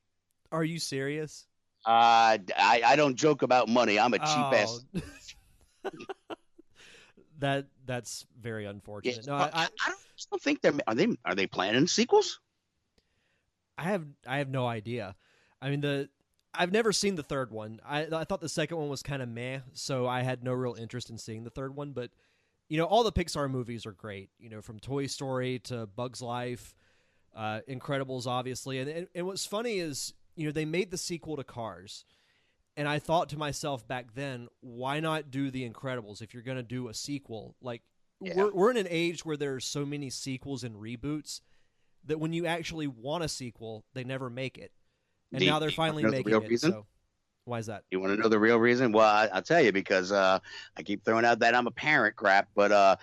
Are 0.51 0.63
you 0.63 0.79
serious? 0.79 1.45
Uh, 1.85 2.39
I 2.57 2.81
I 2.83 2.95
don't 2.95 3.15
joke 3.15 3.43
about 3.43 3.69
money. 3.69 3.99
I'm 3.99 4.13
a 4.13 4.17
cheap 4.19 4.27
ass. 4.27 4.79
Oh. 4.95 5.91
that 7.39 7.67
that's 7.85 8.25
very 8.41 8.63
Yeah, 8.63 8.69
unfortunate. 8.71 9.27
No, 9.27 9.35
I, 9.35 9.43
I, 9.43 9.45
I, 9.45 9.49
I 9.85 9.89
don't, 9.89 9.99
I 9.99 10.23
don't 10.31 10.41
think 10.41 10.61
they're 10.61 10.73
are 10.87 10.95
they 10.95 11.07
are 11.23 11.35
they 11.35 11.45
planning 11.47 11.85
sequels? 11.87 12.39
I 13.77 13.83
have 13.83 14.05
I 14.27 14.37
have 14.39 14.49
no 14.49 14.65
idea. 14.67 15.15
I 15.61 15.69
mean 15.69 15.81
the 15.81 16.09
I've 16.53 16.71
never 16.71 16.93
seen 16.93 17.15
the 17.15 17.23
third 17.23 17.51
one. 17.51 17.79
I 17.85 18.05
I 18.05 18.23
thought 18.23 18.41
the 18.41 18.49
second 18.49 18.77
one 18.77 18.87
was 18.89 19.03
kind 19.03 19.21
of 19.21 19.29
meh, 19.29 19.59
so 19.73 20.07
I 20.07 20.21
had 20.23 20.43
no 20.43 20.53
real 20.53 20.75
interest 20.75 21.09
in 21.09 21.17
seeing 21.17 21.43
the 21.43 21.49
third 21.49 21.75
one. 21.75 21.91
But 21.91 22.11
you 22.69 22.77
know, 22.77 22.85
all 22.85 23.03
the 23.03 23.11
Pixar 23.11 23.49
movies 23.49 23.85
are 23.85 23.91
great. 23.91 24.29
You 24.39 24.49
know, 24.49 24.61
from 24.61 24.79
Toy 24.79 25.07
Story 25.07 25.59
to 25.65 25.85
Bugs 25.85 26.21
Life, 26.21 26.73
Uh, 27.35 27.59
Incredibles, 27.69 28.25
obviously, 28.25 28.79
and, 28.79 28.89
and 28.89 29.07
and 29.13 29.25
what's 29.27 29.45
funny 29.45 29.79
is 29.79 30.13
you 30.35 30.45
know 30.45 30.51
they 30.51 30.65
made 30.65 30.89
the 30.91 30.97
sequel 30.97 31.35
to 31.35 31.43
Cars, 31.43 32.05
and 32.77 32.87
I 32.87 32.99
thought 32.99 33.27
to 33.29 33.37
myself 33.37 33.85
back 33.87 34.13
then, 34.15 34.47
why 34.61 34.99
not 35.01 35.29
do 35.31 35.51
the 35.51 35.69
Incredibles 35.69 36.21
if 36.21 36.33
you're 36.33 36.43
going 36.43 36.57
to 36.57 36.63
do 36.63 36.87
a 36.87 36.93
sequel? 36.93 37.55
Like 37.61 37.81
Yeah. 38.21 38.35
we're 38.37 38.53
we're 38.53 38.71
in 38.71 38.77
an 38.77 38.87
age 38.89 39.25
where 39.25 39.35
there 39.37 39.53
are 39.55 39.59
so 39.59 39.85
many 39.85 40.09
sequels 40.09 40.63
and 40.63 40.75
reboots 40.75 41.41
that 42.07 42.19
when 42.19 42.33
you 42.33 42.45
actually 42.45 42.87
want 42.87 43.23
a 43.23 43.27
sequel, 43.27 43.83
they 43.93 44.03
never 44.03 44.29
make 44.29 44.57
it, 44.57 44.71
and 45.31 45.39
Do- 45.39 45.45
now 45.45 45.59
they're 45.59 45.69
do 45.69 45.75
you 45.75 45.79
wanna 45.79 45.91
finally 45.91 46.03
the 46.03 46.11
making 46.11 46.31
real 46.31 46.41
it. 46.41 46.49
reason? 46.49 46.71
So 46.71 46.85
why 47.45 47.59
is 47.59 47.67
that? 47.67 47.83
You 47.91 47.99
want 47.99 48.13
to 48.15 48.19
know 48.21 48.27
the 48.27 48.39
real 48.39 48.57
reason? 48.57 48.91
Well, 48.91 49.05
I, 49.05 49.27
I'll 49.31 49.41
tell 49.41 49.61
you 49.61 49.71
because 49.71 50.11
uh, 50.11 50.39
I 50.75 50.83
keep 50.83 51.05
throwing 51.05 51.25
out 51.25 51.39
that 51.39 51.55
I'm 51.55 51.67
a 51.67 51.71
parent 51.71 52.15
crap, 52.15 52.47
but 52.55 52.71
uh, 52.71 52.95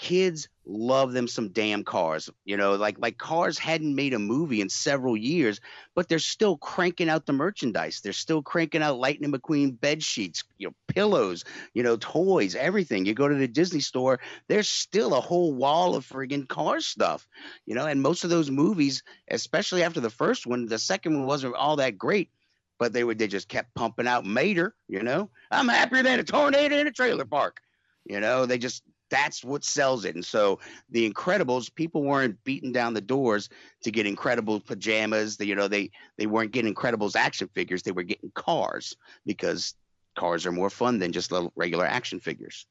kids 0.00 0.48
love 0.64 1.12
them 1.12 1.28
some 1.28 1.50
damn 1.50 1.84
cars. 1.84 2.30
You 2.46 2.56
know, 2.56 2.74
like 2.74 2.98
like 2.98 3.18
Cars 3.18 3.58
hadn't 3.58 3.94
made 3.94 4.14
a 4.14 4.18
movie 4.18 4.62
in 4.62 4.70
several 4.70 5.14
years, 5.14 5.60
but 5.94 6.08
they're 6.08 6.18
still 6.18 6.56
cranking 6.56 7.10
out 7.10 7.26
the 7.26 7.34
merchandise. 7.34 8.00
They're 8.00 8.14
still 8.14 8.42
cranking 8.42 8.82
out 8.82 8.98
Lightning 8.98 9.30
McQueen 9.30 9.78
bed 9.78 10.02
sheets, 10.02 10.42
you 10.56 10.68
know, 10.68 10.74
pillows, 10.88 11.44
you 11.74 11.82
know, 11.82 11.98
toys, 11.98 12.54
everything. 12.54 13.04
You 13.04 13.12
go 13.12 13.28
to 13.28 13.34
the 13.34 13.46
Disney 13.46 13.80
store, 13.80 14.20
there's 14.48 14.68
still 14.68 15.14
a 15.14 15.20
whole 15.20 15.52
wall 15.52 15.94
of 15.94 16.08
friggin' 16.08 16.48
car 16.48 16.80
stuff. 16.80 17.28
You 17.66 17.74
know, 17.74 17.84
and 17.84 18.00
most 18.00 18.24
of 18.24 18.30
those 18.30 18.50
movies, 18.50 19.02
especially 19.30 19.82
after 19.82 20.00
the 20.00 20.10
first 20.10 20.46
one, 20.46 20.64
the 20.64 20.78
second 20.78 21.14
one 21.18 21.26
wasn't 21.26 21.54
all 21.54 21.76
that 21.76 21.98
great 21.98 22.30
but 22.78 22.94
they 22.94 23.04
would 23.04 23.18
they 23.18 23.28
just 23.28 23.46
kept 23.46 23.74
pumping 23.74 24.06
out 24.06 24.24
Mater, 24.24 24.74
you 24.88 25.02
know. 25.02 25.28
I'm 25.50 25.68
happier 25.68 26.02
than 26.02 26.18
a 26.18 26.24
tornado 26.24 26.78
in 26.78 26.86
a 26.86 26.90
trailer 26.90 27.26
park. 27.26 27.60
You 28.06 28.20
know, 28.20 28.46
they 28.46 28.56
just 28.56 28.82
that's 29.10 29.44
what 29.44 29.64
sells 29.64 30.04
it. 30.04 30.14
And 30.14 30.24
so 30.24 30.60
the 30.90 31.08
Incredibles, 31.10 31.74
people 31.74 32.02
weren't 32.02 32.42
beating 32.44 32.72
down 32.72 32.94
the 32.94 33.00
doors 33.00 33.48
to 33.82 33.90
get 33.90 34.06
Incredibles 34.06 34.64
pajamas. 34.64 35.36
They, 35.36 35.44
you 35.46 35.54
know, 35.54 35.68
they 35.68 35.90
they 36.16 36.26
weren't 36.26 36.52
getting 36.52 36.74
Incredibles 36.74 37.16
action 37.16 37.48
figures. 37.54 37.82
They 37.82 37.92
were 37.92 38.02
getting 38.02 38.30
cars 38.34 38.96
because 39.26 39.74
cars 40.16 40.46
are 40.46 40.52
more 40.52 40.70
fun 40.70 40.98
than 40.98 41.12
just 41.12 41.32
little 41.32 41.52
regular 41.56 41.86
action 41.86 42.20
figures. 42.20 42.66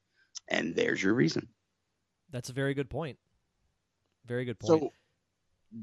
And 0.48 0.76
there's 0.76 1.04
your 1.04 1.14
reason. 1.14 1.48
That's 2.32 2.50
a 2.50 2.54
very 2.54 2.74
good 2.74 2.90
point. 2.90 3.18
Very 4.26 4.46
good 4.46 4.60
point. 4.60 4.82
So, 4.82 4.94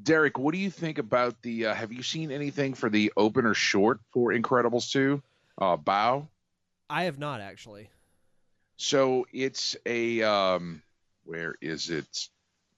Derek, 0.03 0.39
what 0.39 0.53
do 0.53 0.59
you 0.59 0.71
think 0.71 0.99
about 0.99 1.41
the? 1.43 1.67
Uh, 1.67 1.75
have 1.75 1.93
you 1.93 2.03
seen 2.03 2.31
anything 2.31 2.75
for 2.75 2.91
the 2.91 3.13
opener 3.17 3.55
short 3.55 4.01
for 4.13 4.33
Incredibles 4.33 4.91
two? 4.91 5.23
Uh, 5.59 5.77
Bow. 5.77 6.29
I 6.89 7.05
have 7.05 7.19
not 7.19 7.41
actually. 7.41 7.91
So 8.77 9.27
it's 9.33 9.77
a 9.87 10.23
um, 10.23 10.83
where 11.25 11.55
is 11.61 11.91
it? 11.91 12.29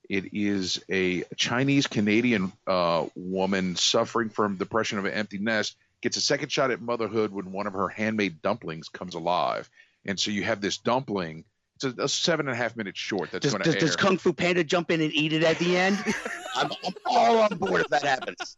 It 0.08 0.32
is 0.32 0.82
a 0.90 1.24
Chinese 1.36 1.86
Canadian 1.86 2.52
uh, 2.66 3.06
woman 3.14 3.76
suffering 3.76 4.30
from 4.30 4.56
depression 4.56 4.98
of 4.98 5.04
an 5.04 5.12
empty 5.12 5.38
nest 5.38 5.76
gets 6.00 6.16
a 6.16 6.20
second 6.20 6.50
shot 6.50 6.70
at 6.70 6.80
motherhood 6.80 7.32
when 7.32 7.52
one 7.52 7.66
of 7.66 7.72
her 7.74 7.88
handmade 7.88 8.40
dumplings 8.40 8.88
comes 8.88 9.14
alive, 9.14 9.68
and 10.06 10.18
so 10.18 10.30
you 10.30 10.44
have 10.44 10.60
this 10.60 10.78
dumpling. 10.78 11.44
It's 11.76 11.84
a, 11.84 12.04
a 12.04 12.08
seven 12.08 12.48
and 12.48 12.54
a 12.54 12.56
half 12.56 12.76
minute 12.76 12.96
short 12.96 13.30
that's 13.30 13.42
Does, 13.44 13.52
going 13.52 13.62
does, 13.64 13.74
to 13.74 13.80
does 13.80 13.90
air. 13.90 13.96
Kung 13.96 14.16
Fu 14.18 14.32
Panda 14.32 14.64
jump 14.64 14.90
in 14.90 15.00
and 15.00 15.12
eat 15.12 15.32
it 15.32 15.42
at 15.44 15.58
the 15.58 15.76
end? 15.76 15.98
I'm, 16.56 16.70
I'm 16.84 16.94
all 17.06 17.38
on 17.38 17.56
board 17.58 17.82
if 17.82 17.88
that 17.88 18.02
happens. 18.02 18.56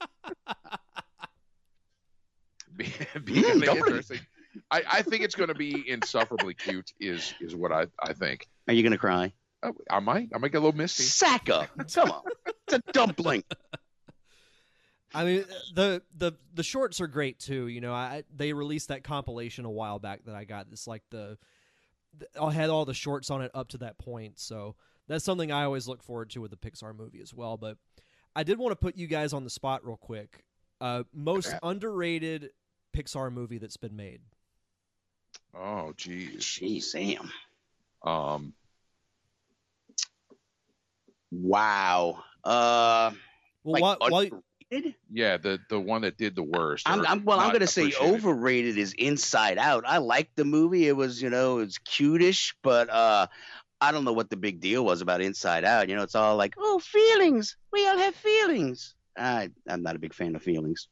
be, 2.76 2.84
Mm, 2.84 3.24
be 3.26 3.42
dumpling. 3.42 3.76
interesting. 3.76 4.20
I, 4.70 4.82
I 4.90 5.02
think 5.02 5.22
it's 5.22 5.34
going 5.34 5.48
to 5.48 5.54
be 5.54 5.88
insufferably 5.88 6.54
cute. 6.54 6.92
Is 7.00 7.34
is 7.40 7.54
what 7.54 7.72
I, 7.72 7.86
I 8.02 8.12
think. 8.12 8.48
Are 8.68 8.74
you 8.74 8.82
gonna 8.82 8.98
cry? 8.98 9.32
Oh, 9.62 9.74
I 9.90 10.00
might 10.00 10.28
I 10.34 10.38
might 10.38 10.52
get 10.52 10.58
a 10.58 10.60
little 10.60 10.76
misty. 10.76 11.04
Sack 11.04 11.48
up. 11.50 11.68
Come 11.92 12.10
on. 12.10 12.22
It's 12.46 12.74
a 12.74 12.92
dumpling. 12.92 13.44
I 15.14 15.24
mean, 15.24 15.44
the 15.74 16.02
the 16.16 16.32
the 16.54 16.62
shorts 16.62 17.00
are 17.00 17.08
great 17.08 17.38
too. 17.38 17.66
You 17.66 17.80
know, 17.80 17.92
I 17.92 18.22
they 18.34 18.52
released 18.52 18.88
that 18.88 19.02
compilation 19.02 19.64
a 19.64 19.70
while 19.70 19.98
back 19.98 20.24
that 20.26 20.34
I 20.34 20.44
got. 20.44 20.66
It's 20.70 20.86
like 20.86 21.02
the, 21.10 21.36
the 22.16 22.26
I 22.40 22.52
had 22.52 22.70
all 22.70 22.84
the 22.84 22.94
shorts 22.94 23.30
on 23.30 23.42
it 23.42 23.50
up 23.54 23.68
to 23.70 23.78
that 23.78 23.98
point. 23.98 24.38
So 24.38 24.76
that's 25.08 25.24
something 25.24 25.50
I 25.50 25.64
always 25.64 25.88
look 25.88 26.02
forward 26.02 26.30
to 26.30 26.40
with 26.40 26.52
the 26.52 26.56
Pixar 26.56 26.96
movie 26.96 27.20
as 27.20 27.34
well. 27.34 27.56
But 27.56 27.76
I 28.36 28.44
did 28.44 28.58
want 28.58 28.70
to 28.72 28.76
put 28.76 28.96
you 28.96 29.08
guys 29.08 29.32
on 29.32 29.42
the 29.42 29.50
spot 29.50 29.84
real 29.84 29.96
quick. 29.96 30.44
Uh, 30.80 31.02
most 31.12 31.54
underrated 31.62 32.50
Pixar 32.96 33.32
movie 33.32 33.58
that's 33.58 33.76
been 33.76 33.96
made. 33.96 34.20
Oh, 35.54 35.92
geez. 35.96 36.42
Jeez, 36.44 36.84
Sam. 36.84 37.30
Um, 38.02 38.54
Wow. 41.30 42.24
Uh, 42.42 43.12
Well, 43.62 43.72
like 43.72 43.82
while, 43.82 43.96
while, 44.00 44.42
underrated? 44.70 44.94
yeah, 45.12 45.36
the 45.36 45.58
the 45.68 45.78
one 45.78 46.02
that 46.02 46.16
did 46.16 46.34
the 46.34 46.42
worst. 46.42 46.88
I'm, 46.88 47.04
I'm 47.06 47.24
well. 47.24 47.38
I'm 47.38 47.52
gonna 47.52 47.66
say 47.66 47.92
overrated 48.00 48.78
is 48.78 48.94
Inside 48.94 49.58
Out. 49.58 49.84
I 49.86 49.98
liked 49.98 50.36
the 50.36 50.44
movie. 50.44 50.88
It 50.88 50.96
was, 50.96 51.20
you 51.20 51.30
know, 51.30 51.58
it's 51.58 51.78
cutish, 51.78 52.54
but 52.62 52.88
uh, 52.90 53.26
I 53.80 53.92
don't 53.92 54.04
know 54.04 54.12
what 54.12 54.30
the 54.30 54.36
big 54.36 54.60
deal 54.60 54.84
was 54.84 55.02
about 55.02 55.20
Inside 55.20 55.64
Out. 55.64 55.88
You 55.88 55.96
know, 55.96 56.02
it's 56.02 56.14
all 56.14 56.36
like, 56.36 56.54
oh, 56.58 56.78
feelings. 56.78 57.56
We 57.72 57.86
all 57.86 57.98
have 57.98 58.14
feelings. 58.14 58.94
I, 59.16 59.50
I'm 59.68 59.82
not 59.82 59.96
a 59.96 59.98
big 59.98 60.14
fan 60.14 60.34
of 60.34 60.42
feelings. 60.42 60.88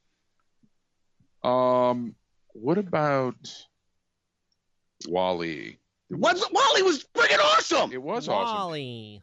Um, 1.42 2.14
what 2.53 2.79
about 2.79 3.37
WALL-E? 5.07 5.79
What? 6.09 6.37
WALL-E 6.53 6.83
was 6.83 7.05
friggin' 7.15 7.39
awesome. 7.39 7.93
It 7.93 8.03
was 8.03 8.29
awesome. 8.29 8.57
WALL-E. 8.57 9.23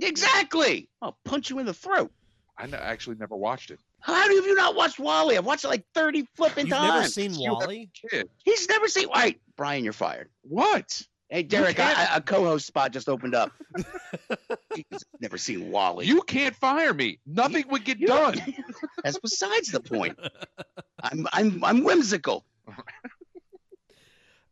Exactly. 0.00 0.88
I'll 1.00 1.16
punch 1.24 1.50
you 1.50 1.58
in 1.58 1.66
the 1.66 1.74
throat. 1.74 2.12
I 2.58 2.64
n- 2.64 2.74
actually 2.74 3.16
never 3.16 3.36
watched 3.36 3.70
it. 3.70 3.78
How 4.00 4.14
have 4.14 4.30
you 4.30 4.54
not 4.54 4.74
watched 4.74 4.98
WALL-E? 4.98 5.36
I've 5.36 5.44
watched 5.46 5.64
it 5.64 5.68
like 5.68 5.84
30 5.94 6.26
flipping 6.34 6.66
You've 6.66 6.76
times. 6.76 6.94
never 6.94 7.08
seen 7.08 7.34
You 7.40 7.50
were- 7.52 7.56
WALL-E? 7.58 7.90
Kid, 8.10 8.28
He's 8.44 8.68
never 8.68 8.88
seen. 8.88 9.08
Right, 9.08 9.40
Brian, 9.56 9.84
you're 9.84 9.92
fired. 9.92 10.28
what? 10.42 11.02
Hey, 11.28 11.42
Derek, 11.42 11.76
can't- 11.76 11.98
I, 11.98 12.16
a 12.16 12.20
co-host 12.20 12.66
spot 12.66 12.92
just 12.92 13.08
opened 13.08 13.34
up. 13.34 13.50
He's 14.74 15.04
never 15.20 15.36
seen 15.38 15.70
WALL-E. 15.70 16.06
You 16.06 16.22
can't 16.22 16.54
fire 16.54 16.94
me. 16.94 17.18
Nothing 17.26 17.64
would 17.70 17.84
get 17.84 18.00
done. 18.00 18.40
That's 19.02 19.18
besides 19.18 19.72
the 19.72 19.80
point. 19.80 20.18
I'm 21.02 21.26
I'm 21.32 21.64
I'm 21.64 21.84
whimsical. 21.84 22.44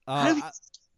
How 0.06 0.14
Uh, 0.30 0.34
I- 0.42 0.50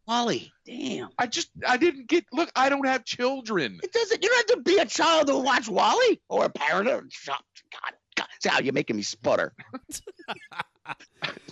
WALL-E, 0.08 0.52
damn. 0.64 1.08
I 1.18 1.26
just 1.26 1.50
I 1.66 1.76
didn't 1.76 2.06
get. 2.06 2.24
Look, 2.32 2.50
I 2.54 2.68
don't 2.68 2.86
have 2.86 3.04
children. 3.04 3.80
It 3.82 3.92
doesn't. 3.92 4.22
You 4.22 4.28
don't 4.28 4.36
have 4.50 4.56
to 4.58 4.62
be 4.62 4.78
a 4.78 4.86
child 4.86 5.26
to 5.26 5.36
watch 5.36 5.68
WALL-E 5.68 6.20
or 6.28 6.44
a 6.44 6.48
parent. 6.48 6.88
Or, 6.88 7.00
God, 7.26 7.92
God, 8.14 8.26
see 8.40 8.48
how 8.48 8.60
you're 8.60 8.72
making 8.72 8.94
me 8.96 9.02
sputter. 9.02 9.52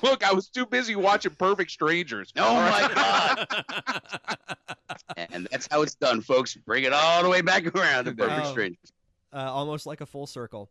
Look, 0.03 0.23
I 0.23 0.33
was 0.33 0.49
too 0.49 0.67
busy 0.67 0.95
watching 0.95 1.35
Perfect 1.35 1.71
Strangers. 1.73 2.33
Oh 2.37 2.55
my? 2.55 2.91
God. 2.95 4.57
and 5.17 5.49
that's 5.51 5.67
how 5.71 5.83
it's 5.83 5.95
done, 5.97 6.21
folks. 6.21 6.55
Bring 6.55 6.85
it 6.85 6.93
all 6.93 7.23
the 7.25 7.29
way 7.29 7.41
back 7.41 7.67
around 7.75 8.05
to 8.05 8.13
Perfect 8.15 8.47
Oh. 8.47 8.51
Strangers. 8.53 8.93
uh, 9.33 9.39
almost 9.53 9.87
like 9.87 10.01
a 10.01 10.07
full 10.07 10.27
circle. 10.29 10.71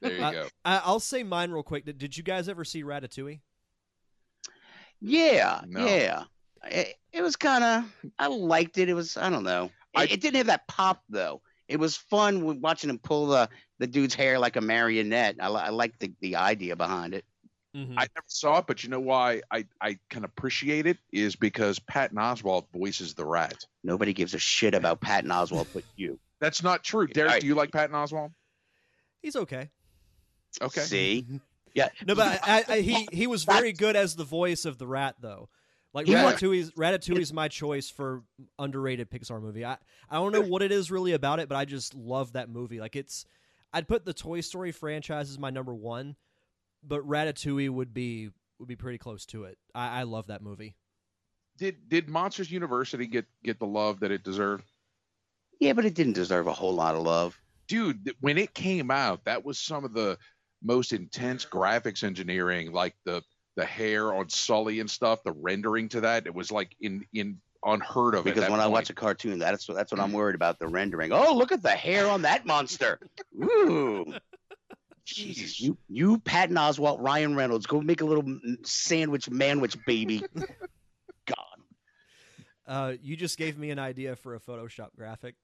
There 0.00 0.16
you 0.16 0.24
Uh, 0.24 0.30
go. 0.32 0.48
I, 0.64 0.80
I'll 0.84 0.98
say 0.98 1.22
mine 1.22 1.50
real 1.52 1.62
quick. 1.62 1.84
Did, 1.84 1.98
did 1.98 2.16
you 2.16 2.24
guys 2.24 2.48
ever 2.48 2.64
see 2.64 2.82
Ratatouille? 2.82 3.38
Yeah, 5.00 5.62
No. 5.66 5.84
yeah. 5.86 6.24
It, 6.64 6.94
it 7.12 7.22
was 7.22 7.36
kind 7.36 7.64
of. 7.64 7.84
I 8.18 8.26
liked 8.26 8.76
it. 8.78 8.88
It 8.88 8.94
was. 8.94 9.16
I 9.16 9.30
don't 9.30 9.44
know. 9.44 9.64
It, 9.94 9.98
I- 9.98 10.04
it 10.04 10.20
didn't 10.20 10.36
have 10.36 10.46
that 10.48 10.66
pop 10.68 11.02
though. 11.08 11.40
It 11.68 11.78
was 11.78 11.96
fun 11.96 12.60
watching 12.60 12.90
him 12.90 12.98
pull 12.98 13.26
the 13.28 13.48
the 13.78 13.86
dude's 13.86 14.14
hair 14.14 14.38
like 14.38 14.56
a 14.56 14.60
marionette. 14.60 15.36
I, 15.40 15.46
I 15.48 15.68
like 15.70 15.98
the 15.98 16.12
the 16.20 16.36
idea 16.36 16.76
behind 16.76 17.14
it. 17.14 17.24
Mm-hmm. 17.74 17.92
I 17.98 18.02
never 18.02 18.24
saw 18.26 18.58
it, 18.58 18.66
but 18.66 18.82
you 18.82 18.90
know 18.90 18.98
why 18.98 19.42
I, 19.52 19.64
I 19.80 19.96
can 20.08 20.24
appreciate 20.24 20.86
it 20.88 20.98
is 21.12 21.36
because 21.36 21.78
Patton 21.78 22.18
Oswalt 22.18 22.66
voices 22.72 23.14
the 23.14 23.24
rat. 23.24 23.64
Nobody 23.84 24.12
gives 24.12 24.34
a 24.34 24.40
shit 24.40 24.74
about 24.74 25.00
Patton 25.00 25.30
Oswalt 25.30 25.68
but 25.72 25.84
you. 25.94 26.18
That's 26.40 26.64
not 26.64 26.82
true. 26.82 27.06
Derek, 27.06 27.28
Alright. 27.28 27.40
do 27.42 27.46
you 27.46 27.54
like 27.54 27.70
Patton 27.70 27.94
Oswalt? 27.94 28.32
He's 29.22 29.36
okay. 29.36 29.70
Okay. 30.60 30.80
See? 30.80 31.26
Yeah. 31.74 31.88
No, 32.06 32.14
but 32.14 32.40
I, 32.42 32.64
I, 32.68 32.80
he 32.80 33.08
he 33.12 33.26
was 33.26 33.44
very 33.44 33.72
good 33.72 33.96
as 33.96 34.16
the 34.16 34.24
voice 34.24 34.64
of 34.64 34.78
the 34.78 34.86
rat, 34.86 35.16
though. 35.20 35.48
Like 35.92 36.06
He 36.06 36.14
was. 36.14 36.34
Ratatouille's 36.34 36.70
Ratatouille's 36.72 37.32
my 37.32 37.48
choice 37.48 37.90
for 37.90 38.22
underrated 38.58 39.10
Pixar 39.10 39.40
movie. 39.40 39.64
I 39.64 39.76
I 40.08 40.16
don't 40.16 40.32
know 40.32 40.42
what 40.42 40.62
it 40.62 40.72
is 40.72 40.90
really 40.90 41.12
about 41.12 41.40
it, 41.40 41.48
but 41.48 41.56
I 41.56 41.64
just 41.64 41.94
love 41.94 42.32
that 42.32 42.48
movie. 42.48 42.80
Like 42.80 42.96
it's, 42.96 43.24
I'd 43.72 43.88
put 43.88 44.04
the 44.04 44.12
Toy 44.12 44.40
Story 44.40 44.72
franchise 44.72 45.30
as 45.30 45.38
my 45.38 45.50
number 45.50 45.74
one, 45.74 46.16
but 46.82 47.06
Ratatouille 47.06 47.70
would 47.70 47.92
be 47.92 48.30
would 48.58 48.68
be 48.68 48.76
pretty 48.76 48.98
close 48.98 49.26
to 49.26 49.44
it. 49.44 49.58
I, 49.74 50.00
I 50.00 50.02
love 50.04 50.28
that 50.28 50.42
movie. 50.42 50.76
Did 51.58 51.88
did 51.88 52.08
Monsters 52.08 52.50
University 52.52 53.06
get 53.06 53.26
get 53.42 53.58
the 53.58 53.66
love 53.66 54.00
that 54.00 54.12
it 54.12 54.22
deserved? 54.22 54.64
Yeah, 55.58 55.72
but 55.72 55.84
it 55.84 55.94
didn't 55.94 56.14
deserve 56.14 56.46
a 56.46 56.52
whole 56.52 56.74
lot 56.74 56.94
of 56.94 57.02
love. 57.02 57.38
Dude, 57.66 58.14
when 58.20 58.38
it 58.38 58.54
came 58.54 58.90
out, 58.90 59.24
that 59.24 59.44
was 59.44 59.58
some 59.58 59.84
of 59.84 59.92
the 59.92 60.18
most 60.62 60.92
intense 60.92 61.44
graphics 61.44 62.02
engineering, 62.04 62.72
like 62.72 62.94
the 63.04 63.22
the 63.56 63.64
hair 63.64 64.14
on 64.14 64.28
Sully 64.28 64.80
and 64.80 64.90
stuff, 64.90 65.22
the 65.24 65.32
rendering 65.32 65.88
to 65.90 66.02
that. 66.02 66.26
It 66.26 66.34
was 66.34 66.50
like 66.52 66.74
in 66.80 67.04
in 67.12 67.40
unheard 67.64 68.14
of. 68.14 68.24
Because 68.24 68.42
that 68.42 68.50
when 68.50 68.60
I 68.60 68.66
watch 68.66 68.90
a 68.90 68.94
cartoon, 68.94 69.38
that's 69.38 69.68
what 69.68 69.76
that's 69.76 69.92
what 69.92 70.00
I'm 70.00 70.12
worried 70.12 70.34
about 70.34 70.58
the 70.58 70.68
rendering. 70.68 71.12
Oh, 71.12 71.34
look 71.34 71.52
at 71.52 71.62
the 71.62 71.70
hair 71.70 72.08
on 72.08 72.22
that 72.22 72.46
monster. 72.46 72.98
Ooh. 73.42 74.14
Jesus, 75.04 75.60
You, 75.60 75.76
you, 75.88 76.18
Patton 76.20 76.56
Oswalt, 76.56 77.00
Ryan 77.00 77.34
Reynolds, 77.34 77.66
go 77.66 77.80
make 77.80 78.00
a 78.00 78.04
little 78.04 78.22
m- 78.22 78.58
sandwich, 78.62 79.28
manwich, 79.28 79.76
baby. 79.84 80.22
God. 81.26 81.36
Uh, 82.66 82.92
you 83.02 83.16
just 83.16 83.36
gave 83.36 83.58
me 83.58 83.70
an 83.70 83.78
idea 83.80 84.14
for 84.14 84.36
a 84.36 84.40
Photoshop 84.40 84.90
graphic. 84.96 85.34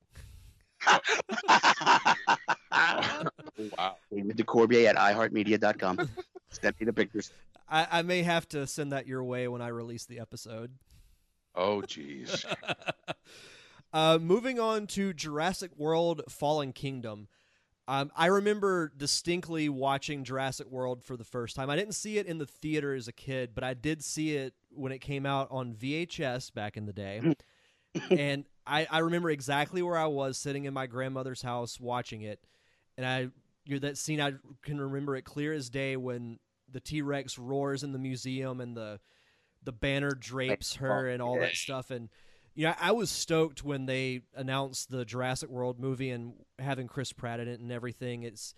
Wow. 3.79 3.97
David 4.13 4.37
Ducorbier 4.37 4.89
at 4.89 4.97
iHeartMedia.com. 4.97 6.09
Send 6.51 6.75
me 6.81 6.87
the 6.87 6.93
pictures. 6.93 7.33
I, 7.69 7.87
I 7.91 8.03
may 8.03 8.23
have 8.23 8.49
to 8.51 8.67
send 8.67 8.93
that 8.93 9.07
your 9.07 9.25
way 9.25 9.49
when 9.49 9.63
I 9.63 9.69
release 9.69 10.07
the 10.07 10.21
episode. 10.21 10.73
Oh, 11.55 11.83
jeez. 11.83 12.45
uh, 13.93 14.19
moving 14.21 14.61
on 14.61 14.87
to 14.89 15.13
Jurassic 15.13 15.73
World 15.77 16.23
Fallen 16.29 16.73
Kingdom. 16.73 17.29
Um, 17.89 18.11
I 18.17 18.27
remember 18.27 18.93
distinctly 18.97 19.69
watching 19.69 20.25
Jurassic 20.25 20.69
World 20.71 21.05
for 21.05 21.17
the 21.17 21.25
first 21.25 21.55
time. 21.55 21.71
I 21.71 21.77
didn't 21.77 21.95
see 21.95 22.19
it 22.19 22.27
in 22.27 22.39
the 22.39 22.47
theater 22.47 22.95
as 22.95 23.07
a 23.07 23.13
kid, 23.13 23.51
but 23.55 23.63
I 23.63 23.75
did 23.75 24.03
see 24.03 24.37
it 24.37 24.55
when 24.71 24.91
it 24.91 24.99
came 24.99 25.25
out 25.25 25.49
on 25.51 25.73
VHS 25.73 26.53
back 26.53 26.77
in 26.77 26.87
the 26.87 26.93
day. 26.93 27.35
and 28.11 28.45
I, 28.67 28.87
I 28.91 28.99
remember 28.99 29.31
exactly 29.31 29.83
where 29.83 29.97
I 29.97 30.07
was 30.07 30.37
sitting 30.37 30.65
in 30.65 30.75
my 30.75 30.87
grandmother's 30.87 31.43
house 31.43 31.79
watching 31.79 32.23
it. 32.23 32.41
And 32.97 33.07
I, 33.07 33.29
you're 33.65 33.81
that 33.81 33.99
scene, 33.99 34.21
I 34.21 34.33
can 34.63 34.81
remember 34.81 35.17
it 35.17 35.23
clear 35.23 35.53
as 35.53 35.71
day 35.71 35.97
when 35.97 36.39
the 36.71 36.81
T 36.81 37.03
Rex 37.03 37.39
roars 37.39 37.83
in 37.83 37.93
the 37.93 37.99
museum 37.99 38.61
and 38.61 38.77
the 38.77 39.01
the 39.63 39.73
banner 39.73 40.13
drapes 40.13 40.77
her 40.77 41.09
oh, 41.09 41.13
and 41.13 41.21
all 41.21 41.41
that 41.41 41.55
stuff. 41.55 41.91
And 41.91 42.09
you 42.55 42.67
know, 42.67 42.75
I 42.81 42.93
was 42.93 43.11
stoked 43.11 43.63
when 43.65 43.87
they 43.87 44.23
announced 44.35 44.91
the 44.91 45.05
Jurassic 45.05 45.51
World 45.51 45.79
movie 45.79 46.11
and 46.11 46.35
having 46.59 46.87
Chris 46.87 47.13
Pratt 47.13 47.41
in 47.41 47.49
it 47.49 47.61
and 47.61 47.71
everything. 47.71 48.23
It's 48.23 48.55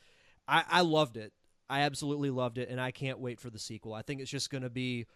I, 0.47 0.65
I 0.69 0.81
loved 0.83 1.17
it. 1.17 1.33
I 1.69 1.81
absolutely 1.81 2.31
loved 2.31 2.59
it, 2.59 2.71
and 2.71 2.81
I 2.81 2.93
can't 2.93 3.19
wait 3.19 3.41
for 3.41 3.51
the 3.51 3.59
sequel. 3.59 3.93
I 3.93 4.03
think 4.03 4.21
it's 4.21 4.31
just 4.31 4.51
going 4.51 4.63
to 4.63 4.71
be 4.71 5.07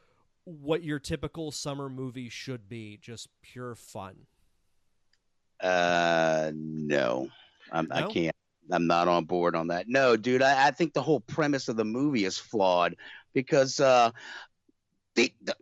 what 0.44 0.82
your 0.82 0.98
typical 0.98 1.50
summer 1.50 1.88
movie 1.88 2.28
should 2.28 2.68
be, 2.68 2.98
just 3.00 3.28
pure 3.40 3.74
fun. 3.74 4.26
Uh, 5.62 6.50
no, 6.54 7.28
I'm, 7.70 7.88
I 7.92 8.02
can't. 8.02 8.36
I'm 8.70 8.86
not 8.86 9.08
on 9.08 9.24
board 9.24 9.54
on 9.54 9.68
that. 9.68 9.86
No, 9.88 10.16
dude, 10.16 10.42
I, 10.42 10.68
I 10.68 10.70
think 10.70 10.92
the 10.92 11.02
whole 11.02 11.20
premise 11.20 11.68
of 11.68 11.76
the 11.76 11.84
movie 11.84 12.24
is 12.24 12.38
flawed 12.38 12.96
because 13.32 13.80
uh, 13.80 14.10
the, 15.14 15.32
the 15.42 15.54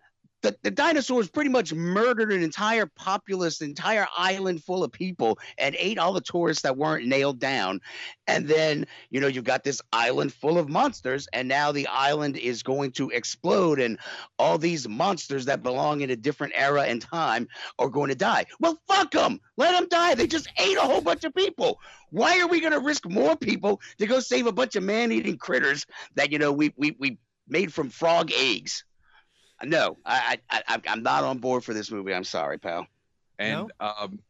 the, 0.42 0.56
the 0.62 0.70
dinosaurs 0.70 1.28
pretty 1.28 1.50
much 1.50 1.72
murdered 1.72 2.32
an 2.32 2.42
entire 2.42 2.86
populace, 2.86 3.60
an 3.60 3.68
entire 3.68 4.06
island 4.16 4.62
full 4.62 4.82
of 4.82 4.92
people, 4.92 5.38
and 5.58 5.76
ate 5.78 5.98
all 5.98 6.12
the 6.12 6.20
tourists 6.20 6.62
that 6.62 6.76
weren't 6.76 7.06
nailed 7.06 7.38
down. 7.38 7.80
And 8.26 8.46
then, 8.46 8.86
you 9.10 9.20
know, 9.20 9.26
you've 9.26 9.44
got 9.44 9.64
this 9.64 9.82
island 9.92 10.32
full 10.32 10.58
of 10.58 10.68
monsters, 10.68 11.28
and 11.32 11.48
now 11.48 11.72
the 11.72 11.86
island 11.88 12.36
is 12.36 12.62
going 12.62 12.92
to 12.92 13.10
explode, 13.10 13.80
and 13.80 13.98
all 14.38 14.58
these 14.58 14.88
monsters 14.88 15.44
that 15.46 15.62
belong 15.62 16.00
in 16.00 16.10
a 16.10 16.16
different 16.16 16.54
era 16.56 16.82
and 16.82 17.02
time 17.02 17.48
are 17.78 17.88
going 17.88 18.08
to 18.08 18.14
die. 18.14 18.46
Well, 18.60 18.78
fuck 18.88 19.10
them. 19.10 19.40
Let 19.56 19.72
them 19.72 19.88
die. 19.88 20.14
They 20.14 20.26
just 20.26 20.48
ate 20.58 20.76
a 20.76 20.82
whole 20.82 21.00
bunch 21.00 21.24
of 21.24 21.34
people. 21.34 21.80
Why 22.10 22.40
are 22.40 22.48
we 22.48 22.60
going 22.60 22.72
to 22.72 22.80
risk 22.80 23.08
more 23.08 23.36
people 23.36 23.80
to 23.98 24.06
go 24.06 24.20
save 24.20 24.46
a 24.46 24.52
bunch 24.52 24.76
of 24.76 24.82
man-eating 24.82 25.38
critters 25.38 25.86
that 26.14 26.32
you 26.32 26.38
know 26.38 26.52
we 26.52 26.72
we 26.76 26.96
we 26.98 27.18
made 27.48 27.72
from 27.72 27.90
frog 27.90 28.30
eggs? 28.32 28.84
No, 29.64 29.96
I, 30.06 30.38
I, 30.50 30.62
I 30.68 30.80
I'm 30.88 31.02
not 31.02 31.24
on 31.24 31.38
board 31.38 31.64
for 31.64 31.74
this 31.74 31.90
movie. 31.90 32.14
I'm 32.14 32.24
sorry, 32.24 32.58
pal. 32.58 32.86
And 33.38 33.70
um, 33.80 34.20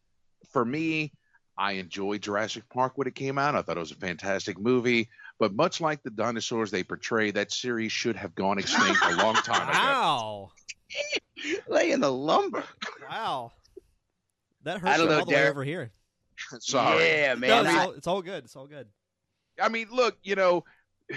for 0.53 0.65
me, 0.65 1.13
I 1.57 1.73
enjoyed 1.73 2.23
Jurassic 2.23 2.69
Park 2.69 2.93
when 2.97 3.07
it 3.07 3.15
came 3.15 3.39
out. 3.39 3.55
I 3.55 3.63
thought 3.63 3.77
it 3.77 3.81
was 3.81 3.93
a 3.93 3.97
fantastic 3.97 4.59
movie. 4.59 5.09
But 5.39 5.55
much 5.55 5.81
like 5.81 6.03
the 6.03 6.11
dinosaurs 6.11 6.71
they 6.71 6.83
portray, 6.83 7.31
that 7.31 7.53
series 7.53 7.93
should 7.93 8.17
have 8.17 8.35
gone 8.35 8.59
extinct 8.59 9.01
a 9.05 9.17
long 9.17 9.35
time 9.37 9.69
ago. 9.69 9.79
Wow, 9.79 10.51
Laying 11.69 12.01
the 12.01 12.11
lumber. 12.13 12.65
wow, 13.09 13.53
that 14.65 14.77
I 14.77 14.79
hurts 14.81 14.99
don't 14.99 15.09
know, 15.09 15.19
all 15.21 15.25
the 15.25 15.33
way 15.35 15.49
over 15.49 15.65
here. 15.65 15.91
Sorry. 16.61 17.05
Yeah, 17.05 17.35
No, 17.35 17.41
man. 17.41 17.67
it's, 17.67 17.75
I- 17.75 17.85
all, 17.85 17.91
it's 17.93 18.07
all 18.07 18.23
good. 18.23 18.45
It's 18.45 18.57
all 18.57 18.67
good. 18.67 18.87
I 19.61 19.69
mean, 19.69 19.89
look, 19.93 20.19
you 20.23 20.35
know, 20.37 20.65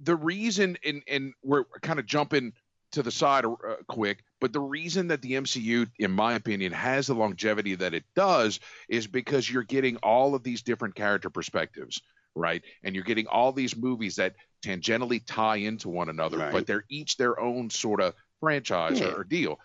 the 0.00 0.14
reason, 0.16 0.76
and 0.84 1.02
and 1.08 1.32
we're 1.42 1.64
kind 1.82 1.98
of 1.98 2.06
jumping 2.06 2.52
to 2.96 3.02
the 3.02 3.10
side 3.10 3.44
uh, 3.44 3.52
quick, 3.88 4.24
but 4.40 4.54
the 4.54 4.60
reason 4.60 5.08
that 5.08 5.20
the 5.20 5.32
MCU, 5.32 5.86
in 5.98 6.10
my 6.10 6.32
opinion, 6.32 6.72
has 6.72 7.06
the 7.06 7.14
longevity 7.14 7.74
that 7.74 7.92
it 7.92 8.04
does 8.14 8.58
is 8.88 9.06
because 9.06 9.50
you're 9.50 9.62
getting 9.64 9.96
all 9.98 10.34
of 10.34 10.42
these 10.42 10.62
different 10.62 10.94
character 10.94 11.28
perspectives, 11.28 12.00
right? 12.34 12.62
And 12.82 12.94
you're 12.94 13.04
getting 13.04 13.26
all 13.26 13.52
these 13.52 13.76
movies 13.76 14.16
that 14.16 14.34
tangentially 14.64 15.22
tie 15.26 15.56
into 15.56 15.90
one 15.90 16.08
another, 16.08 16.38
Right. 16.38 16.52
but 16.52 16.66
they're 16.66 16.86
each 16.88 17.18
their 17.18 17.38
own 17.38 17.68
sort 17.68 18.00
of 18.00 18.14
franchise 18.40 18.98
Yeah. 18.98 19.08
or, 19.08 19.20
or 19.20 19.24
deal. 19.24 19.60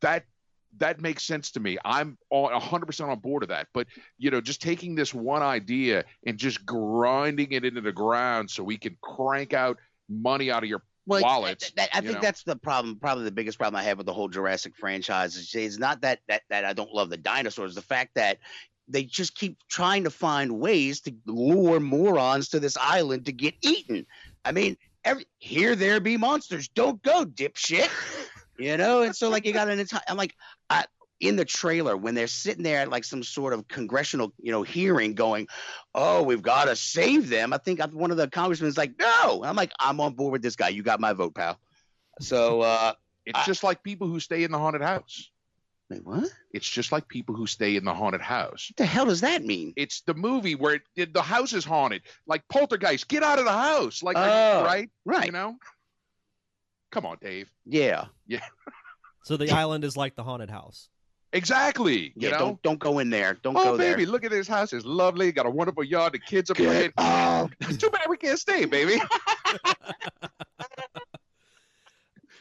That 0.00 0.24
that 0.78 1.00
makes 1.00 1.24
sense 1.24 1.50
to 1.50 1.58
me. 1.58 1.76
I'm 1.84 2.16
on 2.30 2.52
100% 2.52 3.08
on 3.08 3.18
board 3.18 3.42
of 3.42 3.48
that. 3.48 3.66
But 3.74 3.88
you 4.18 4.30
know, 4.30 4.40
just 4.40 4.62
taking 4.62 4.94
this 4.94 5.12
one 5.12 5.42
idea 5.42 6.04
and 6.24 6.38
just 6.38 6.64
grinding 6.64 7.50
it 7.50 7.64
into 7.64 7.80
the 7.80 7.90
ground 7.90 8.48
so 8.48 8.62
we 8.62 8.78
can 8.78 8.96
crank 9.02 9.52
out 9.52 9.78
money 10.08 10.48
out 10.52 10.62
of 10.62 10.68
your 10.68 10.82
Well, 11.10 11.22
wallets. 11.22 11.70
that- 11.72 11.90
I 11.92 12.00
think 12.00 12.14
know. 12.14 12.20
that's 12.20 12.42
the 12.44 12.56
problem. 12.56 12.96
Probably 12.96 13.24
the 13.24 13.30
biggest 13.32 13.58
problem 13.58 13.78
I 13.78 13.82
have 13.84 13.98
with 13.98 14.06
the 14.06 14.12
whole 14.12 14.28
Jurassic 14.28 14.76
franchise 14.76 15.36
is 15.36 15.54
it's 15.54 15.78
not 15.78 16.00
that 16.02 16.20
that 16.28 16.42
that 16.50 16.64
I 16.64 16.72
don't 16.72 16.92
love 16.92 17.10
the 17.10 17.16
dinosaurs. 17.16 17.74
The 17.74 17.82
fact 17.82 18.14
that 18.14 18.38
they 18.88 19.04
just 19.04 19.34
keep 19.34 19.58
trying 19.68 20.04
to 20.04 20.10
find 20.10 20.58
ways 20.58 21.00
to 21.02 21.14
lure 21.26 21.80
morons 21.80 22.48
to 22.50 22.60
this 22.60 22.76
island 22.76 23.26
to 23.26 23.32
get 23.32 23.54
eaten. 23.62 24.06
I 24.44 24.52
mean, 24.52 24.76
every 25.04 25.26
here 25.38 25.76
there 25.76 26.00
be 26.00 26.16
monsters. 26.16 26.68
Don't 26.68 27.02
go, 27.02 27.24
dipshit. 27.24 27.88
You 28.58 28.76
know, 28.76 29.00
and 29.00 29.16
so 29.16 29.30
like 29.30 29.46
you 29.46 29.54
got 29.54 29.70
an 29.70 29.80
entire. 29.80 30.02
I'm 30.06 30.18
like, 30.18 30.34
I, 30.68 30.84
in 31.20 31.36
the 31.36 31.44
trailer 31.44 31.96
when 31.96 32.14
they're 32.14 32.26
sitting 32.26 32.62
there 32.62 32.80
at 32.80 32.88
like 32.90 33.04
some 33.04 33.22
sort 33.22 33.52
of 33.52 33.68
congressional, 33.68 34.32
you 34.40 34.50
know, 34.50 34.62
hearing, 34.62 35.14
going, 35.14 35.46
"Oh, 35.94 36.22
we've 36.22 36.42
got 36.42 36.64
to 36.64 36.74
save 36.76 37.28
them." 37.28 37.52
I 37.52 37.58
think 37.58 37.80
one 37.92 38.10
of 38.10 38.16
the 38.16 38.28
congressmen 38.28 38.68
is 38.68 38.78
like, 38.78 38.98
"No," 38.98 39.42
I'm 39.44 39.56
like, 39.56 39.72
"I'm 39.78 40.00
on 40.00 40.14
board 40.14 40.32
with 40.32 40.42
this 40.42 40.56
guy. 40.56 40.70
You 40.70 40.82
got 40.82 40.98
my 41.00 41.12
vote, 41.12 41.34
pal." 41.34 41.58
So, 42.20 42.60
uh, 42.72 42.94
it's 43.26 43.38
I- 43.38 43.44
just 43.44 43.62
like 43.62 43.82
people 43.82 44.08
who 44.08 44.18
stay 44.20 44.42
in 44.44 44.50
the 44.50 44.58
haunted 44.58 44.82
house. 44.82 45.30
wait, 45.90 46.04
what? 46.04 46.22
What 46.22 46.30
It's 46.52 46.68
just 46.68 46.90
like 46.92 47.06
people 47.08 47.34
who 47.34 47.46
stay 47.46 47.76
in 47.76 47.84
the 47.84 47.94
haunted 47.94 48.20
house. 48.22 48.68
What 48.70 48.76
the 48.78 48.86
hell 48.86 49.06
does 49.06 49.20
that 49.20 49.44
mean? 49.44 49.72
It's 49.76 50.00
the 50.02 50.14
movie 50.14 50.54
where 50.54 50.80
it, 50.96 51.12
the 51.14 51.22
house 51.22 51.52
is 51.52 51.64
haunted, 51.64 52.02
like 52.26 52.48
Poltergeist. 52.48 53.08
Get 53.08 53.22
out 53.22 53.38
of 53.38 53.44
the 53.44 53.52
house, 53.52 54.02
like 54.02 54.16
Oh, 54.16 54.64
right, 54.64 54.90
Right? 55.04 55.26
You 55.26 55.32
know. 55.32 55.56
Come 56.90 57.06
on, 57.06 57.18
Dave. 57.20 57.48
Yeah. 57.66 58.06
Yeah. 58.26 58.40
So 59.22 59.36
the 59.36 59.50
island 59.52 59.84
is 59.84 59.96
like 59.96 60.16
the 60.16 60.24
haunted 60.24 60.50
house. 60.50 60.88
Exactly. 61.32 62.12
You 62.16 62.28
Yeah. 62.28 62.30
know. 62.30 62.38
Don't 62.38 62.62
don't 62.62 62.78
go 62.80 62.98
in 62.98 63.10
there. 63.10 63.34
Don't 63.42 63.56
oh, 63.56 63.64
go 63.64 63.78
baby, 63.78 64.04
there. 64.04 64.12
look 64.12 64.24
at 64.24 64.30
this 64.30 64.48
house. 64.48 64.72
It's 64.72 64.84
lovely. 64.84 65.30
Got 65.32 65.46
a 65.46 65.50
wonderful 65.50 65.84
yard. 65.84 66.12
The 66.12 66.18
kids 66.18 66.50
are 66.50 66.54
playing. 66.54 66.92
Oh, 66.98 67.48
Too 67.78 67.90
bad 67.90 68.08
we 68.08 68.16
can't 68.16 68.38
stay, 68.38 68.64
baby. 68.64 69.00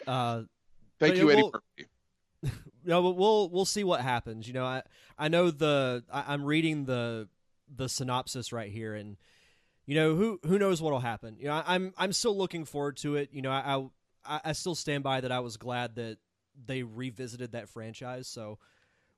Uh, 0.08 0.44
Thank 1.00 1.18
you, 1.18 1.28
yeah, 1.28 1.34
Eddie 1.34 1.44
well- 1.44 1.52
Murphy. 1.78 2.58
no, 2.84 3.04
but 3.04 3.12
we'll 3.12 3.50
we'll 3.50 3.66
see 3.66 3.84
what 3.84 4.02
happens. 4.02 4.48
You 4.48 4.54
know, 4.54 4.66
I 4.66 4.82
I 5.18 5.28
know 5.28 5.52
the 5.52 6.04
I, 6.12 6.24
I'm 6.34 6.44
reading 6.44 6.86
the 6.86 7.28
the 7.74 7.88
synopsis 7.88 8.52
right 8.52 8.72
here, 8.72 8.96
and 8.96 9.18
you 9.86 9.94
know 9.96 10.16
who 10.16 10.40
who 10.46 10.58
knows 10.58 10.82
what'll 10.82 11.00
happen. 11.02 11.36
You 11.38 11.46
know, 11.48 11.54
I, 11.54 11.64
I'm 11.76 11.94
I'm 11.98 12.14
still 12.14 12.36
looking 12.36 12.66
forward 12.66 12.98
to 12.98 13.18
it. 13.18 13.30
You 13.34 13.42
know, 13.44 13.52
I, 13.52 13.86
I 14.26 14.40
I 14.46 14.52
still 14.54 14.74
stand 14.74 15.04
by 15.04 15.22
that. 15.22 15.32
I 15.32 15.42
was 15.42 15.58
glad 15.58 15.96
that 15.96 16.18
they 16.66 16.82
revisited 16.84 17.52
that 17.52 17.70
franchise. 17.70 18.28
So 18.28 18.58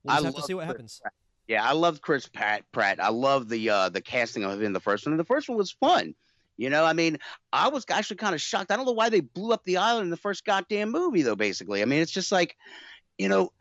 we'll 0.03 0.15
I 0.15 0.21
have 0.21 0.35
to 0.35 0.41
see 0.41 0.53
what 0.53 0.65
Chris 0.65 0.73
happens. 0.73 1.01
Yeah, 1.47 1.63
I 1.63 1.73
loved 1.73 2.01
Chris 2.01 2.27
Pratt. 2.27 2.63
Pratt. 2.71 3.03
I 3.03 3.09
love 3.09 3.49
the 3.49 3.69
uh, 3.69 3.89
the 3.89 4.01
casting 4.01 4.43
of 4.43 4.53
him 4.53 4.63
in 4.63 4.73
the 4.73 4.79
first 4.79 5.05
one. 5.05 5.13
And 5.13 5.19
the 5.19 5.25
first 5.25 5.49
one 5.49 5.57
was 5.57 5.71
fun. 5.71 6.15
You 6.57 6.69
know, 6.69 6.85
I 6.85 6.93
mean, 6.93 7.17
I 7.51 7.69
was 7.69 7.85
actually 7.89 8.17
kind 8.17 8.35
of 8.35 8.41
shocked. 8.41 8.71
I 8.71 8.75
don't 8.75 8.85
know 8.85 8.91
why 8.91 9.09
they 9.09 9.21
blew 9.21 9.51
up 9.51 9.63
the 9.63 9.77
island 9.77 10.05
in 10.05 10.09
the 10.11 10.17
first 10.17 10.45
goddamn 10.45 10.91
movie, 10.91 11.23
though. 11.23 11.35
Basically, 11.35 11.81
I 11.81 11.85
mean, 11.85 12.01
it's 12.01 12.11
just 12.11 12.31
like, 12.31 12.55
you 13.17 13.29
know, 13.29 13.51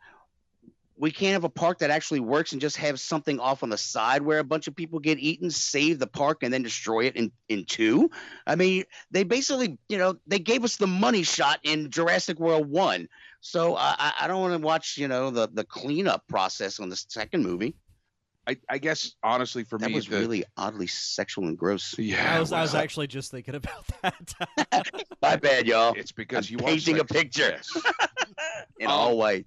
we 1.01 1.11
can't 1.11 1.33
have 1.33 1.43
a 1.43 1.49
park 1.49 1.79
that 1.79 1.89
actually 1.89 2.19
works 2.19 2.51
and 2.51 2.61
just 2.61 2.77
have 2.77 2.99
something 2.99 3.39
off 3.39 3.63
on 3.63 3.69
the 3.69 3.77
side 3.77 4.21
where 4.21 4.37
a 4.37 4.43
bunch 4.43 4.67
of 4.67 4.75
people 4.75 4.99
get 4.99 5.17
eaten, 5.17 5.49
save 5.49 5.97
the 5.97 6.05
park, 6.05 6.43
and 6.43 6.53
then 6.53 6.61
destroy 6.61 7.05
it 7.05 7.15
in 7.15 7.31
in 7.49 7.65
two. 7.65 8.11
I 8.45 8.55
mean, 8.55 8.83
they 9.09 9.23
basically, 9.23 9.79
you 9.89 9.97
know, 9.97 10.17
they 10.27 10.37
gave 10.39 10.63
us 10.63 10.75
the 10.75 10.87
money 10.87 11.23
shot 11.23 11.59
in 11.63 11.89
Jurassic 11.89 12.39
World 12.39 12.69
one. 12.69 13.09
So 13.41 13.75
I 13.75 13.95
I- 13.97 14.13
I 14.21 14.27
don't 14.27 14.39
want 14.41 14.53
to 14.53 14.65
watch, 14.65 14.97
you 14.97 15.07
know, 15.07 15.29
the 15.31 15.47
the 15.51 15.63
cleanup 15.65 16.27
process 16.27 16.79
on 16.79 16.89
the 16.89 16.95
second 16.95 17.43
movie. 17.43 17.75
I, 18.47 18.57
I 18.69 18.77
guess 18.79 19.13
honestly, 19.21 19.63
for 19.63 19.77
That 19.77 19.89
me, 19.89 19.93
was 19.95 20.07
the, 20.07 20.17
really 20.17 20.43
oddly 20.57 20.87
sexual 20.87 21.45
and 21.47 21.55
gross. 21.57 21.95
yeah. 21.99 22.35
I 22.35 22.39
was 22.39 22.51
I 22.51 22.61
was 22.61 22.73
actually 22.73 23.05
just 23.07 23.29
thinking 23.29 23.53
about 23.55 23.85
that. 24.01 24.89
My 25.21 25.35
bad, 25.35 25.67
y'all. 25.67 25.93
It's 25.95 26.11
because 26.11 26.49
I'm 26.49 26.53
you 26.59 26.65
are 26.65 26.69
painting 26.69 26.99
a 26.99 27.05
picture. 27.05 27.59
In 28.79 28.87
Um, 28.87 28.93
all 28.93 29.17
white. 29.17 29.45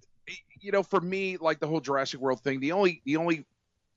you 0.61 0.70
know, 0.70 0.82
for 0.84 1.01
me, 1.01 1.36
like 1.38 1.59
the 1.59 1.66
whole 1.66 1.80
Jurassic 1.80 2.20
World 2.20 2.40
thing, 2.40 2.61
the 2.61 2.70
only 2.72 3.03
the 3.05 3.16
only 3.16 3.45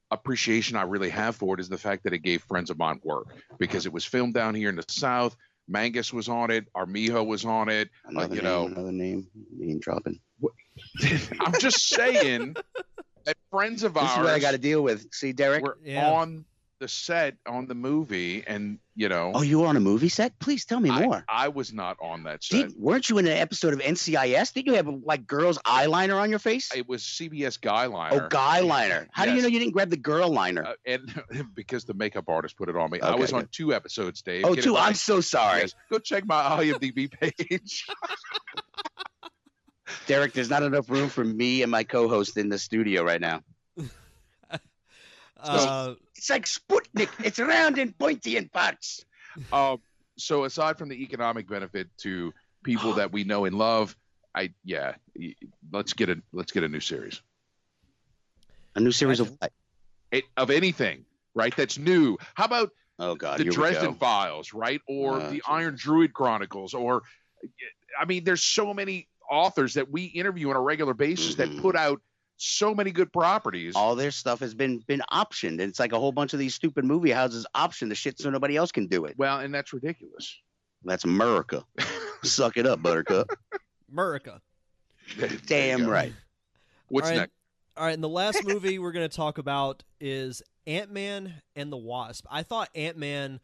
appreciation 0.10 0.78
I 0.78 0.84
really 0.84 1.10
have 1.10 1.36
for 1.36 1.54
it 1.54 1.60
is 1.60 1.70
the 1.70 1.78
fact 1.78 2.04
that 2.06 2.14
it 2.14 2.20
gave 2.20 2.42
friends 2.44 2.70
of 2.70 2.78
mine 2.78 3.00
work 3.04 3.28
because 3.60 3.86
it 3.86 3.94
was 3.94 4.04
filmed 4.06 4.34
down 4.34 4.56
here 4.56 4.70
in 4.70 4.76
the 4.76 4.86
South. 4.88 5.36
Mangus 5.68 6.14
was 6.14 6.30
on 6.30 6.50
it. 6.52 6.68
Armijo 6.76 7.24
was 7.24 7.46
on 7.46 7.70
it. 7.70 7.90
Uh, 8.06 8.10
another 8.12 8.36
you 8.36 8.42
name, 8.42 8.44
know- 8.52 8.66
another 8.68 8.92
name, 8.92 9.28
name 9.58 9.80
dropping. 9.80 10.20
I'm 11.40 11.54
just 11.60 11.90
saying 11.90 12.56
that 13.26 13.36
friends 13.52 13.84
of 13.84 13.98
ours. 13.98 14.06
This 14.10 14.12
is 14.18 14.24
what 14.24 14.28
I 14.34 14.40
got 14.40 14.52
to 14.52 14.58
deal 14.58 14.84
with. 14.84 15.08
See, 15.14 15.32
Derek. 15.34 15.64
were 15.64 15.78
Yeah. 15.84 16.10
on 16.12 16.46
the 16.80 16.88
set 16.88 17.36
on 17.48 17.66
the 17.68 17.74
movie, 17.76 18.44
and 18.46 18.78
you 18.98 19.08
know, 19.10 19.32
Oh, 19.36 19.44
you 19.44 19.60
were 19.60 19.68
on 19.68 19.78
a 19.78 19.80
movie 19.80 20.10
set? 20.10 20.38
Please 20.40 20.66
tell 20.66 20.80
me 20.80 20.90
I, 20.90 21.04
more. 21.06 21.24
I 21.30 21.48
was 21.50 21.72
not 21.72 21.98
on 22.02 22.24
that 22.24 22.44
set. 22.44 22.70
Did, 22.70 22.76
weren't 22.78 23.08
you 23.10 23.20
in 23.20 23.28
an 23.28 23.34
episode 23.38 23.74
of 23.74 23.80
NCIS? 23.80 24.54
Did 24.54 24.66
you 24.66 24.74
have 24.74 24.88
like 25.04 25.28
girls 25.28 25.60
eyeliner 25.60 26.20
on 26.20 26.32
your 26.32 26.40
face? 26.40 26.72
It 26.76 26.90
was 26.90 27.04
CBS 27.04 27.62
Guy 27.62 27.86
oh, 27.86 27.92
Liner. 27.92 28.28
guy 28.30 28.60
liner. 28.62 29.08
How 29.12 29.26
do 29.26 29.36
you 29.36 29.42
know 29.44 29.48
you 29.48 29.60
didn't 29.60 29.74
grab 29.74 29.92
the 29.92 29.98
girl 29.98 30.30
liner? 30.30 30.66
Uh, 30.66 30.74
and 30.88 31.24
because 31.54 31.86
the 31.86 31.94
makeup 31.94 32.26
artist 32.28 32.58
put 32.58 32.70
it 32.70 32.76
on 32.76 32.90
me. 32.90 33.00
I 33.00 33.12
Okay, 33.12 33.22
was 33.22 33.34
on 33.34 33.48
two 33.52 33.72
episodes, 33.74 34.24
Dave. 34.24 34.44
oh, 34.46 34.56
Get 34.56 34.64
two. 34.64 34.76
I'm 34.76 34.96
so 34.96 35.22
sorry, 35.22 35.62
Yes. 35.62 35.76
Go 35.92 36.00
check 36.00 36.26
my 36.26 36.42
IMDb 36.66 37.10
page. 37.12 37.86
Derek. 40.08 40.34
There's 40.34 40.50
not 40.50 40.64
enough 40.64 40.90
room 40.90 41.10
for 41.10 41.24
me 41.24 41.62
and 41.62 41.72
my 41.72 41.84
co-host 41.84 42.36
in 42.38 42.50
the 42.50 42.58
studio 42.58 43.04
right 43.04 43.22
now. 43.22 43.42
Uh, 45.40 45.96
It's 46.16 46.30
like 46.30 46.46
Sputnik. 46.46 47.10
it's 47.24 47.40
round 47.40 47.78
and 47.78 47.98
pointy 47.98 48.38
in 48.38 48.50
parts. 48.50 49.06
um, 49.54 49.80
so 50.18 50.46
aside 50.46 50.78
from 50.78 50.90
the 50.90 51.02
economic 51.04 51.48
benefit 51.48 51.90
to 52.00 52.34
people 52.64 52.94
that 52.94 53.12
we 53.12 53.24
know 53.24 53.46
and 53.46 53.56
love, 53.58 53.96
I 54.34 54.54
yeah, 54.64 54.96
let's 55.72 55.94
get 55.94 56.10
a 56.10 56.22
let's 56.32 56.52
get 56.52 56.64
a 56.64 56.68
new 56.68 56.80
series 56.80 57.22
A 58.76 58.80
new 58.80 58.92
series 58.92 59.20
of 59.20 59.30
what? 59.40 59.52
it, 60.12 60.24
of 60.36 60.50
anything, 60.50 61.06
right? 61.34 61.56
That's 61.56 61.78
new. 61.78 62.18
How 62.36 62.46
about 62.46 62.72
Oh 63.00 63.14
God, 63.16 63.38
the 63.40 63.44
here 63.44 63.52
we 63.52 63.56
Dresden 63.56 63.92
go. 63.92 63.98
Files, 63.98 64.54
right? 64.54 64.82
Or 64.88 65.22
Uh, 65.22 65.30
the 65.30 65.44
Iron 65.48 65.76
Druid 65.76 66.14
Chronicles, 66.14 66.74
or 66.74 67.04
I 68.00 68.06
mean, 68.06 68.24
there's 68.24 68.42
so 68.44 68.74
many 68.74 69.08
authors 69.30 69.76
that 69.76 69.92
we 69.92 70.06
interview 70.06 70.50
on 70.50 70.56
a 70.56 70.62
regular 70.62 70.94
basis 70.96 71.36
Mhm. 71.36 71.38
that 71.38 71.62
put 71.62 71.76
out 71.76 72.02
so 72.38 72.74
many 72.74 72.92
good 72.92 73.12
properties. 73.12 73.76
All 73.76 73.96
their 73.96 74.12
stuff 74.12 74.40
has 74.40 74.54
been 74.54 74.80
been 74.88 75.02
optioned. 75.12 75.60
and 75.60 75.62
It's 75.62 75.80
like 75.80 75.92
a 75.92 76.00
whole 76.00 76.12
bunch 76.12 76.34
of 76.34 76.40
these 76.40 76.56
stupid 76.56 76.86
movie 76.86 77.12
houses 77.12 77.46
option 77.54 77.90
the 77.90 77.96
shit 77.96 78.20
so 78.20 78.30
nobody 78.30 78.56
else 78.56 78.72
can 78.72 78.88
do 78.88 79.06
it. 79.06 79.16
well, 79.18 79.40
and 79.40 79.54
that's 79.54 79.74
ridiculous. 79.74 80.38
That's 80.84 81.04
America. 81.04 81.64
Suck 82.24 82.58
it 82.58 82.66
up, 82.66 82.82
Buttercup. 82.82 83.30
America. 83.92 84.42
Damn 85.46 85.88
right. 85.88 86.14
What's 86.90 87.08
All 87.08 87.12
right, 87.12 87.20
next? 87.22 87.34
All 87.76 87.86
right, 87.86 87.94
and 87.94 88.04
the 88.04 88.10
last 88.10 88.46
movie 88.46 88.80
we're 88.80 88.92
going 88.92 89.08
to 89.08 89.16
talk 89.16 89.38
about 89.38 89.84
is 90.00 90.42
Ant 90.66 90.92
Man 90.92 91.34
and 91.56 91.72
the 91.72 91.78
Wasp. 91.78 92.26
I 92.30 92.44
thought 92.44 92.70
Ant 92.76 92.98
Man 92.98 93.40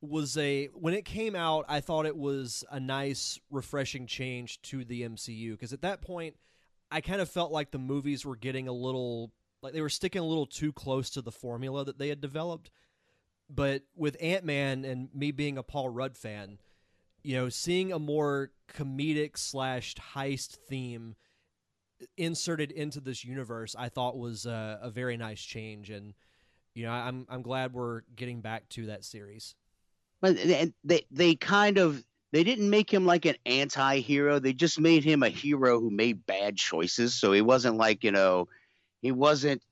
was 0.00 0.36
a 0.36 0.66
when 0.74 0.94
it 0.94 1.04
came 1.04 1.36
out, 1.36 1.64
I 1.68 1.80
thought 1.80 2.06
it 2.06 2.16
was 2.16 2.64
a 2.70 2.80
nice, 2.80 3.38
refreshing 3.50 4.06
change 4.06 4.60
to 4.62 4.84
the 4.84 5.02
MCU 5.02 5.52
because 5.52 5.72
at 5.72 5.82
that 5.82 6.00
point, 6.02 6.36
I 6.92 7.00
kind 7.00 7.20
of 7.20 7.28
felt 7.28 7.50
like 7.50 7.70
the 7.70 7.78
movies 7.78 8.24
were 8.24 8.36
getting 8.36 8.68
a 8.68 8.72
little 8.72 9.32
like 9.62 9.72
they 9.72 9.80
were 9.80 9.88
sticking 9.88 10.20
a 10.20 10.26
little 10.26 10.46
too 10.46 10.72
close 10.72 11.10
to 11.10 11.22
the 11.22 11.32
formula 11.32 11.84
that 11.84 11.98
they 11.98 12.08
had 12.08 12.20
developed. 12.20 12.70
But 13.48 13.82
with 13.96 14.16
Ant 14.20 14.44
Man 14.44 14.84
and 14.84 15.08
me 15.14 15.30
being 15.30 15.58
a 15.58 15.62
Paul 15.62 15.88
Rudd 15.88 16.16
fan, 16.16 16.58
you 17.22 17.36
know, 17.36 17.48
seeing 17.48 17.92
a 17.92 17.98
more 17.98 18.50
comedic 18.72 19.36
slash 19.36 19.94
heist 20.14 20.56
theme 20.68 21.14
inserted 22.16 22.72
into 22.72 23.00
this 23.00 23.24
universe, 23.24 23.76
I 23.78 23.88
thought 23.88 24.16
was 24.16 24.46
a, 24.46 24.78
a 24.82 24.90
very 24.90 25.16
nice 25.16 25.40
change, 25.40 25.90
and 25.90 26.14
you 26.74 26.84
know, 26.84 26.92
I'm 26.92 27.26
I'm 27.28 27.42
glad 27.42 27.72
we're 27.72 28.02
getting 28.14 28.40
back 28.40 28.68
to 28.70 28.86
that 28.86 29.04
series. 29.04 29.54
But 30.20 30.36
they, 30.36 30.72
they 30.84 31.06
they 31.10 31.34
kind 31.34 31.78
of 31.78 32.04
they 32.32 32.44
didn't 32.44 32.70
make 32.70 32.92
him 32.92 33.06
like 33.06 33.26
an 33.26 33.36
anti-hero. 33.46 34.38
They 34.38 34.52
just 34.54 34.80
made 34.80 35.04
him 35.04 35.22
a 35.22 35.28
hero 35.28 35.80
who 35.80 35.90
made 35.90 36.26
bad 36.26 36.56
choices. 36.56 37.14
So 37.14 37.32
he 37.32 37.42
wasn't 37.42 37.76
like, 37.76 38.04
you 38.04 38.12
know, 38.12 38.48
he 39.02 39.12
wasn't, 39.12 39.62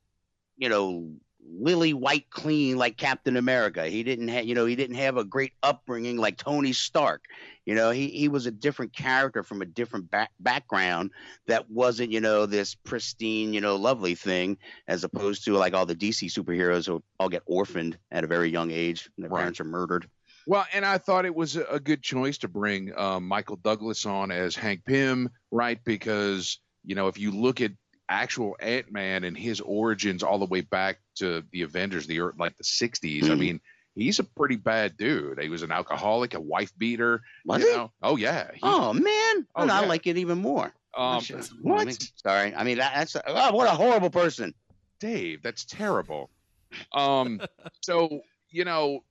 you 0.56 0.68
know, 0.68 1.14
lily 1.42 1.94
white 1.94 2.30
clean 2.30 2.76
like 2.76 2.96
Captain 2.96 3.36
America. 3.36 3.86
He 3.88 4.02
didn't 4.02 4.28
have, 4.28 4.44
you 4.44 4.54
know, 4.54 4.66
he 4.66 4.76
didn't 4.76 4.96
have 4.96 5.16
a 5.16 5.24
great 5.24 5.52
upbringing 5.62 6.16
like 6.18 6.36
Tony 6.36 6.72
Stark. 6.72 7.24
You 7.66 7.74
know, 7.74 7.90
he 7.90 8.08
he 8.10 8.28
was 8.28 8.46
a 8.46 8.50
different 8.50 8.94
character 8.94 9.42
from 9.42 9.62
a 9.62 9.66
different 9.66 10.10
back, 10.10 10.30
background 10.40 11.12
that 11.46 11.70
wasn't, 11.70 12.12
you 12.12 12.20
know, 12.20 12.46
this 12.46 12.74
pristine, 12.74 13.52
you 13.54 13.60
know, 13.60 13.76
lovely 13.76 14.14
thing 14.14 14.58
as 14.86 15.04
opposed 15.04 15.44
to 15.44 15.54
like 15.54 15.74
all 15.74 15.86
the 15.86 15.94
DC 15.94 16.26
superheroes 16.26 16.86
who 16.86 17.02
all 17.18 17.28
get 17.28 17.42
orphaned 17.46 17.98
at 18.10 18.24
a 18.24 18.28
very 18.28 18.50
young 18.50 18.70
age 18.70 19.08
and 19.16 19.24
their 19.24 19.30
Right. 19.30 19.30
parents 19.30 19.60
are 19.60 19.64
murdered. 19.64 20.08
Well, 20.50 20.66
and 20.72 20.84
I 20.84 20.98
thought 20.98 21.26
it 21.26 21.34
was 21.36 21.54
a 21.54 21.78
good 21.78 22.02
choice 22.02 22.36
to 22.38 22.48
bring 22.48 22.92
um, 22.98 23.28
Michael 23.28 23.54
Douglas 23.54 24.04
on 24.04 24.32
as 24.32 24.56
Hank 24.56 24.84
Pym, 24.84 25.28
right? 25.52 25.78
Because 25.84 26.58
you 26.84 26.96
know, 26.96 27.06
if 27.06 27.20
you 27.20 27.30
look 27.30 27.60
at 27.60 27.70
actual 28.08 28.56
Ant 28.58 28.90
Man 28.90 29.22
and 29.22 29.38
his 29.38 29.60
origins 29.60 30.24
all 30.24 30.40
the 30.40 30.46
way 30.46 30.62
back 30.62 30.98
to 31.18 31.44
the 31.52 31.62
Avengers, 31.62 32.08
the 32.08 32.16
ear- 32.16 32.34
like 32.36 32.56
the 32.56 32.64
'60s, 32.64 33.26
I 33.30 33.34
Mhm. 33.34 33.38
mean, 33.38 33.60
he's 33.94 34.18
a 34.18 34.24
pretty 34.24 34.56
bad 34.56 34.96
dude. 34.96 35.40
He 35.40 35.48
was 35.48 35.62
an 35.62 35.70
alcoholic, 35.70 36.34
a 36.34 36.40
wife 36.40 36.76
beater. 36.76 37.22
Was 37.44 37.62
you 37.62 37.68
he? 37.70 37.76
know? 37.76 37.92
Oh 38.02 38.16
yeah. 38.16 38.50
He- 38.52 38.58
Oh 38.64 38.92
man, 38.92 39.46
Oh, 39.54 39.62
and 39.62 39.70
I 39.70 39.86
like 39.86 40.08
it 40.08 40.18
even 40.18 40.38
more. 40.38 40.74
um, 40.96 41.22
what? 41.62 41.96
Sorry, 42.26 42.52
I 42.56 42.64
mean 42.64 42.78
that- 42.78 42.94
that's 42.96 43.14
oh, 43.24 43.52
what 43.54 43.68
a 43.68 43.76
horrible 43.76 44.10
person. 44.10 44.52
Dave, 44.98 45.42
that's 45.44 45.64
terrible. 45.64 46.28
Um, 46.92 47.40
so 47.82 48.22
you 48.48 48.64
know, 48.64 49.04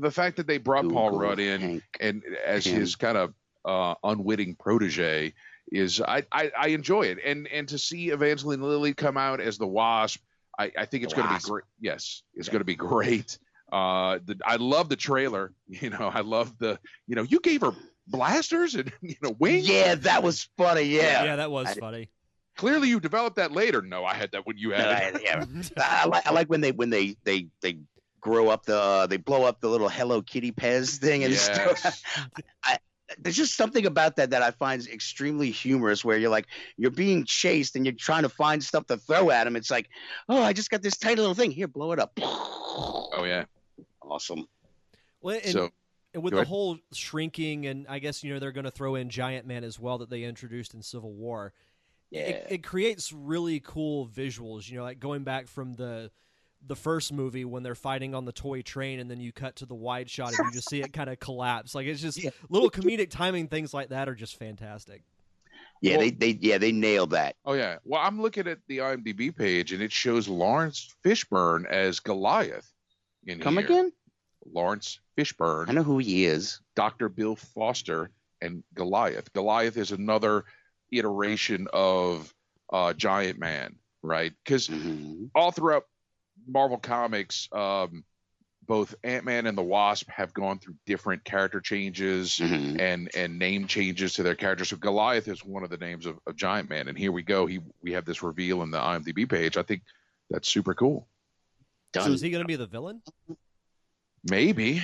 the 0.00 0.10
fact 0.10 0.36
that 0.36 0.46
they 0.46 0.58
brought 0.58 0.88
Paul 0.88 1.18
Rudd 1.18 1.38
in 1.38 1.60
Hank. 1.60 1.82
and 2.00 2.22
as 2.44 2.64
Pym. 2.64 2.80
his 2.80 2.96
kind 2.96 3.16
of 3.18 3.34
uh, 3.64 3.94
unwitting 4.04 4.54
protege 4.56 5.32
is 5.72 6.00
I, 6.00 6.24
I 6.30 6.50
I 6.58 6.66
enjoy 6.68 7.02
it 7.02 7.18
and 7.24 7.46
and 7.48 7.68
to 7.68 7.78
see 7.78 8.10
Evangeline 8.10 8.60
Lilly 8.62 8.92
come 8.94 9.16
out 9.16 9.40
as 9.40 9.56
the 9.58 9.66
Wasp 9.66 10.20
I, 10.58 10.70
I 10.78 10.84
think 10.84 11.04
it's 11.04 11.14
going 11.14 11.26
to 11.28 11.34
be 11.34 11.40
great 11.40 11.64
yes 11.80 12.22
it's 12.34 12.48
Yeah. 12.48 12.52
going 12.52 12.60
to 12.60 12.64
be 12.66 12.76
great 12.76 13.38
uh 13.72 14.18
the, 14.24 14.38
I 14.44 14.56
love 14.56 14.88
the 14.90 14.96
trailer 14.96 15.52
you 15.68 15.88
know 15.90 16.10
I 16.12 16.20
love 16.20 16.56
the 16.58 16.78
you 17.06 17.16
know 17.16 17.22
you 17.22 17.40
gave 17.40 17.62
her 17.62 17.72
blasters 18.06 18.74
and 18.74 18.92
you 19.00 19.16
know 19.22 19.34
wings 19.38 19.66
Yeah, 19.68 19.94
that 19.94 20.22
was 20.22 20.48
funny. 20.58 20.82
Yeah, 20.82 21.24
yeah, 21.24 21.36
that 21.36 21.50
was 21.50 21.68
I- 21.68 21.74
funny. 21.74 22.10
clearly 22.56 22.88
you 22.90 23.00
developed 23.00 23.36
that 23.36 23.50
later 23.52 23.80
no 23.80 24.04
I 24.04 24.12
had 24.14 24.32
that 24.32 24.46
when 24.46 24.58
you 24.58 24.70
No, 24.70 24.76
had 24.76 24.88
I, 24.88 24.98
it 25.14 25.22
yeah. 25.24 25.44
I, 25.78 26.06
like, 26.06 26.26
I 26.26 26.32
like 26.32 26.48
when 26.48 26.60
they 26.60 26.72
when 26.72 26.90
they 26.90 27.16
they 27.24 27.48
they 27.62 27.78
grow 28.24 28.48
up 28.48 28.64
the 28.64 28.80
uh, 28.80 29.06
they 29.06 29.18
blow 29.18 29.44
up 29.44 29.60
the 29.60 29.68
little 29.68 29.88
Hello 29.88 30.22
Kitty 30.22 30.50
Pez 30.50 30.96
thing 30.96 31.22
and 31.22 31.34
stuff. 31.34 31.80
yes. 32.64 32.78
There's 33.18 33.36
just 33.36 33.54
something 33.54 33.84
about 33.84 34.16
that 34.16 34.30
that 34.30 34.42
I 34.42 34.50
find 34.50 34.84
extremely 34.88 35.50
humorous. 35.50 36.04
Where 36.04 36.16
you're 36.16 36.30
like 36.30 36.46
you're 36.76 36.90
being 36.90 37.26
chased 37.26 37.76
and 37.76 37.84
you're 37.84 37.94
trying 37.94 38.22
to 38.22 38.30
find 38.30 38.64
stuff 38.64 38.86
to 38.86 38.96
throw 38.96 39.30
at 39.30 39.46
him. 39.46 39.56
It's 39.56 39.70
like, 39.70 39.90
oh, 40.28 40.42
I 40.42 40.54
just 40.54 40.70
got 40.70 40.82
this 40.82 40.96
tiny 40.96 41.16
little 41.16 41.34
thing. 41.34 41.50
Here, 41.50 41.68
blow 41.68 41.92
it 41.92 42.00
up. 42.00 42.12
oh 42.20 43.24
yeah 43.24 43.44
Awesome. 44.02 44.48
Well, 45.20 45.38
and, 45.42 45.52
so 45.52 45.70
and 46.14 46.22
with 46.22 46.32
the 46.32 46.38
ahead. 46.38 46.48
whole 46.48 46.78
shrinking, 46.92 47.66
and 47.66 47.86
I 47.88 47.98
guess 47.98 48.24
you 48.24 48.32
know 48.32 48.40
they're 48.40 48.52
going 48.52 48.64
to 48.64 48.70
throw 48.70 48.94
in 48.94 49.10
Giant 49.10 49.46
Man 49.46 49.64
as 49.64 49.78
well 49.78 49.98
that 49.98 50.10
they 50.10 50.24
introduced 50.24 50.74
in 50.74 50.82
Civil 50.82 51.12
War. 51.12 51.52
Yeah. 52.10 52.22
It, 52.22 52.46
it 52.50 52.62
creates 52.64 53.12
really 53.12 53.60
cool 53.60 54.08
visuals. 54.08 54.68
You 54.68 54.78
know, 54.78 54.84
like 54.84 54.98
going 54.98 55.24
back 55.24 55.46
from 55.46 55.74
the 55.74 56.10
the 56.66 56.76
first 56.76 57.12
movie 57.12 57.44
when 57.44 57.62
they're 57.62 57.74
fighting 57.74 58.14
on 58.14 58.24
the 58.24 58.32
toy 58.32 58.62
train, 58.62 59.00
and 59.00 59.10
then 59.10 59.20
you 59.20 59.32
cut 59.32 59.56
to 59.56 59.66
the 59.66 59.74
wide 59.74 60.08
shot 60.10 60.28
and 60.38 60.46
you 60.46 60.52
just 60.52 60.68
see 60.70 60.80
it 60.80 60.92
kind 60.92 61.10
of 61.10 61.18
collapse. 61.20 61.74
Like 61.74 61.86
it's 61.86 62.00
just 62.00 62.22
Yeah. 62.22 62.30
little 62.48 62.70
comedic 62.70 63.10
timing 63.10 63.48
things 63.48 63.74
like 63.74 63.88
that 63.90 64.08
are 64.08 64.14
just 64.14 64.36
fantastic. 64.38 65.02
yeah, 65.82 65.92
Well- 65.96 66.00
they 66.00 66.10
they 66.10 66.38
yeah 66.40 66.58
they 66.58 66.72
nailed 66.72 67.10
that. 67.10 67.36
Oh 67.44 67.52
yeah. 67.54 67.76
Well, 67.84 68.00
I'm 68.00 68.20
looking 68.20 68.46
at 68.48 68.58
the 68.68 68.78
IMDb 68.78 69.34
page 69.36 69.72
and 69.72 69.82
it 69.82 69.92
shows 69.92 70.28
Laurence 70.28 70.94
Fishburne 71.04 71.66
as 71.66 72.00
Goliath 72.00 72.70
in 73.26 73.40
Come 73.40 73.54
here. 73.56 73.64
again? 73.64 73.92
Laurence 74.46 75.00
Fishburne. 75.16 75.68
I 75.68 75.72
know 75.72 75.82
who 75.82 75.98
he 75.98 76.24
is. 76.26 76.60
Dr. 76.76 77.08
Bill 77.08 77.34
Foster, 77.36 78.10
and 78.42 78.62
Goliath. 78.74 79.32
Goliath 79.32 79.76
is 79.78 79.90
another 79.92 80.44
iteration 80.92 81.66
of 81.72 82.32
uh, 82.72 82.92
Giant 82.92 83.38
Man, 83.38 83.76
right? 84.02 84.32
Because 84.44 84.68
Mhm. 84.68 85.30
all 85.34 85.50
throughout 85.50 85.84
Marvel 86.46 86.78
Comics, 86.78 87.48
um, 87.52 88.04
both 88.66 88.94
Ant 89.04 89.24
Man 89.26 89.46
and 89.46 89.56
the 89.58 89.62
Wasp 89.62 90.08
have 90.08 90.32
gone 90.32 90.58
through 90.58 90.74
different 90.86 91.22
character 91.24 91.60
changes 91.60 92.38
Mhm. 92.38 92.80
and 92.80 93.10
and 93.14 93.38
name 93.38 93.66
changes 93.66 94.14
to 94.14 94.22
their 94.22 94.34
characters. 94.34 94.70
So 94.70 94.76
Goliath 94.76 95.28
is 95.28 95.44
one 95.44 95.62
of 95.64 95.70
the 95.70 95.76
names 95.76 96.06
of, 96.06 96.18
of 96.26 96.34
Giant 96.36 96.70
Man, 96.70 96.88
and 96.88 96.96
here 96.96 97.12
we 97.12 97.22
go. 97.22 97.44
He 97.46 97.60
we 97.82 97.92
have 97.92 98.04
this 98.06 98.22
reveal 98.22 98.62
in 98.62 98.70
the 98.70 98.78
IMDb 98.78 99.28
page. 99.28 99.56
I 99.58 99.62
think 99.62 99.82
that's 100.30 100.48
super 100.48 100.74
cool. 100.74 101.06
So 101.94 102.10
is 102.10 102.20
he 102.22 102.30
going 102.30 102.42
to 102.42 102.48
be 102.48 102.56
the 102.56 102.66
villain? 102.66 103.02
Maybe. 104.28 104.82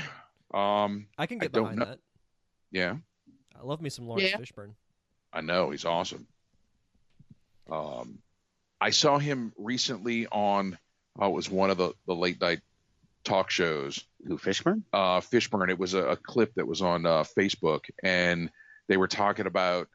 Um, 0.53 1.07
I 1.17 1.27
can 1.27 1.39
get 1.39 1.53
don't 1.53 1.63
behind 1.65 1.81
that. 1.81 1.99
yeah, 2.71 2.97
I 3.59 3.63
love 3.65 3.81
me 3.81 3.89
some 3.89 4.07
Laurence 4.07 4.31
Yeah. 4.31 4.37
Fishburne. 4.37 4.75
I 5.33 5.41
know 5.41 5.71
he's 5.71 5.85
awesome. 5.85 6.27
Um, 7.71 8.19
I 8.81 8.91
saw 8.91 9.19
him 9.19 9.53
recently 9.57 10.27
on 10.27 10.77
oh, 11.19 11.29
it 11.29 11.33
was 11.33 11.51
one 11.51 11.71
of 11.71 11.79
the 11.79 11.93
the 12.07 12.15
late 12.15 12.41
night 12.41 12.61
talk 13.25 13.51
shows. 13.51 14.05
Who 14.27 14.39
Fishburne? 14.39 14.83
Uh, 14.93 15.21
Fishburne. 15.21 15.71
It 15.71 15.79
was 15.79 15.95
a, 15.95 16.05
a 16.05 16.17
clip 16.17 16.55
that 16.55 16.67
was 16.67 16.83
on 16.83 17.07
uh, 17.07 17.25
Facebook, 17.25 17.85
and 18.03 18.51
they 18.89 18.97
were 18.97 19.09
talking 19.09 19.47
about 19.47 19.89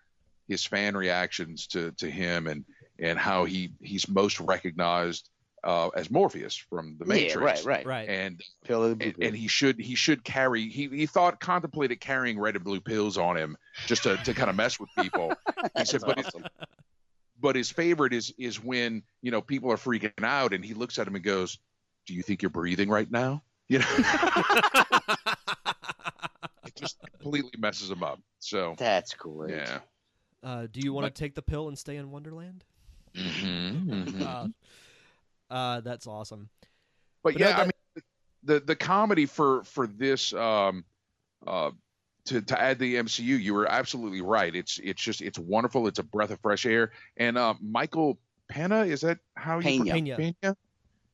his 0.48 0.66
fan 0.66 0.96
reactions 0.96 1.68
to 1.68 1.92
to 1.94 2.10
him 2.10 2.48
and 2.48 2.66
and 3.00 3.20
how 3.20 3.46
he 3.46 3.74
he's 3.82 4.08
most 4.08 4.40
recognized 4.40 5.30
uh, 5.66 5.90
as 5.96 6.12
Morpheus 6.12 6.56
from 6.56 6.96
the 7.00 7.06
Matrix. 7.06 7.36
Yeah, 7.36 7.44
right, 7.44 7.66
right. 7.66 7.86
Right. 7.86 8.10
And 8.10 8.42
Pill 8.64 8.84
and, 8.84 9.00
blue 9.00 9.14
and 9.20 9.36
he 9.36 9.48
should 9.48 9.80
he 9.80 9.96
should 9.96 10.24
carry 10.24 10.70
he, 10.70 10.88
he 10.88 11.06
thought 11.08 11.40
contemplated 11.40 12.00
carrying 12.00 12.40
red 12.40 12.56
and 12.56 12.64
blue 12.64 12.80
pills 12.80 13.18
on 13.18 13.36
him 13.36 13.58
just 13.88 14.04
to, 14.04 14.16
to 14.18 14.34
kind 14.34 14.50
of 14.50 14.56
mess 14.56 14.80
with 14.80 14.90
people 15.00 15.34
he 15.78 15.86
said 15.86 16.02
That's 16.02 16.04
but 16.04 16.18
his, 16.18 16.28
awesome. 16.28 16.46
But 17.46 17.56
his 17.56 17.70
favorite 17.70 18.12
is 18.12 18.34
is 18.40 18.64
when 18.64 19.04
you 19.22 19.30
know 19.30 19.40
people 19.40 19.72
are 19.72 19.78
freaking 19.78 20.24
out 20.24 20.52
and 20.52 20.66
he 20.66 20.74
looks 20.74 20.98
at 20.98 21.08
him 21.08 21.14
and 21.14 21.24
goes 21.24 21.60
do 22.08 22.16
you 22.16 22.24
think 22.24 22.42
you're 22.42 22.50
breathing 22.50 22.90
right 22.90 23.12
now 23.12 23.44
you 23.70 23.78
know 23.78 23.86
it 26.66 26.76
just 26.76 26.98
completely 27.20 27.52
messes 27.60 27.92
him 27.92 28.02
up 28.02 28.20
so 28.40 28.74
That's 28.80 29.14
great. 29.14 29.54
yeah 29.54 29.78
uh, 30.44 30.66
do 30.72 30.80
you 30.82 30.92
want 30.92 31.06
to 31.06 31.12
take 31.12 31.36
the 31.36 31.42
pill 31.44 31.68
and 31.68 31.78
stay 31.78 31.98
in 31.98 32.10
Wonderland? 32.10 32.64
Mhm, 33.16 34.22
Uh, 34.24 34.48
uh, 35.54 35.82
that's 35.82 36.08
awesome. 36.08 36.50
but, 37.24 37.34
But 37.34 37.40
no, 37.40 37.48
yeah 37.48 37.58
i 37.58 37.62
mean 37.64 37.72
the 38.44 38.60
the 38.60 38.76
comedy 38.76 39.28
for 39.28 39.64
for 39.66 39.86
this 39.86 40.34
um 40.34 40.84
uh 41.46 41.70
to, 42.26 42.42
to 42.42 42.60
add 42.60 42.80
the 42.80 42.96
MCU, 42.96 43.40
you 43.40 43.54
were 43.54 43.68
absolutely 43.68 44.22
right. 44.22 44.54
It's 44.56 44.80
it's 44.84 45.02
just 45.02 45.22
it's 45.22 45.40
wonderful. 45.40 45.88
It's 45.88 46.00
a 46.00 46.04
breath 46.04 46.32
of 46.32 46.40
fresh 46.40 46.66
air. 46.66 46.92
And 47.18 47.38
uh, 47.38 47.54
Michael 47.62 48.18
Pena, 48.50 48.82
is 48.84 49.02
that 49.02 49.20
how 49.36 49.58
you 49.58 49.64
Pena. 49.64 49.84
pronounce 49.92 50.18
Pena. 50.18 50.36
Pena? 50.42 50.58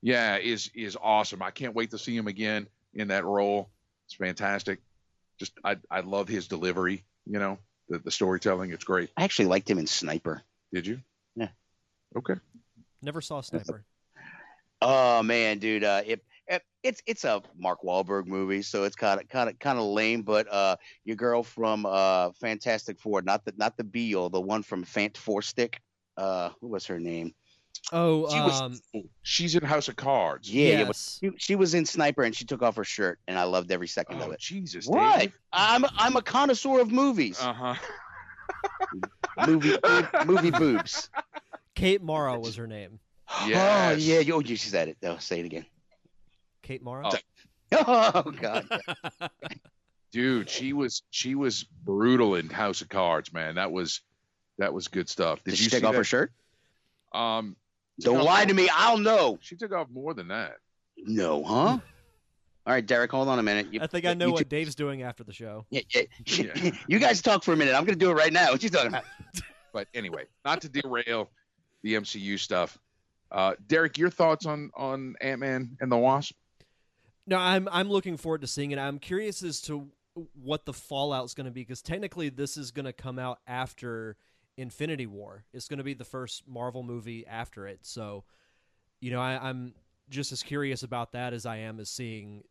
Yeah, 0.01 0.37
is 0.37 0.71
is 0.73 0.97
awesome. 1.01 1.41
I 1.41 1.51
can't 1.51 1.75
wait 1.75 1.91
to 1.91 1.97
see 1.97 2.15
him 2.15 2.27
again 2.27 2.67
in 2.93 3.09
that 3.09 3.25
role. 3.25 3.69
It's 4.05 4.15
fantastic. 4.15 4.79
Just 5.37 5.53
I 5.63 5.77
I 5.89 6.01
love 6.01 6.27
his 6.27 6.47
delivery. 6.47 7.03
You 7.25 7.39
know 7.39 7.57
the 7.89 7.99
the 7.99 8.11
storytelling. 8.11 8.71
It's 8.71 8.83
great. 8.83 9.09
I 9.17 9.23
actually 9.23 9.47
liked 9.47 9.69
him 9.69 9.77
in 9.77 9.87
Sniper. 9.87 10.43
Did 10.73 10.87
you? 10.87 11.01
Yeah. 11.35 11.49
Okay. 12.15 12.35
Never 13.01 13.21
saw 13.21 13.41
Sniper. 13.41 13.83
Oh 14.81 15.21
man, 15.21 15.59
dude, 15.59 15.83
uh, 15.83 16.01
it, 16.05 16.11
it 16.13 16.23
it's 16.83 17.01
it's 17.05 17.23
a 17.23 17.41
Mark 17.57 17.79
Wahlberg 17.83 18.25
movie, 18.27 18.61
so 18.61 18.83
it's 18.83 18.95
kind 18.95 19.19
of 19.21 19.27
kind 19.29 19.49
of 19.49 19.59
kind 19.59 19.77
of 19.77 19.85
lame. 19.85 20.23
But 20.23 20.51
uh, 20.51 20.75
your 21.05 21.15
girl 21.15 21.43
from 21.43 21.85
uh, 21.85 22.31
Fantastic 22.39 22.99
Four, 22.99 23.21
not 23.21 23.45
the 23.45 23.53
not 23.57 23.77
the 23.77 23.83
Beale, 23.83 24.29
the 24.29 24.41
one 24.41 24.63
from 24.63 24.83
Fant 24.83 25.17
Four 25.17 25.41
Stick. 25.41 25.79
Uh, 26.17 26.49
who 26.59 26.67
was 26.67 26.85
her 26.87 26.99
name? 26.99 27.33
Oh, 27.93 28.29
She 28.29 28.39
was- 28.39 28.61
um, 28.61 29.03
She's 29.23 29.55
in 29.55 29.63
House 29.63 29.87
of 29.87 29.95
Cards. 29.95 30.51
Yeah, 30.53 30.79
yeah, 30.79 30.83
but 30.85 30.95
she, 30.95 31.29
she 31.37 31.55
was 31.55 31.73
in 31.73 31.85
Sniper, 31.85 32.23
and 32.23 32.35
she 32.35 32.45
took 32.45 32.61
off 32.61 32.75
her 32.75 32.83
shirt, 32.83 33.17
and 33.27 33.39
I 33.39 33.43
loved 33.43 33.71
every 33.71 33.87
second 33.87 34.21
Oh 34.21 34.25
of 34.27 34.31
it. 34.33 34.39
Jesus. 34.39 34.85
What? 34.87 35.31
I'm 35.53 35.85
I'm 35.97 36.15
a 36.15 36.21
connoisseur 36.21 36.79
of 36.79 36.91
movies. 36.91 37.39
Uh 37.41 37.53
huh. 37.53 37.75
movie 39.47 39.77
movie 40.25 40.51
boobs. 40.51 41.09
Kate 41.75 42.01
Mara 42.01 42.39
was 42.39 42.55
her 42.55 42.67
name. 42.67 42.99
Oh 43.33 43.47
Yes. 43.47 44.01
yeah, 44.01 44.19
you, 44.19 44.33
oh, 44.35 44.39
you 44.39 44.57
said 44.57 44.89
it. 44.89 44.97
Oh, 45.03 45.17
say 45.17 45.39
it 45.39 45.45
again. 45.45 45.65
Kate 46.71 46.83
Mara. 46.83 47.09
Oh. 47.09 47.17
Oh 48.23 48.31
god. 48.31 48.65
dude 50.11 50.49
she 50.49 50.73
was 50.73 51.03
she 51.09 51.35
was 51.35 51.63
brutal 51.63 52.35
in 52.35 52.49
house 52.49 52.81
of 52.81 52.89
cards 52.89 53.31
man 53.31 53.55
that 53.55 53.71
was 53.71 54.01
that 54.57 54.73
was 54.73 54.89
good 54.89 55.07
stuff 55.07 55.41
Did 55.45 55.51
did 55.51 55.57
she 55.57 55.63
you 55.65 55.69
take 55.69 55.83
off 55.85 55.93
that? 55.93 55.97
her 55.99 56.03
shirt? 56.03 56.33
um 57.13 57.55
Don't 58.01 58.23
lie 58.23 58.43
to 58.45 58.53
me. 58.53 58.67
I'll 58.73 58.97
know. 58.97 59.37
she 59.41 59.55
took 59.55 59.71
off 59.73 59.87
more 59.89 60.13
than 60.13 60.27
that 60.29 60.57
No, 60.97 61.43
huh? 61.43 61.79
All 62.67 62.73
right, 62.73 62.85
Derek, 62.85 63.09
hold 63.09 63.27
on 63.27 63.39
a 63.39 63.43
minute. 63.43 63.73
You, 63.73 63.79
I 63.81 63.87
think 63.87 64.05
I 64.05 64.13
know 64.13 64.29
what 64.31 64.39
two- 64.39 64.43
Dave's 64.45 64.75
doing 64.75 65.01
after 65.01 65.23
the 65.23 65.33
show. 65.33 65.65
Yeah, 65.71 65.81
yeah. 65.95 66.01
Yeah. 66.27 66.71
you 66.87 66.99
guys 66.99 67.21
talk 67.21 67.43
for 67.43 67.53
a 67.53 67.57
minute. 67.57 67.73
I'm 67.73 67.85
going 67.85 67.97
to 67.97 68.05
do 68.05 68.11
it 68.11 68.15
right 68.15 68.31
now. 68.33 68.51
What 68.51 68.61
you 68.61 68.69
talking 68.69 68.89
about? 68.89 69.05
but 69.73 69.87
anyway 69.93 70.25
not 70.45 70.59
to 70.61 70.67
derail 70.69 71.29
the 71.83 71.93
mcu 71.93 72.37
stuff 72.37 72.77
uh 73.31 73.53
derek 73.67 73.97
your 73.97 74.09
thoughts 74.09 74.45
on 74.45 74.69
on 74.75 75.15
ant-man 75.21 75.77
and 75.79 75.89
the 75.89 75.95
wasp 75.97 76.35
No, 77.31 77.37
I'm 77.37 77.69
I'm 77.71 77.89
looking 77.89 78.17
forward 78.17 78.41
to 78.41 78.47
seeing 78.47 78.71
it. 78.71 78.77
I'm 78.77 78.99
curious 78.99 79.41
as 79.41 79.61
to 79.61 79.87
what 80.33 80.65
the 80.65 80.73
fallout's 80.73 81.33
going 81.33 81.45
to 81.45 81.51
be 81.51 81.61
because 81.61 81.81
technically 81.81 82.27
this 82.27 82.57
is 82.57 82.71
going 82.71 82.83
to 82.85 82.91
come 82.91 83.17
out 83.17 83.39
after 83.47 84.17
Infinity 84.57 85.07
War. 85.07 85.45
It's 85.53 85.69
going 85.69 85.77
to 85.77 85.85
be 85.85 85.93
the 85.93 86.03
first 86.03 86.45
Marvel 86.45 86.83
movie 86.83 87.25
after 87.25 87.67
it. 87.67 87.79
So, 87.83 88.25
you 88.99 89.11
know, 89.11 89.21
I, 89.21 89.47
I'm 89.47 89.75
just 90.09 90.33
as 90.33 90.43
curious 90.43 90.83
about 90.83 91.13
that 91.13 91.31
as 91.31 91.45
I 91.45 91.59
am 91.59 91.79
as 91.79 91.89
seeing, 91.89 92.43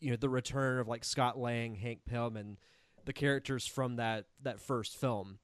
you 0.00 0.08
know, 0.08 0.16
the 0.16 0.30
return 0.30 0.78
of 0.78 0.88
like 0.88 1.04
Scott 1.04 1.38
Lang, 1.38 1.74
Hank 1.74 2.06
Pym, 2.06 2.38
and 2.38 2.56
the 3.04 3.12
characters 3.12 3.66
from 3.66 3.96
that 3.96 4.24
that 4.44 4.60
first 4.60 4.96
film. 4.96 5.40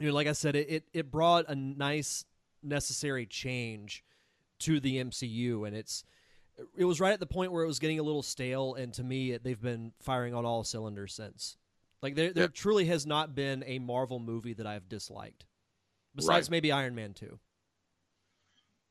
You 0.00 0.08
know, 0.08 0.14
like 0.14 0.28
I 0.28 0.32
said, 0.32 0.56
it 0.56 0.70
it, 0.70 0.84
it 0.94 1.10
brought 1.10 1.50
a 1.50 1.54
nice 1.54 2.24
necessary 2.62 3.26
change 3.26 4.02
to 4.60 4.80
the 4.80 5.04
MCU, 5.04 5.66
and 5.66 5.76
it's 5.76 6.04
it 6.76 6.84
was 6.84 7.00
right 7.00 7.12
at 7.12 7.20
the 7.20 7.26
point 7.26 7.52
where 7.52 7.64
it 7.64 7.66
was 7.66 7.78
getting 7.78 7.98
a 7.98 8.02
little 8.02 8.22
stale, 8.22 8.74
and 8.74 8.92
to 8.94 9.02
me, 9.04 9.36
they've 9.36 9.60
been 9.60 9.92
firing 10.00 10.34
on 10.34 10.44
all 10.44 10.64
cylinders 10.64 11.14
since. 11.14 11.56
Like 12.02 12.14
there, 12.14 12.32
there 12.32 12.44
Yeah. 12.44 12.48
truly 12.52 12.84
has 12.86 13.06
not 13.06 13.34
been 13.34 13.64
a 13.66 13.78
Marvel 13.78 14.18
movie 14.18 14.52
that 14.54 14.66
I've 14.66 14.88
disliked, 14.88 15.46
besides 16.14 16.46
Right. 16.48 16.50
maybe 16.52 16.70
Iron 16.72 16.94
Man 16.94 17.14
two. 17.14 17.38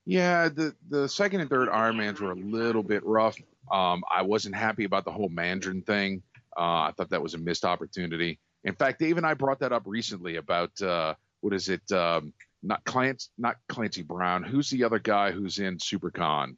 yeah 0.06 0.50
the 0.50 0.76
the 0.90 1.08
second 1.08 1.40
and 1.40 1.50
third 1.50 1.70
iron 1.70 1.96
mans 1.96 2.20
were 2.20 2.32
a 2.32 2.36
little 2.36 2.84
bit 2.84 3.02
rough 3.06 3.38
um 3.72 4.04
i 4.14 4.22
wasn't 4.22 4.54
happy 4.54 4.84
about 4.84 5.06
the 5.06 5.12
whole 5.12 5.30
mandarin 5.30 5.82
thing 5.82 6.22
uh 6.58 6.60
i 6.90 6.94
thought 6.98 7.10
that 7.10 7.24
was 7.24 7.36
a 7.36 7.38
missed 7.38 7.64
opportunity 7.64 8.38
in 8.66 8.76
fact 8.76 9.00
dave 9.00 9.16
and 9.16 9.26
i 9.26 9.34
brought 9.34 9.60
that 9.60 9.72
up 9.72 9.84
recently 9.86 10.36
about 10.36 10.70
uh 10.82 11.14
what 11.40 11.54
is 11.54 11.70
it 11.70 11.90
um 11.94 12.34
not 12.64 12.84
clancy 12.84 13.30
not 13.38 13.56
clancy 13.70 14.02
brown 14.02 14.44
who's 14.44 14.70
the 14.70 14.84
other 14.84 15.00
guy 15.00 15.32
who's 15.32 15.60
in 15.60 15.78
supercon 15.78 16.58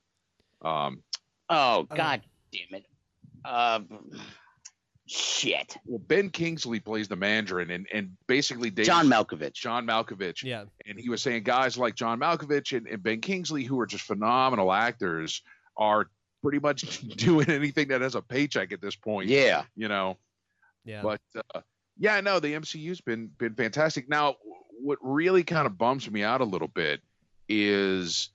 um 0.61 1.01
Oh, 1.49 1.85
Uh, 1.91 1.95
god 1.95 2.21
damn 2.51 2.79
it. 2.79 2.85
Uh, 3.43 3.79
shit. 5.07 5.77
well 5.85 5.99
ben 5.99 6.29
kingsley 6.31 6.79
plays 6.79 7.07
the 7.07 7.15
mandarin 7.15 7.69
and 7.69 7.85
and 7.93 8.11
basically 8.27 8.71
Dave, 8.71 8.85
John 8.87 9.07
Malkovich. 9.07 9.53
john 9.53 9.85
malkovich 9.85 10.43
Yeah, 10.43 10.63
and 10.87 10.99
he 10.99 11.09
was 11.09 11.21
saying 11.21 11.43
guys 11.43 11.77
like 11.77 11.93
John 11.95 12.19
Malkovich 12.19 12.75
and, 12.75 12.87
and 12.87 13.03
Ben 13.03 13.21
Kingsley, 13.21 13.63
who 13.63 13.79
are 13.79 13.85
just 13.85 14.03
phenomenal 14.05 14.71
actors, 14.73 15.43
are 15.77 16.07
pretty 16.41 16.59
much 16.59 17.01
doing 17.17 17.49
anything 17.49 17.89
that 17.89 18.01
has 18.01 18.15
a 18.15 18.21
paycheck 18.21 18.71
at 18.71 18.81
this 18.81 18.95
point. 18.95 19.29
Yeah. 19.29 19.63
you 19.75 19.87
know. 19.87 20.17
yeah. 20.85 21.01
But 21.03 21.21
uh, 21.53 21.61
yeah, 21.99 22.19
no, 22.21 22.39
the 22.39 22.53
MCU's 22.55 23.01
been 23.01 23.27
been 23.37 23.53
fantastic. 23.53 24.09
Now, 24.09 24.35
what 24.81 24.97
really 25.03 25.43
kind 25.43 25.67
of 25.67 25.77
bums 25.77 26.09
me 26.09 26.23
out 26.23 26.41
a 26.41 26.45
little 26.45 26.67
bit 26.67 27.01
is 27.47 28.29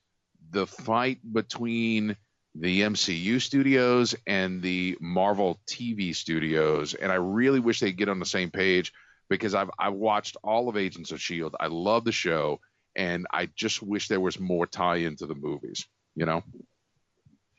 the 0.50 0.66
fight 0.66 1.18
between 1.32 2.16
the 2.54 2.80
MCU 2.82 3.40
studios 3.40 4.14
and 4.26 4.60
the 4.62 4.96
Marvel 5.00 5.60
TV 5.68 6.14
studios, 6.14 6.94
and 6.94 7.12
I 7.12 7.16
really 7.16 7.60
wish 7.60 7.80
they'd 7.80 7.96
get 7.96 8.08
on 8.08 8.18
the 8.18 8.26
same 8.26 8.50
page 8.50 8.92
because 9.28 9.54
I've 9.54 9.70
I 9.78 9.90
watched 9.90 10.36
all 10.42 10.68
of 10.68 10.76
Agents 10.76 11.12
of 11.12 11.20
Shield. 11.20 11.54
I 11.60 11.68
love 11.68 12.04
the 12.04 12.12
show, 12.12 12.60
and 12.96 13.26
I 13.32 13.46
just 13.54 13.82
wish 13.82 14.08
there 14.08 14.20
was 14.20 14.40
more 14.40 14.66
tie 14.66 14.96
into 14.96 15.26
the 15.26 15.34
movies. 15.36 15.86
You 16.16 16.26
know, 16.26 16.42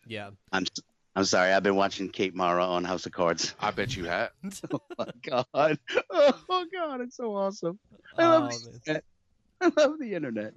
yeah. 0.06 0.32
I'm 0.52 0.64
s- 0.64 0.84
I'm 1.16 1.26
sorry. 1.26 1.52
I've 1.52 1.64
been 1.64 1.76
watching 1.76 2.10
Kate 2.10 2.34
Mara 2.36 2.66
on 2.66 2.84
House 2.86 3.06
of 3.06 3.12
Cards. 3.12 3.54
I 3.60 3.72
bet 3.72 3.96
you 3.96 4.06
have. 4.06 4.32
Oh 4.74 4.82
my 4.98 5.08
god. 5.24 5.80
Oh 6.12 6.66
god, 6.74 7.02
it's 7.02 7.16
so 7.18 7.36
awesome. 7.36 7.80
I 8.18 8.28
love 8.28 8.52
Oh, 8.54 8.58
the 8.60 8.74
internet. 8.76 9.04
I 9.62 9.72
love 9.82 10.00
the 10.00 10.14
internet. 10.14 10.54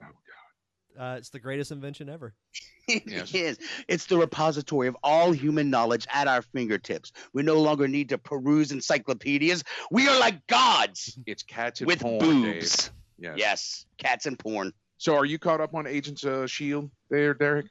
Uh, 0.99 1.17
it's 1.19 1.31
the 1.31 1.41
greatest 1.41 1.71
invention 1.73 2.09
ever. 2.09 2.35
It 2.87 3.05
Yes. 3.07 3.35
is. 3.35 3.59
It's 3.89 4.05
the 4.07 4.19
repository 4.19 4.89
of 4.89 4.97
all 5.03 5.33
human 5.33 5.71
knowledge 5.71 6.07
at 6.13 6.29
our 6.29 6.43
fingertips. 6.43 7.13
We 7.33 7.43
no 7.43 7.59
longer 7.63 7.89
need 7.89 8.11
to 8.11 8.19
peruse 8.19 8.73
encyclopedias. 8.73 9.65
We 9.91 10.07
are 10.07 10.21
like 10.21 10.47
gods 10.49 11.19
It's 11.27 11.43
cats 11.43 11.81
and 11.81 11.87
with 11.89 12.01
porn, 12.01 12.19
Dave. 12.19 12.55
boobs. 12.61 12.91
Yes. 13.19 13.35
Yes, 13.39 13.87
cats 13.97 14.27
and 14.27 14.39
porn. 14.39 14.73
So, 14.99 15.17
are 15.17 15.25
you 15.25 15.39
caught 15.39 15.63
up 15.63 15.75
on 15.75 15.87
Agents 15.87 16.25
of 16.25 16.51
Shield 16.51 16.91
there, 17.09 17.33
Derek? 17.33 17.67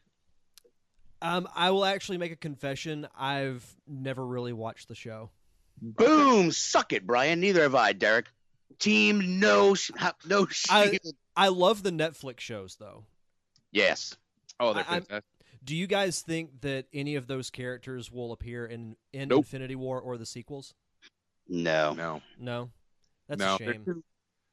Um, 1.22 1.48
I 1.56 1.70
will 1.70 1.86
actually 1.86 2.18
make 2.18 2.32
a 2.32 2.36
confession. 2.36 3.08
I've 3.16 3.64
never 3.88 4.26
really 4.26 4.54
watched 4.54 4.88
the 4.88 4.96
show. 4.96 5.30
Boom! 5.82 6.52
Suck 6.52 6.92
it, 6.92 7.06
Brian. 7.06 7.40
Neither 7.40 7.62
have 7.62 7.76
I, 7.76 7.94
Derek. 7.94 8.26
Team 8.80 9.40
no, 9.40 9.76
sh- 9.76 9.92
ha- 9.96 10.16
no 10.26 10.48
I- 10.72 10.86
shield. 10.88 11.16
I 11.36 11.48
love 11.50 11.84
the 11.84 11.92
Netflix 11.92 12.40
shows 12.42 12.76
though. 12.80 13.06
Yes. 13.74 14.16
Oh, 14.60 14.74
they're 14.74 14.84
I- 14.88 15.00
fantastic. 15.02 15.24
Do 15.66 15.76
you 15.78 15.88
guys 15.88 16.20
think 16.22 16.60
that 16.62 16.88
any 16.94 17.16
of 17.16 17.28
those 17.28 17.50
characters 17.50 18.12
will 18.12 18.32
appear 18.34 18.66
in 18.66 18.96
in 19.14 19.30
Nope. 19.30 19.40
Infinity 19.46 19.76
War 19.76 20.00
or 20.02 20.18
the 20.18 20.26
sequels? 20.26 20.74
No. 21.48 21.94
No, 21.94 22.22
No, 22.40 22.70
that's 23.28 23.40
no, 23.40 23.56
a 23.56 23.58
they're 23.60 23.74
shame. 23.74 24.04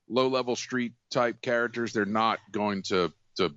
low-level 0.09 0.55
street 0.57 0.93
type 1.11 1.41
characters. 1.43 1.93
They're 1.93 2.05
not 2.05 2.39
going 2.53 2.83
to 2.85 3.12
to 3.39 3.53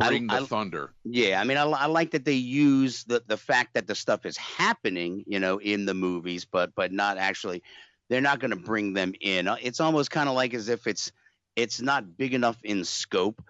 I- 0.00 0.08
bring 0.08 0.26
the 0.28 0.34
I- 0.34 0.44
thunder. 0.46 0.94
Yeah, 1.04 1.40
I 1.40 1.44
mean, 1.44 1.56
I, 1.58 1.64
I 1.64 1.86
like 1.86 2.10
that 2.12 2.24
they 2.24 2.32
use 2.34 3.04
the 3.04 3.22
the 3.26 3.36
fact 3.36 3.74
that 3.74 3.86
the 3.86 3.94
stuff 3.94 4.24
is 4.24 4.36
happening, 4.38 5.24
you 5.26 5.38
know, 5.40 5.58
in 5.58 5.84
the 5.84 5.94
movies, 5.94 6.44
but 6.46 6.74
but 6.74 6.90
not 6.92 7.18
actually. 7.18 7.62
They're 8.10 8.20
not 8.20 8.38
going 8.38 8.50
to 8.50 8.56
bring 8.56 8.92
them 8.92 9.14
in. 9.20 9.48
Uh, 9.48 9.56
It's 9.62 9.80
almost 9.80 10.10
kind 10.10 10.28
of 10.28 10.34
like 10.34 10.52
as 10.54 10.68
if 10.68 10.86
it's 10.86 11.10
it's 11.56 11.80
not 11.80 12.16
big 12.18 12.32
enough 12.34 12.58
in 12.64 12.84
scope. 12.84 13.42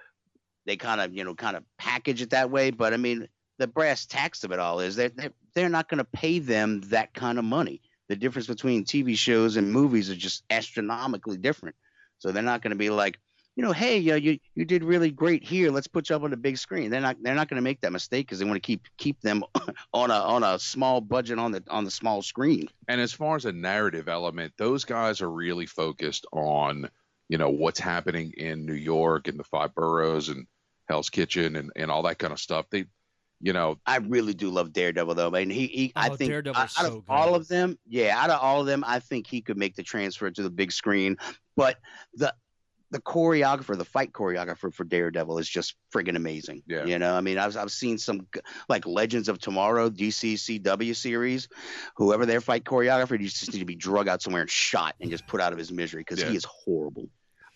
They 0.67 0.77
kind 0.77 1.01
of 1.01 1.15
you 1.15 1.25
know 1.25 1.35
kind 1.35 1.57
of 1.57 1.65
package 1.79 2.23
it 2.23 2.31
that 2.31 2.51
way, 2.51 2.71
but 2.71 2.93
I 2.95 2.97
mean, 2.97 3.29
the 3.59 3.67
brass 3.67 4.07
tacks 4.07 4.45
of 4.45 4.53
it 4.53 4.59
all 4.59 4.81
is 4.81 4.97
that 4.97 5.17
they're, 5.17 5.33
they're 5.55 5.69
not 5.69 5.89
going 5.89 5.99
to 5.99 6.05
pay 6.05 6.39
them 6.39 6.81
that 6.87 7.15
kind 7.15 7.39
of 7.39 7.45
money. 7.45 7.81
The 8.09 8.17
difference 8.17 8.47
between 8.47 8.85
TV 8.85 9.17
shows 9.17 9.57
and 9.57 9.73
movies 9.73 10.11
is 10.11 10.17
just 10.17 10.45
astronomically 10.51 11.39
different. 11.39 11.77
So 12.19 12.33
they're 12.33 12.43
not 12.43 12.63
going 12.63 12.71
to 12.71 12.77
be 12.77 12.91
like, 12.91 13.19
you 13.57 13.63
know, 13.63 13.73
hey, 13.73 14.11
uh, 14.11 14.17
you 14.17 14.39
you 14.55 14.65
did 14.65 14.83
really 14.83 15.11
great 15.11 15.45
here. 15.45 15.71
Let's 15.71 15.87
put 15.87 16.11
you 16.11 16.17
up 16.17 16.25
on 16.25 16.31
the 16.31 16.37
big 16.37 16.59
screen. 16.59 16.91
They're 16.91 17.01
not 17.01 17.17
they're 17.23 17.37
not 17.37 17.49
going 17.49 17.57
to 17.57 17.63
make 17.63 17.81
that 17.83 17.93
mistake 17.93 18.27
because 18.27 18.41
they 18.41 18.45
want 18.45 18.57
to 18.57 18.67
keep 18.67 18.83
keep 18.99 19.21
them 19.21 19.45
on 19.95 20.11
a 20.11 20.15
on 20.15 20.43
a 20.43 20.59
small 20.59 21.01
budget 21.01 21.39
on 21.39 21.53
the 21.53 21.63
on 21.71 21.85
the 21.85 21.91
small 21.91 22.21
screen. 22.21 22.69
And 22.89 23.01
as 23.01 23.13
far 23.13 23.37
as 23.37 23.45
a 23.45 23.53
narrative 23.53 24.09
element, 24.09 24.55
those 24.59 24.85
guys 24.85 25.21
are 25.21 25.31
really 25.31 25.67
focused 25.67 26.27
on, 26.33 26.91
you 27.29 27.39
know, 27.39 27.51
what's 27.51 27.79
happening 27.79 28.33
in 28.37 28.67
New 28.67 28.75
York 28.75 29.29
and 29.29 29.39
the 29.39 29.45
five 29.45 29.73
boroughs 29.75 30.29
and 30.31 30.47
Hell's 30.89 31.11
Kitchen 31.11 31.57
and, 31.57 31.71
and 31.77 31.91
all 31.91 32.03
that 32.03 32.19
kind 32.19 32.33
of 32.33 32.39
stuff. 32.41 32.67
They, 32.71 32.85
you 33.41 33.53
know, 33.53 33.79
I 33.87 33.97
really 33.97 34.35
do 34.35 34.51
love 34.51 34.73
Daredevil 34.73 35.15
though, 35.15 35.31
man. 35.31 35.51
He, 35.51 35.67
he 35.67 35.93
oh, 35.97 36.01
I 36.01 36.09
Oh, 36.11 36.17
think 36.17 36.31
Daredevil's 36.31 36.75
out 36.79 36.87
so 36.87 36.99
of 36.99 37.05
all 37.09 37.35
of 37.35 37.49
them, 37.49 37.79
yeah, 37.87 38.17
out 38.19 38.31
of 38.31 38.41
all 38.41 38.61
of 38.61 38.67
them, 38.67 38.85
I 38.87 39.01
think 39.01 39.27
he 39.27 39.41
could 39.41 39.59
make 39.59 39.77
the 39.77 39.83
transfer 39.83 40.31
to 40.31 40.43
the 40.43 40.51
big 40.51 40.73
screen. 40.73 41.17
But 41.57 41.79
the 42.15 42.35
the 42.91 43.01
choreographer, 43.01 43.77
the 43.77 43.85
fight 43.85 44.13
choreographer 44.13 44.73
for 44.73 44.85
Daredevil 44.85 45.39
is 45.39 45.49
just 45.49 45.75
friggin' 45.93 46.15
amazing. 46.15 46.63
Yeah. 46.69 46.85
You 46.85 46.99
know, 46.99 47.15
I 47.17 47.21
mean, 47.23 47.39
I've 47.39 47.57
I've 47.57 47.73
seen 47.73 47.99
some 47.99 48.29
like 48.69 48.87
Legends 48.87 49.29
of 49.29 49.41
Tomorrow 49.41 49.91
DCCW 49.91 50.95
series. 50.95 51.49
Whoever 51.97 52.25
their 52.25 52.41
fight 52.41 52.63
choreographer, 52.65 53.19
you 53.21 53.29
just 53.29 53.53
need 53.53 53.59
to 53.59 53.65
be 53.65 53.75
drug 53.75 54.07
out 54.07 54.23
somewhere 54.23 54.43
and 54.43 54.51
shot 54.51 54.95
and 55.01 55.11
just 55.11 55.27
put 55.27 55.41
out 55.41 55.53
of 55.53 55.59
his 55.59 55.73
misery 55.73 56.03
because 56.03 56.21
Yeah. 56.21 56.31
he 56.31 56.37
is 56.37 56.45
horrible. 56.45 57.09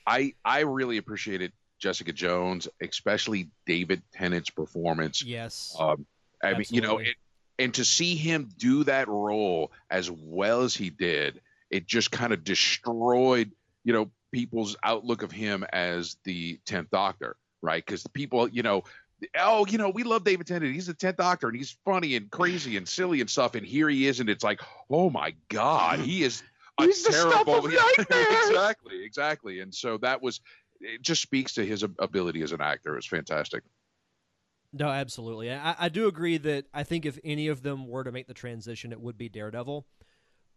I 0.07 0.35
I 0.45 0.61
really 0.61 0.97
appreciated 0.97 1.53
Jessica 1.79 2.13
Jones, 2.13 2.69
especially 2.81 3.51
David 3.67 4.03
Tennant's 4.13 4.51
performance. 4.51 5.23
Yes. 5.23 5.77
Um, 5.79 6.07
I 6.43 6.55
mean, 6.55 6.67
you 6.71 6.81
know, 6.81 6.99
it, 6.99 7.17
and 7.59 7.75
to 7.75 7.85
see 7.85 8.15
him 8.15 8.49
do 8.57 8.85
that 8.85 9.09
role 9.09 9.73
as 9.91 10.11
well 10.11 10.63
as 10.63 10.75
he 10.75 10.91
did, 10.91 11.41
it 11.71 11.87
just 11.87 12.11
kind 12.11 12.33
of 12.33 12.45
destroyed, 12.45 13.51
you 13.85 13.93
know, 13.93 14.11
people's 14.33 14.77
outlook 14.83 15.23
of 15.23 15.33
him 15.33 15.65
as 15.73 16.17
the 16.25 16.59
tenth 16.65 16.91
Doctor, 16.91 17.37
right? 17.63 17.85
Because 17.85 18.07
people, 18.09 18.49
you 18.49 18.63
know, 18.63 18.85
oh, 19.37 19.67
you 19.67 19.79
know, 19.79 19.91
we 19.91 20.05
love 20.05 20.25
David 20.25 20.47
Tennant. 20.47 20.73
He's 20.73 20.87
the 20.87 20.95
tenth 20.95 21.17
Doctor, 21.17 21.49
and 21.49 21.57
he's 21.57 21.77
funny 21.85 22.17
and 22.17 22.31
crazy 22.31 22.77
and 22.77 22.87
silly 22.87 23.21
and 23.21 23.29
stuff. 23.29 23.55
And 23.55 23.67
here 23.67 23.89
he 23.89 24.07
is, 24.07 24.21
and 24.21 24.29
it's 24.29 24.45
like, 24.45 24.61
oh 24.91 25.11
my 25.11 25.35
God, 25.49 26.01
he 26.01 26.23
is. 26.23 26.43
A 26.81 26.85
He's 26.85 27.03
the 27.03 27.13
stuff 27.13 27.45
terrible, 27.45 27.67
of 27.67 27.73
nightmares. 27.99 28.49
exactly, 28.49 29.05
exactly. 29.05 29.61
And 29.61 29.75
so 29.75 29.99
that 29.99 30.23
was, 30.23 30.41
it 30.81 31.03
just 31.03 31.23
speaks 31.23 31.55
to 31.55 31.65
his 31.65 31.83
ability 31.83 32.43
as 32.43 32.53
an 32.53 32.61
actor. 32.61 32.97
It's 32.97 33.07
fantastic. 33.07 33.65
No, 34.73 34.89
absolutely. 34.89 35.53
I, 35.53 35.75
I 35.79 35.89
do 35.89 36.09
agree 36.09 36.37
that 36.39 36.67
I 36.75 36.83
think 36.83 37.07
if 37.07 37.19
any 37.25 37.49
of 37.49 37.63
them 37.63 37.89
were 37.89 38.05
to 38.05 38.13
make 38.13 38.27
the 38.27 38.35
transition, 38.35 38.93
it 38.93 39.01
would 39.01 39.17
be 39.17 39.29
Daredevil. 39.29 39.87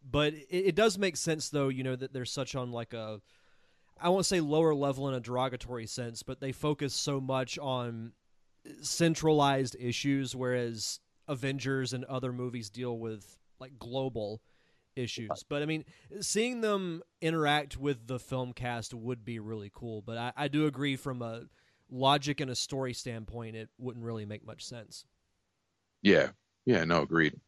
But 0.09 0.33
it, 0.33 0.47
it 0.49 0.75
does 0.75 0.97
make 0.97 1.15
sense, 1.15 1.49
though, 1.49 1.69
you 1.69 1.83
know, 1.83 1.95
that 1.95 2.11
they're 2.11 2.25
such 2.25 2.55
on 2.55 2.71
like 2.71 2.93
a, 2.93 3.21
I 3.99 4.09
won't 4.09 4.25
say 4.25 4.41
lower 4.41 4.75
level 4.75 5.07
in 5.07 5.15
a 5.15 5.19
derogatory 5.19 5.87
sense, 5.87 6.23
but 6.23 6.39
they 6.39 6.51
focus 6.51 6.93
so 6.93 7.21
much 7.21 7.57
on 7.59 8.13
centralized 8.81 9.75
issues, 9.79 10.35
whereas 10.35 10.99
Avengers 11.27 11.93
and 11.93 12.03
other 12.05 12.33
movies 12.33 12.69
deal 12.69 12.97
with 12.97 13.37
like 13.59 13.79
global 13.79 14.41
issues. 14.95 15.43
But 15.47 15.61
I 15.61 15.65
mean, 15.65 15.85
seeing 16.19 16.61
them 16.61 17.01
interact 17.21 17.77
with 17.77 18.07
the 18.07 18.19
film 18.19 18.53
cast 18.53 18.93
would 18.93 19.23
be 19.23 19.39
really 19.39 19.71
cool. 19.73 20.01
But 20.01 20.17
I, 20.17 20.33
I 20.35 20.47
do 20.47 20.65
agree 20.65 20.95
from 20.95 21.21
a 21.21 21.43
logic 21.91 22.39
and 22.39 22.49
a 22.49 22.55
story 22.55 22.93
standpoint, 22.93 23.55
it 23.55 23.69
wouldn't 23.77 24.05
really 24.05 24.25
make 24.25 24.45
much 24.45 24.65
sense. 24.65 25.05
Yeah, 26.01 26.29
yeah, 26.65 26.83
no, 26.85 27.01
agreed. 27.01 27.39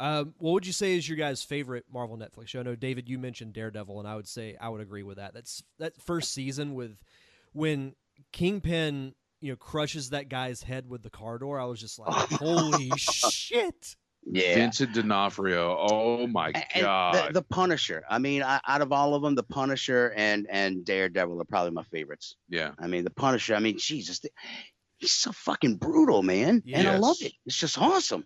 Um, 0.00 0.34
what 0.38 0.52
would 0.52 0.66
you 0.66 0.72
say 0.72 0.96
is 0.96 1.08
your 1.08 1.16
guys' 1.16 1.42
favorite 1.42 1.84
Marvel 1.92 2.16
Netflix 2.16 2.48
show? 2.48 2.60
I 2.60 2.62
know 2.62 2.74
David, 2.74 3.08
you 3.08 3.18
mentioned 3.18 3.52
Daredevil, 3.52 3.98
and 3.98 4.08
I 4.08 4.16
would 4.16 4.28
say 4.28 4.56
I 4.60 4.68
would 4.68 4.80
agree 4.80 5.02
with 5.02 5.18
that. 5.18 5.34
That's 5.34 5.62
that 5.78 6.00
first 6.00 6.32
season 6.32 6.74
with 6.74 6.96
when 7.52 7.94
Kingpin, 8.32 9.14
you 9.40 9.52
know, 9.52 9.56
crushes 9.56 10.10
that 10.10 10.28
guy's 10.28 10.62
head 10.62 10.88
with 10.88 11.02
the 11.02 11.10
car 11.10 11.38
door. 11.38 11.60
I 11.60 11.64
was 11.64 11.80
just 11.80 11.98
like, 11.98 12.12
holy 12.32 12.90
shit! 12.96 13.96
Yeah. 14.26 14.54
Vincent 14.54 14.92
D'Onofrio. 14.94 15.76
Oh 15.78 16.26
my 16.26 16.50
and 16.74 16.82
god. 16.82 17.28
The, 17.28 17.32
the 17.34 17.42
Punisher. 17.42 18.02
I 18.08 18.18
mean, 18.18 18.42
I, 18.42 18.60
out 18.66 18.80
of 18.80 18.90
all 18.92 19.14
of 19.14 19.22
them, 19.22 19.34
the 19.34 19.42
Punisher 19.42 20.12
and 20.16 20.46
and 20.50 20.84
Daredevil 20.84 21.40
are 21.40 21.44
probably 21.44 21.72
my 21.72 21.82
favorites. 21.84 22.36
yeah. 22.48 22.72
I 22.78 22.86
mean, 22.86 23.04
the 23.04 23.10
Punisher. 23.10 23.54
I 23.54 23.58
mean, 23.60 23.76
Jesus, 23.78 24.20
th- 24.20 24.32
he's 24.98 25.12
so 25.12 25.30
fucking 25.32 25.76
brutal, 25.76 26.22
man, 26.22 26.62
and 26.72 26.88
I 26.88 26.96
love 26.96 27.16
it. 27.20 27.32
It's 27.46 27.58
just 27.58 27.78
awesome. 27.78 28.24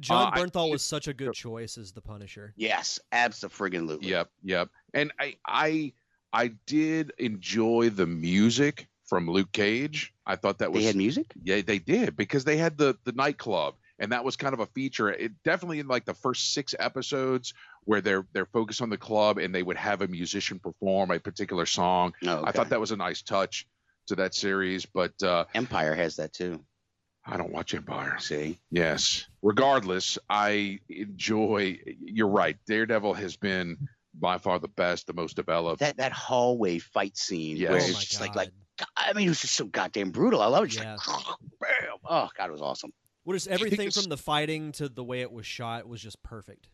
John 0.00 0.28
Uh, 0.28 0.30
I- 0.32 0.38
Bernthal 0.40 0.70
was 0.70 0.82
such 0.82 1.08
a 1.08 1.12
good 1.12 1.32
choice 1.34 1.76
as 1.76 1.92
the 1.92 2.00
Punisher. 2.00 2.54
Yes, 2.56 2.98
absolutely. 3.10 4.08
Yep. 4.08 4.28
Yep. 4.44 4.68
And 4.94 5.12
I 5.18 5.34
I 5.46 5.92
I 6.32 6.52
did 6.66 7.12
enjoy 7.18 7.90
the 7.90 8.06
music 8.06 8.88
from 9.06 9.28
Luke 9.28 9.52
Cage. 9.52 10.12
I 10.26 10.36
thought 10.36 10.58
that 10.58 10.70
was 10.72 10.78
They 10.80 10.86
was 10.86 10.94
had 10.94 10.96
music. 10.96 11.32
yeah 11.42 11.60
they 11.60 11.78
did 11.78 12.16
because 12.16 12.44
they 12.44 12.56
had 12.56 12.78
the 12.78 12.96
the 13.04 13.12
nightclub 13.12 13.74
and 14.02 14.10
that 14.12 14.24
was 14.24 14.36
kind 14.36 14.52
of 14.52 14.60
a 14.60 14.66
feature. 14.66 15.08
It 15.10 15.32
definitely 15.44 15.78
in 15.78 15.86
like 15.86 16.04
the 16.04 16.12
first 16.14 16.52
six 16.52 16.74
episodes 16.78 17.54
where 17.84 18.00
they're 18.00 18.26
they're 18.32 18.46
focused 18.46 18.82
on 18.82 18.90
the 18.90 18.98
club 18.98 19.38
and 19.38 19.54
they 19.54 19.62
would 19.62 19.76
have 19.78 20.02
a 20.02 20.08
musician 20.08 20.58
perform 20.58 21.10
a 21.12 21.18
particular 21.20 21.64
song. 21.64 22.12
No, 22.20 22.42
I 22.44 22.50
thought 22.52 22.68
that 22.70 22.80
was 22.80 22.90
a 22.90 22.96
nice 22.96 23.22
touch 23.22 23.66
to 24.08 24.16
that 24.16 24.34
series, 24.34 24.84
but 24.84 25.12
uh, 25.22 25.44
Empire 25.54 25.94
has 25.94 26.16
that 26.16 26.32
too. 26.32 26.60
I 27.24 27.36
don't 27.36 27.52
watch 27.52 27.72
Empire. 27.72 28.16
See, 28.18 28.58
Yes. 28.72 29.26
Regardless, 29.42 30.18
I 30.28 30.80
enjoy. 30.88 31.78
You're 32.00 32.26
right. 32.28 32.56
Daredevil 32.66 33.14
has 33.14 33.36
been 33.36 33.76
by 34.12 34.38
far 34.38 34.58
the 34.58 34.66
best, 34.68 35.06
the 35.06 35.12
most 35.12 35.36
developed. 35.36 35.78
that 35.80 35.98
that 35.98 36.10
hallway 36.12 36.80
fight 36.80 37.16
scene 37.16 37.56
Yes. 37.56 37.70
where 37.70 37.80
oh 37.80 37.84
it's 37.84 37.92
my 37.94 38.00
just 38.00 38.18
god! 38.18 38.36
like 38.36 38.36
like 38.36 38.50
I 38.96 39.12
mean, 39.12 39.26
it 39.26 39.30
was 39.30 39.40
just 39.40 39.54
so 39.54 39.66
goddamn 39.66 40.10
brutal. 40.10 40.42
I 40.42 40.46
love 40.46 40.64
it. 40.64 40.68
Just 40.68 40.82
Yeah. 40.84 40.96
like, 40.96 41.26
bam. 41.60 41.98
Oh 42.04 42.28
god, 42.36 42.48
it 42.48 42.52
was 42.52 42.60
awesome. 42.62 42.92
What 43.24 43.36
is 43.36 43.46
everything 43.46 43.90
from 43.90 44.04
the 44.04 44.16
fighting 44.16 44.72
to 44.72 44.88
the 44.88 45.04
way 45.04 45.20
it 45.20 45.32
was 45.32 45.46
shot 45.46 45.86
was 45.88 46.00
just 46.00 46.22
perfect. 46.22 46.68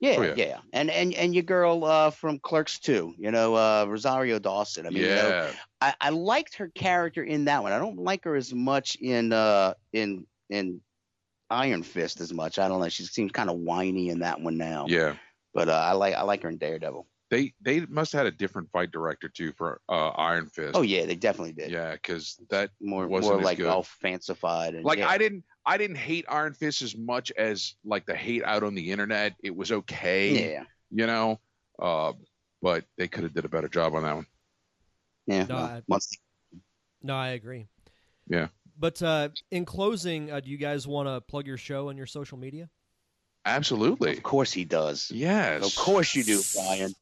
Yeah, 0.00 0.14
Oh, 0.18 0.22
yeah, 0.22 0.34
yeah. 0.36 0.58
and 0.72 0.90
and 0.90 1.12
and 1.14 1.34
your 1.34 1.42
girl 1.42 1.84
uh, 1.84 2.10
from 2.10 2.38
Clerks 2.38 2.78
too. 2.78 3.14
You 3.18 3.32
know, 3.32 3.56
uh, 3.56 3.84
Rosario 3.88 4.38
Dawson. 4.38 4.86
I 4.86 4.90
mean, 4.90 5.02
you 5.02 5.08
know, 5.08 5.28
yeah. 5.28 5.50
I, 5.80 5.94
I 6.00 6.10
liked 6.10 6.54
her 6.56 6.68
character 6.68 7.24
in 7.24 7.46
that 7.46 7.64
one. 7.64 7.72
I 7.72 7.80
don't 7.80 7.98
like 7.98 8.22
her 8.24 8.36
as 8.36 8.54
much 8.54 8.96
in 9.00 9.32
uh 9.32 9.74
in 9.92 10.24
in 10.50 10.80
Iron 11.50 11.82
Fist 11.82 12.20
as 12.20 12.32
much. 12.32 12.60
I 12.60 12.68
don't 12.68 12.80
know. 12.80 12.88
She 12.88 13.04
seems 13.04 13.32
kind 13.32 13.50
of 13.50 13.56
whiny 13.56 14.10
in 14.10 14.20
that 14.20 14.40
one 14.40 14.56
now. 14.56 14.86
yeah. 14.88 15.14
But 15.54 15.68
uh, 15.68 15.72
I 15.72 15.92
like 15.92 16.14
I 16.14 16.22
like 16.22 16.42
her 16.44 16.48
in 16.48 16.58
Daredevil. 16.58 17.04
They 17.30 17.52
they 17.60 17.80
must 17.86 18.12
have 18.12 18.20
had 18.24 18.32
a 18.32 18.36
different 18.36 18.70
fight 18.70 18.92
director 18.92 19.28
too 19.28 19.52
for 19.52 19.80
uh, 19.88 20.10
Iron 20.10 20.46
Fist. 20.46 20.76
Oh 20.76 20.82
yeah, 20.82 21.06
they 21.06 21.16
definitely 21.16 21.54
did. 21.54 21.70
yeah, 21.72 21.92
because 21.92 22.38
that 22.50 22.70
more 22.80 23.08
wasn't 23.08 23.32
more 23.32 23.40
as 23.40 23.44
like 23.44 23.58
good. 23.58 23.66
all 23.66 23.82
fancified 23.82 24.74
and 24.74 24.84
like 24.84 24.98
yeah. 25.00 25.08
I 25.08 25.18
didn't 25.18 25.42
I 25.68 25.76
didn't 25.76 25.96
hate 25.96 26.24
Iron 26.28 26.54
Fist 26.54 26.80
as 26.82 26.96
much 26.96 27.30
as 27.36 27.74
like 27.84 28.06
the 28.06 28.14
hate 28.16 28.42
out 28.42 28.62
on 28.62 28.74
the 28.74 28.90
internet. 28.90 29.34
It 29.42 29.54
was 29.54 29.70
okay, 29.70 30.52
yeah 30.52 30.64
you 30.90 31.06
know. 31.06 31.38
Uh, 31.78 32.14
but 32.62 32.84
they 32.96 33.06
could 33.06 33.22
have 33.24 33.34
did 33.34 33.44
a 33.44 33.48
better 33.48 33.68
job 33.68 33.94
on 33.94 34.02
that 34.02 34.14
one. 34.16 34.26
yeah. 35.26 35.44
No, 35.44 35.54
well, 35.86 36.00
I- 36.00 36.56
No, 37.02 37.14
I 37.14 37.28
agree. 37.28 37.68
Yeah. 38.28 38.48
But 38.78 39.02
uh, 39.02 39.28
in 39.50 39.64
closing, 39.66 40.30
uh, 40.30 40.40
do 40.40 40.50
you 40.50 40.56
guys 40.56 40.86
want 40.86 41.06
to 41.08 41.20
plug 41.20 41.46
your 41.46 41.58
show 41.58 41.90
and 41.90 41.98
your 41.98 42.06
social 42.06 42.38
media? 42.38 42.70
Absolutely. 43.44 44.12
of 44.16 44.22
course 44.22 44.52
he 44.52 44.64
does. 44.64 45.10
Yes. 45.12 45.64
Of 45.64 45.76
course 45.76 46.14
you 46.14 46.24
do, 46.24 46.40
Brian. 46.54 46.94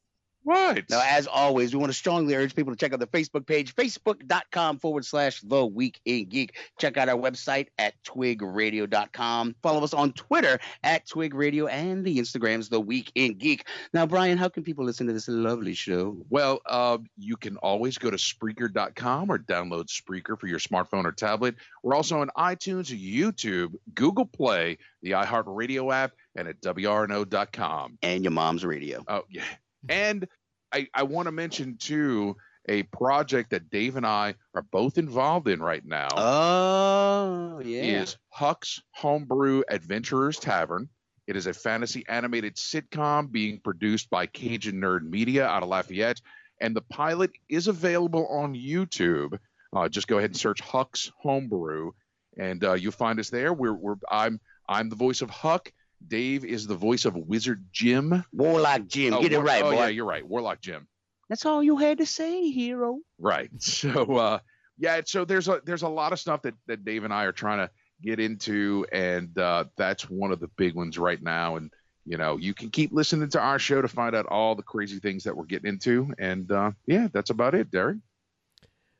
Right. 0.47 0.85
Now, 0.89 1.01
as 1.05 1.27
always, 1.27 1.73
we 1.73 1.79
want 1.79 1.89
to 1.89 1.97
strongly 1.97 2.33
urge 2.33 2.55
people 2.55 2.71
to 2.71 2.77
check 2.77 2.93
out 2.93 3.01
the 3.01 3.07
Facebook 3.07 3.45
page, 3.45 3.75
facebook.com 3.75 4.79
forward 4.79 5.03
slash 5.03 5.41
The 5.41 5.65
Week 5.65 5.99
in 6.05 6.29
Geek. 6.29 6.55
Check 6.79 6.95
out 6.95 7.09
our 7.09 7.17
website 7.17 7.67
at 7.77 8.01
twigradio.com. 8.05 9.55
Follow 9.61 9.83
us 9.83 9.93
on 9.93 10.13
Twitter 10.13 10.57
at 10.83 11.05
Twig 11.05 11.33
Radio 11.33 11.67
and 11.67 12.05
the 12.05 12.17
Instagrams 12.17 12.69
The 12.69 12.79
Week 12.79 13.11
in 13.13 13.37
Geek. 13.37 13.67
Now, 13.93 14.05
Brian, 14.05 14.37
how 14.37 14.47
can 14.47 14.63
people 14.63 14.85
listen 14.85 15.05
to 15.07 15.13
this 15.13 15.27
lovely 15.27 15.73
show? 15.73 16.15
Well, 16.29 16.61
uh, 16.65 16.99
you 17.17 17.35
can 17.35 17.57
always 17.57 17.97
go 17.97 18.09
to 18.09 18.15
Spreaker.com 18.15 19.29
or 19.29 19.39
download 19.39 19.89
Spreaker 19.89 20.39
for 20.39 20.47
your 20.47 20.59
smartphone 20.59 21.03
or 21.03 21.11
tablet. 21.11 21.55
We're 21.83 21.95
also 21.95 22.21
on 22.21 22.29
iTunes, 22.37 22.87
YouTube, 22.97 23.73
Google 23.93 24.25
Play, 24.25 24.77
the 25.01 25.11
iHeartRadio 25.11 25.93
app, 25.93 26.13
and 26.37 26.47
at 26.47 26.61
WRNO.com. 26.61 27.97
And 28.01 28.23
your 28.23 28.31
mom's 28.31 28.63
radio. 28.63 29.03
Oh, 29.09 29.23
yeah. 29.29 29.43
And 29.89 30.27
I, 30.71 30.87
I 30.93 31.03
want 31.03 31.27
to 31.27 31.31
mention, 31.31 31.77
too, 31.77 32.35
a 32.67 32.83
project 32.83 33.51
that 33.51 33.69
Dave 33.69 33.95
and 33.95 34.05
I 34.05 34.35
are 34.53 34.61
both 34.61 34.97
involved 34.97 35.47
in 35.47 35.61
right 35.61 35.85
now. 35.85 36.09
Oh, 36.15 37.61
yeah. 37.63 38.01
Is 38.01 38.17
Huck's 38.29 38.81
Homebrew 38.91 39.63
Adventurers 39.69 40.37
Tavern. 40.37 40.89
It 41.27 41.35
is 41.35 41.47
a 41.47 41.53
fantasy 41.53 42.05
animated 42.07 42.55
sitcom 42.55 43.31
being 43.31 43.59
produced 43.59 44.09
by 44.09 44.27
Cajun 44.27 44.81
Nerd 44.81 45.01
Media 45.03 45.45
out 45.45 45.63
of 45.63 45.69
Lafayette, 45.69 46.21
and 46.61 46.75
the 46.75 46.81
pilot 46.81 47.31
is 47.49 47.67
available 47.67 48.27
on 48.27 48.55
YouTube. 48.55 49.37
Uh, 49.75 49.89
just 49.89 50.07
go 50.07 50.17
ahead 50.17 50.29
and 50.29 50.37
search 50.37 50.61
Huck's 50.61 51.11
Homebrew, 51.21 51.91
and 52.37 52.63
uh, 52.63 52.73
you'll 52.73 52.93
find 52.93 53.19
us 53.19 53.29
there. 53.29 53.53
We're, 53.53 53.73
we're 53.73 53.95
I'm 54.09 54.39
I'm 54.69 54.89
the 54.89 54.95
voice 54.95 55.21
of 55.21 55.29
Huck. 55.29 55.71
Dave 56.05 56.45
is 56.45 56.67
the 56.67 56.75
voice 56.75 57.05
of 57.05 57.15
Wizard 57.15 57.65
Jim. 57.71 58.23
Warlock 58.31 58.87
Jim. 58.87 59.13
Oh, 59.13 59.21
Get 59.21 59.33
it 59.33 59.37
War- 59.37 59.45
right, 59.45 59.63
oh, 59.63 59.71
boy. 59.71 59.77
yeah, 59.77 59.87
you're 59.87 60.05
right. 60.05 60.25
Warlock 60.25 60.61
Jim. 60.61 60.87
That's 61.29 61.45
all 61.45 61.61
you 61.61 61.77
had 61.77 61.97
to 61.97 62.05
say, 62.05 62.49
hero. 62.49 62.99
Right. 63.19 63.49
So 63.59 64.15
uh 64.17 64.39
yeah, 64.79 65.01
so 65.05 65.25
there's 65.25 65.47
a 65.47 65.61
there's 65.65 65.81
a 65.81 65.89
lot 65.89 66.13
of 66.13 66.19
stuff 66.19 66.43
that 66.43 66.53
that 66.67 66.85
Dave 66.85 67.03
and 67.03 67.13
I 67.13 67.23
are 67.23 67.31
trying 67.31 67.59
to 67.59 67.69
get 68.01 68.19
into 68.19 68.85
and 68.91 69.37
uh 69.37 69.65
that's 69.75 70.09
one 70.09 70.31
of 70.31 70.39
the 70.39 70.49
big 70.55 70.75
ones 70.75 70.97
right 70.97 71.21
now 71.21 71.55
and 71.55 71.71
you 72.05 72.15
know, 72.17 72.37
you 72.37 72.53
can 72.53 72.69
keep 72.69 72.93
listening 72.93 73.27
to 73.29 73.39
our 73.41 73.59
show 73.59 73.81
to 73.81 73.87
find 73.89 74.15
out 74.15 74.27
all 74.27 74.55
the 74.55 74.63
crazy 74.63 74.99
things 74.99 75.25
that 75.25 75.35
we're 75.35 75.43
getting 75.45 75.67
into 75.67 76.13
and 76.19 76.49
uh 76.51 76.71
yeah, 76.85 77.07
that's 77.11 77.31
about 77.31 77.55
it, 77.55 77.71
Derek. 77.71 77.97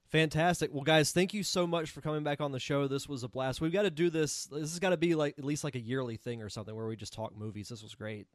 Fantastic. 0.09 0.73
Well, 0.73 0.83
guys, 0.83 1.11
thank 1.11 1.33
you 1.33 1.43
so 1.43 1.67
much 1.67 1.91
for 1.91 1.99
coming 2.01 2.23
back 2.23 2.39
on 2.39 2.51
the 2.53 2.59
show. 2.59 2.87
This 2.87 3.09
was 3.09 3.23
a 3.23 3.27
blast. 3.27 3.59
We've 3.59 3.73
got 3.73 3.81
to 3.81 3.91
do 3.91 4.09
this. 4.09 4.45
This 4.45 4.71
has 4.71 4.79
got 4.79 4.91
to 4.91 4.97
be 4.97 5.15
like 5.15 5.37
at 5.37 5.43
least 5.43 5.63
like 5.63 5.75
a 5.75 5.79
yearly 5.79 6.15
thing 6.15 6.41
or 6.41 6.49
something 6.49 6.75
where 6.75 6.87
we 6.87 6.95
just 6.95 7.13
talk 7.13 7.37
movies. 7.37 7.69
This 7.69 7.83
was 7.83 7.93
great. 7.93 8.27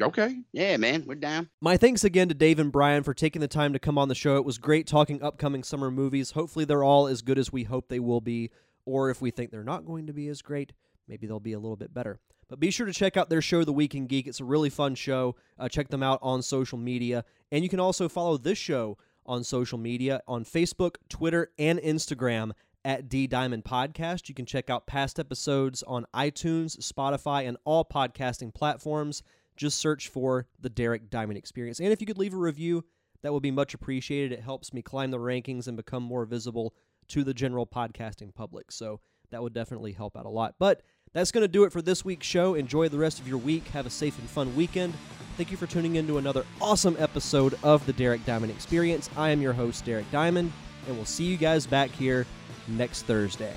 Okay. 0.00 0.40
Yeah, 0.52 0.76
man. 0.76 1.04
We're 1.06 1.14
down. 1.14 1.50
My 1.60 1.76
thanks 1.76 2.04
again 2.04 2.28
to 2.28 2.34
Dave 2.34 2.58
and 2.58 2.72
Brian 2.72 3.02
for 3.02 3.14
taking 3.14 3.40
the 3.40 3.48
time 3.48 3.74
to 3.74 3.78
come 3.78 3.98
on 3.98 4.08
the 4.08 4.14
show. 4.14 4.36
It 4.36 4.44
was 4.44 4.58
great 4.58 4.86
talking 4.86 5.22
upcoming 5.22 5.62
summer 5.62 5.90
movies. 5.90 6.32
Hopefully, 6.32 6.64
they're 6.64 6.82
all 6.82 7.06
as 7.06 7.22
good 7.22 7.38
as 7.38 7.52
we 7.52 7.64
hope 7.64 7.88
they 7.88 8.00
will 8.00 8.20
be, 8.20 8.50
or 8.86 9.10
if 9.10 9.20
we 9.20 9.30
think 9.30 9.50
they're 9.50 9.62
not 9.62 9.86
going 9.86 10.06
to 10.06 10.12
be 10.12 10.28
as 10.28 10.42
great, 10.42 10.72
maybe 11.06 11.26
they'll 11.26 11.38
be 11.38 11.52
a 11.52 11.60
little 11.60 11.76
bit 11.76 11.94
better. 11.94 12.18
But 12.48 12.60
be 12.60 12.70
sure 12.70 12.86
to 12.86 12.92
check 12.92 13.16
out 13.16 13.30
their 13.30 13.42
show, 13.42 13.64
The 13.64 13.72
Week 13.72 13.94
in 13.94 14.06
Geek. 14.06 14.26
It's 14.26 14.40
a 14.40 14.44
really 14.44 14.70
fun 14.70 14.94
show. 14.94 15.36
Uh, 15.58 15.68
check 15.68 15.88
them 15.88 16.02
out 16.02 16.18
on 16.22 16.42
social 16.42 16.78
media. 16.78 17.24
And 17.52 17.62
you 17.62 17.70
can 17.70 17.80
also 17.80 18.08
follow 18.08 18.36
this 18.36 18.58
show 18.58 18.98
on 19.26 19.44
social 19.44 19.78
media 19.78 20.20
on 20.26 20.44
Facebook, 20.44 20.96
Twitter, 21.08 21.50
and 21.58 21.78
Instagram 21.80 22.52
at 22.84 23.08
D 23.08 23.26
Diamond 23.26 23.64
Podcast. 23.64 24.28
You 24.28 24.34
can 24.34 24.46
check 24.46 24.70
out 24.70 24.86
past 24.86 25.18
episodes 25.18 25.82
on 25.82 26.06
iTunes, 26.14 26.78
Spotify, 26.78 27.48
and 27.48 27.56
all 27.64 27.84
podcasting 27.84 28.54
platforms. 28.54 29.22
Just 29.56 29.78
search 29.78 30.08
for 30.08 30.46
the 30.60 30.68
Derek 30.68 31.10
Diamond 31.10 31.38
Experience. 31.38 31.80
And 31.80 31.92
if 31.92 32.00
you 32.00 32.06
could 32.06 32.18
leave 32.18 32.34
a 32.34 32.38
review, 32.38 32.84
that 33.22 33.32
would 33.32 33.42
be 33.42 33.50
much 33.50 33.72
appreciated. 33.72 34.32
It 34.32 34.42
helps 34.42 34.74
me 34.74 34.82
climb 34.82 35.10
the 35.10 35.18
rankings 35.18 35.66
and 35.66 35.76
become 35.76 36.02
more 36.02 36.24
visible 36.26 36.74
to 37.08 37.24
the 37.24 37.34
general 37.34 37.66
podcasting 37.66 38.34
public. 38.34 38.70
So 38.70 39.00
that 39.30 39.42
would 39.42 39.54
definitely 39.54 39.92
help 39.92 40.16
out 40.16 40.26
a 40.26 40.30
lot. 40.30 40.56
But 40.58 40.82
that's 41.14 41.32
going 41.32 41.42
to 41.42 41.48
do 41.48 41.64
it 41.64 41.72
for 41.72 41.80
this 41.80 42.04
week's 42.04 42.26
show. 42.26 42.54
Enjoy 42.54 42.88
the 42.88 42.98
rest 42.98 43.18
of 43.20 43.26
your 43.26 43.38
week. 43.38 43.66
Have 43.68 43.86
a 43.86 43.90
safe 43.90 44.18
and 44.18 44.28
fun 44.28 44.54
weekend. 44.54 44.92
Thank 45.36 45.50
you 45.50 45.56
for 45.56 45.66
tuning 45.66 45.96
in 45.96 46.06
to 46.08 46.18
another 46.18 46.44
awesome 46.60 46.96
episode 46.98 47.58
of 47.62 47.84
the 47.86 47.92
Derek 47.92 48.24
Diamond 48.26 48.52
Experience. 48.52 49.08
I 49.16 49.30
am 49.30 49.40
your 49.40 49.52
host, 49.52 49.84
Derek 49.84 50.10
Diamond, 50.12 50.52
and 50.86 50.96
we'll 50.96 51.06
see 51.06 51.24
you 51.24 51.36
guys 51.36 51.66
back 51.66 51.90
here 51.90 52.26
next 52.68 53.02
Thursday. 53.02 53.54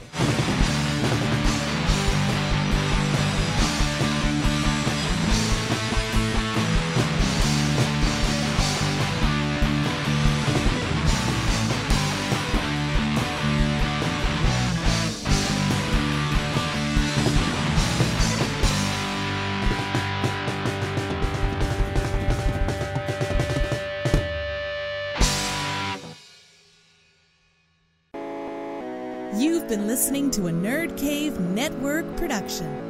Network 31.67 32.15
production. 32.15 32.86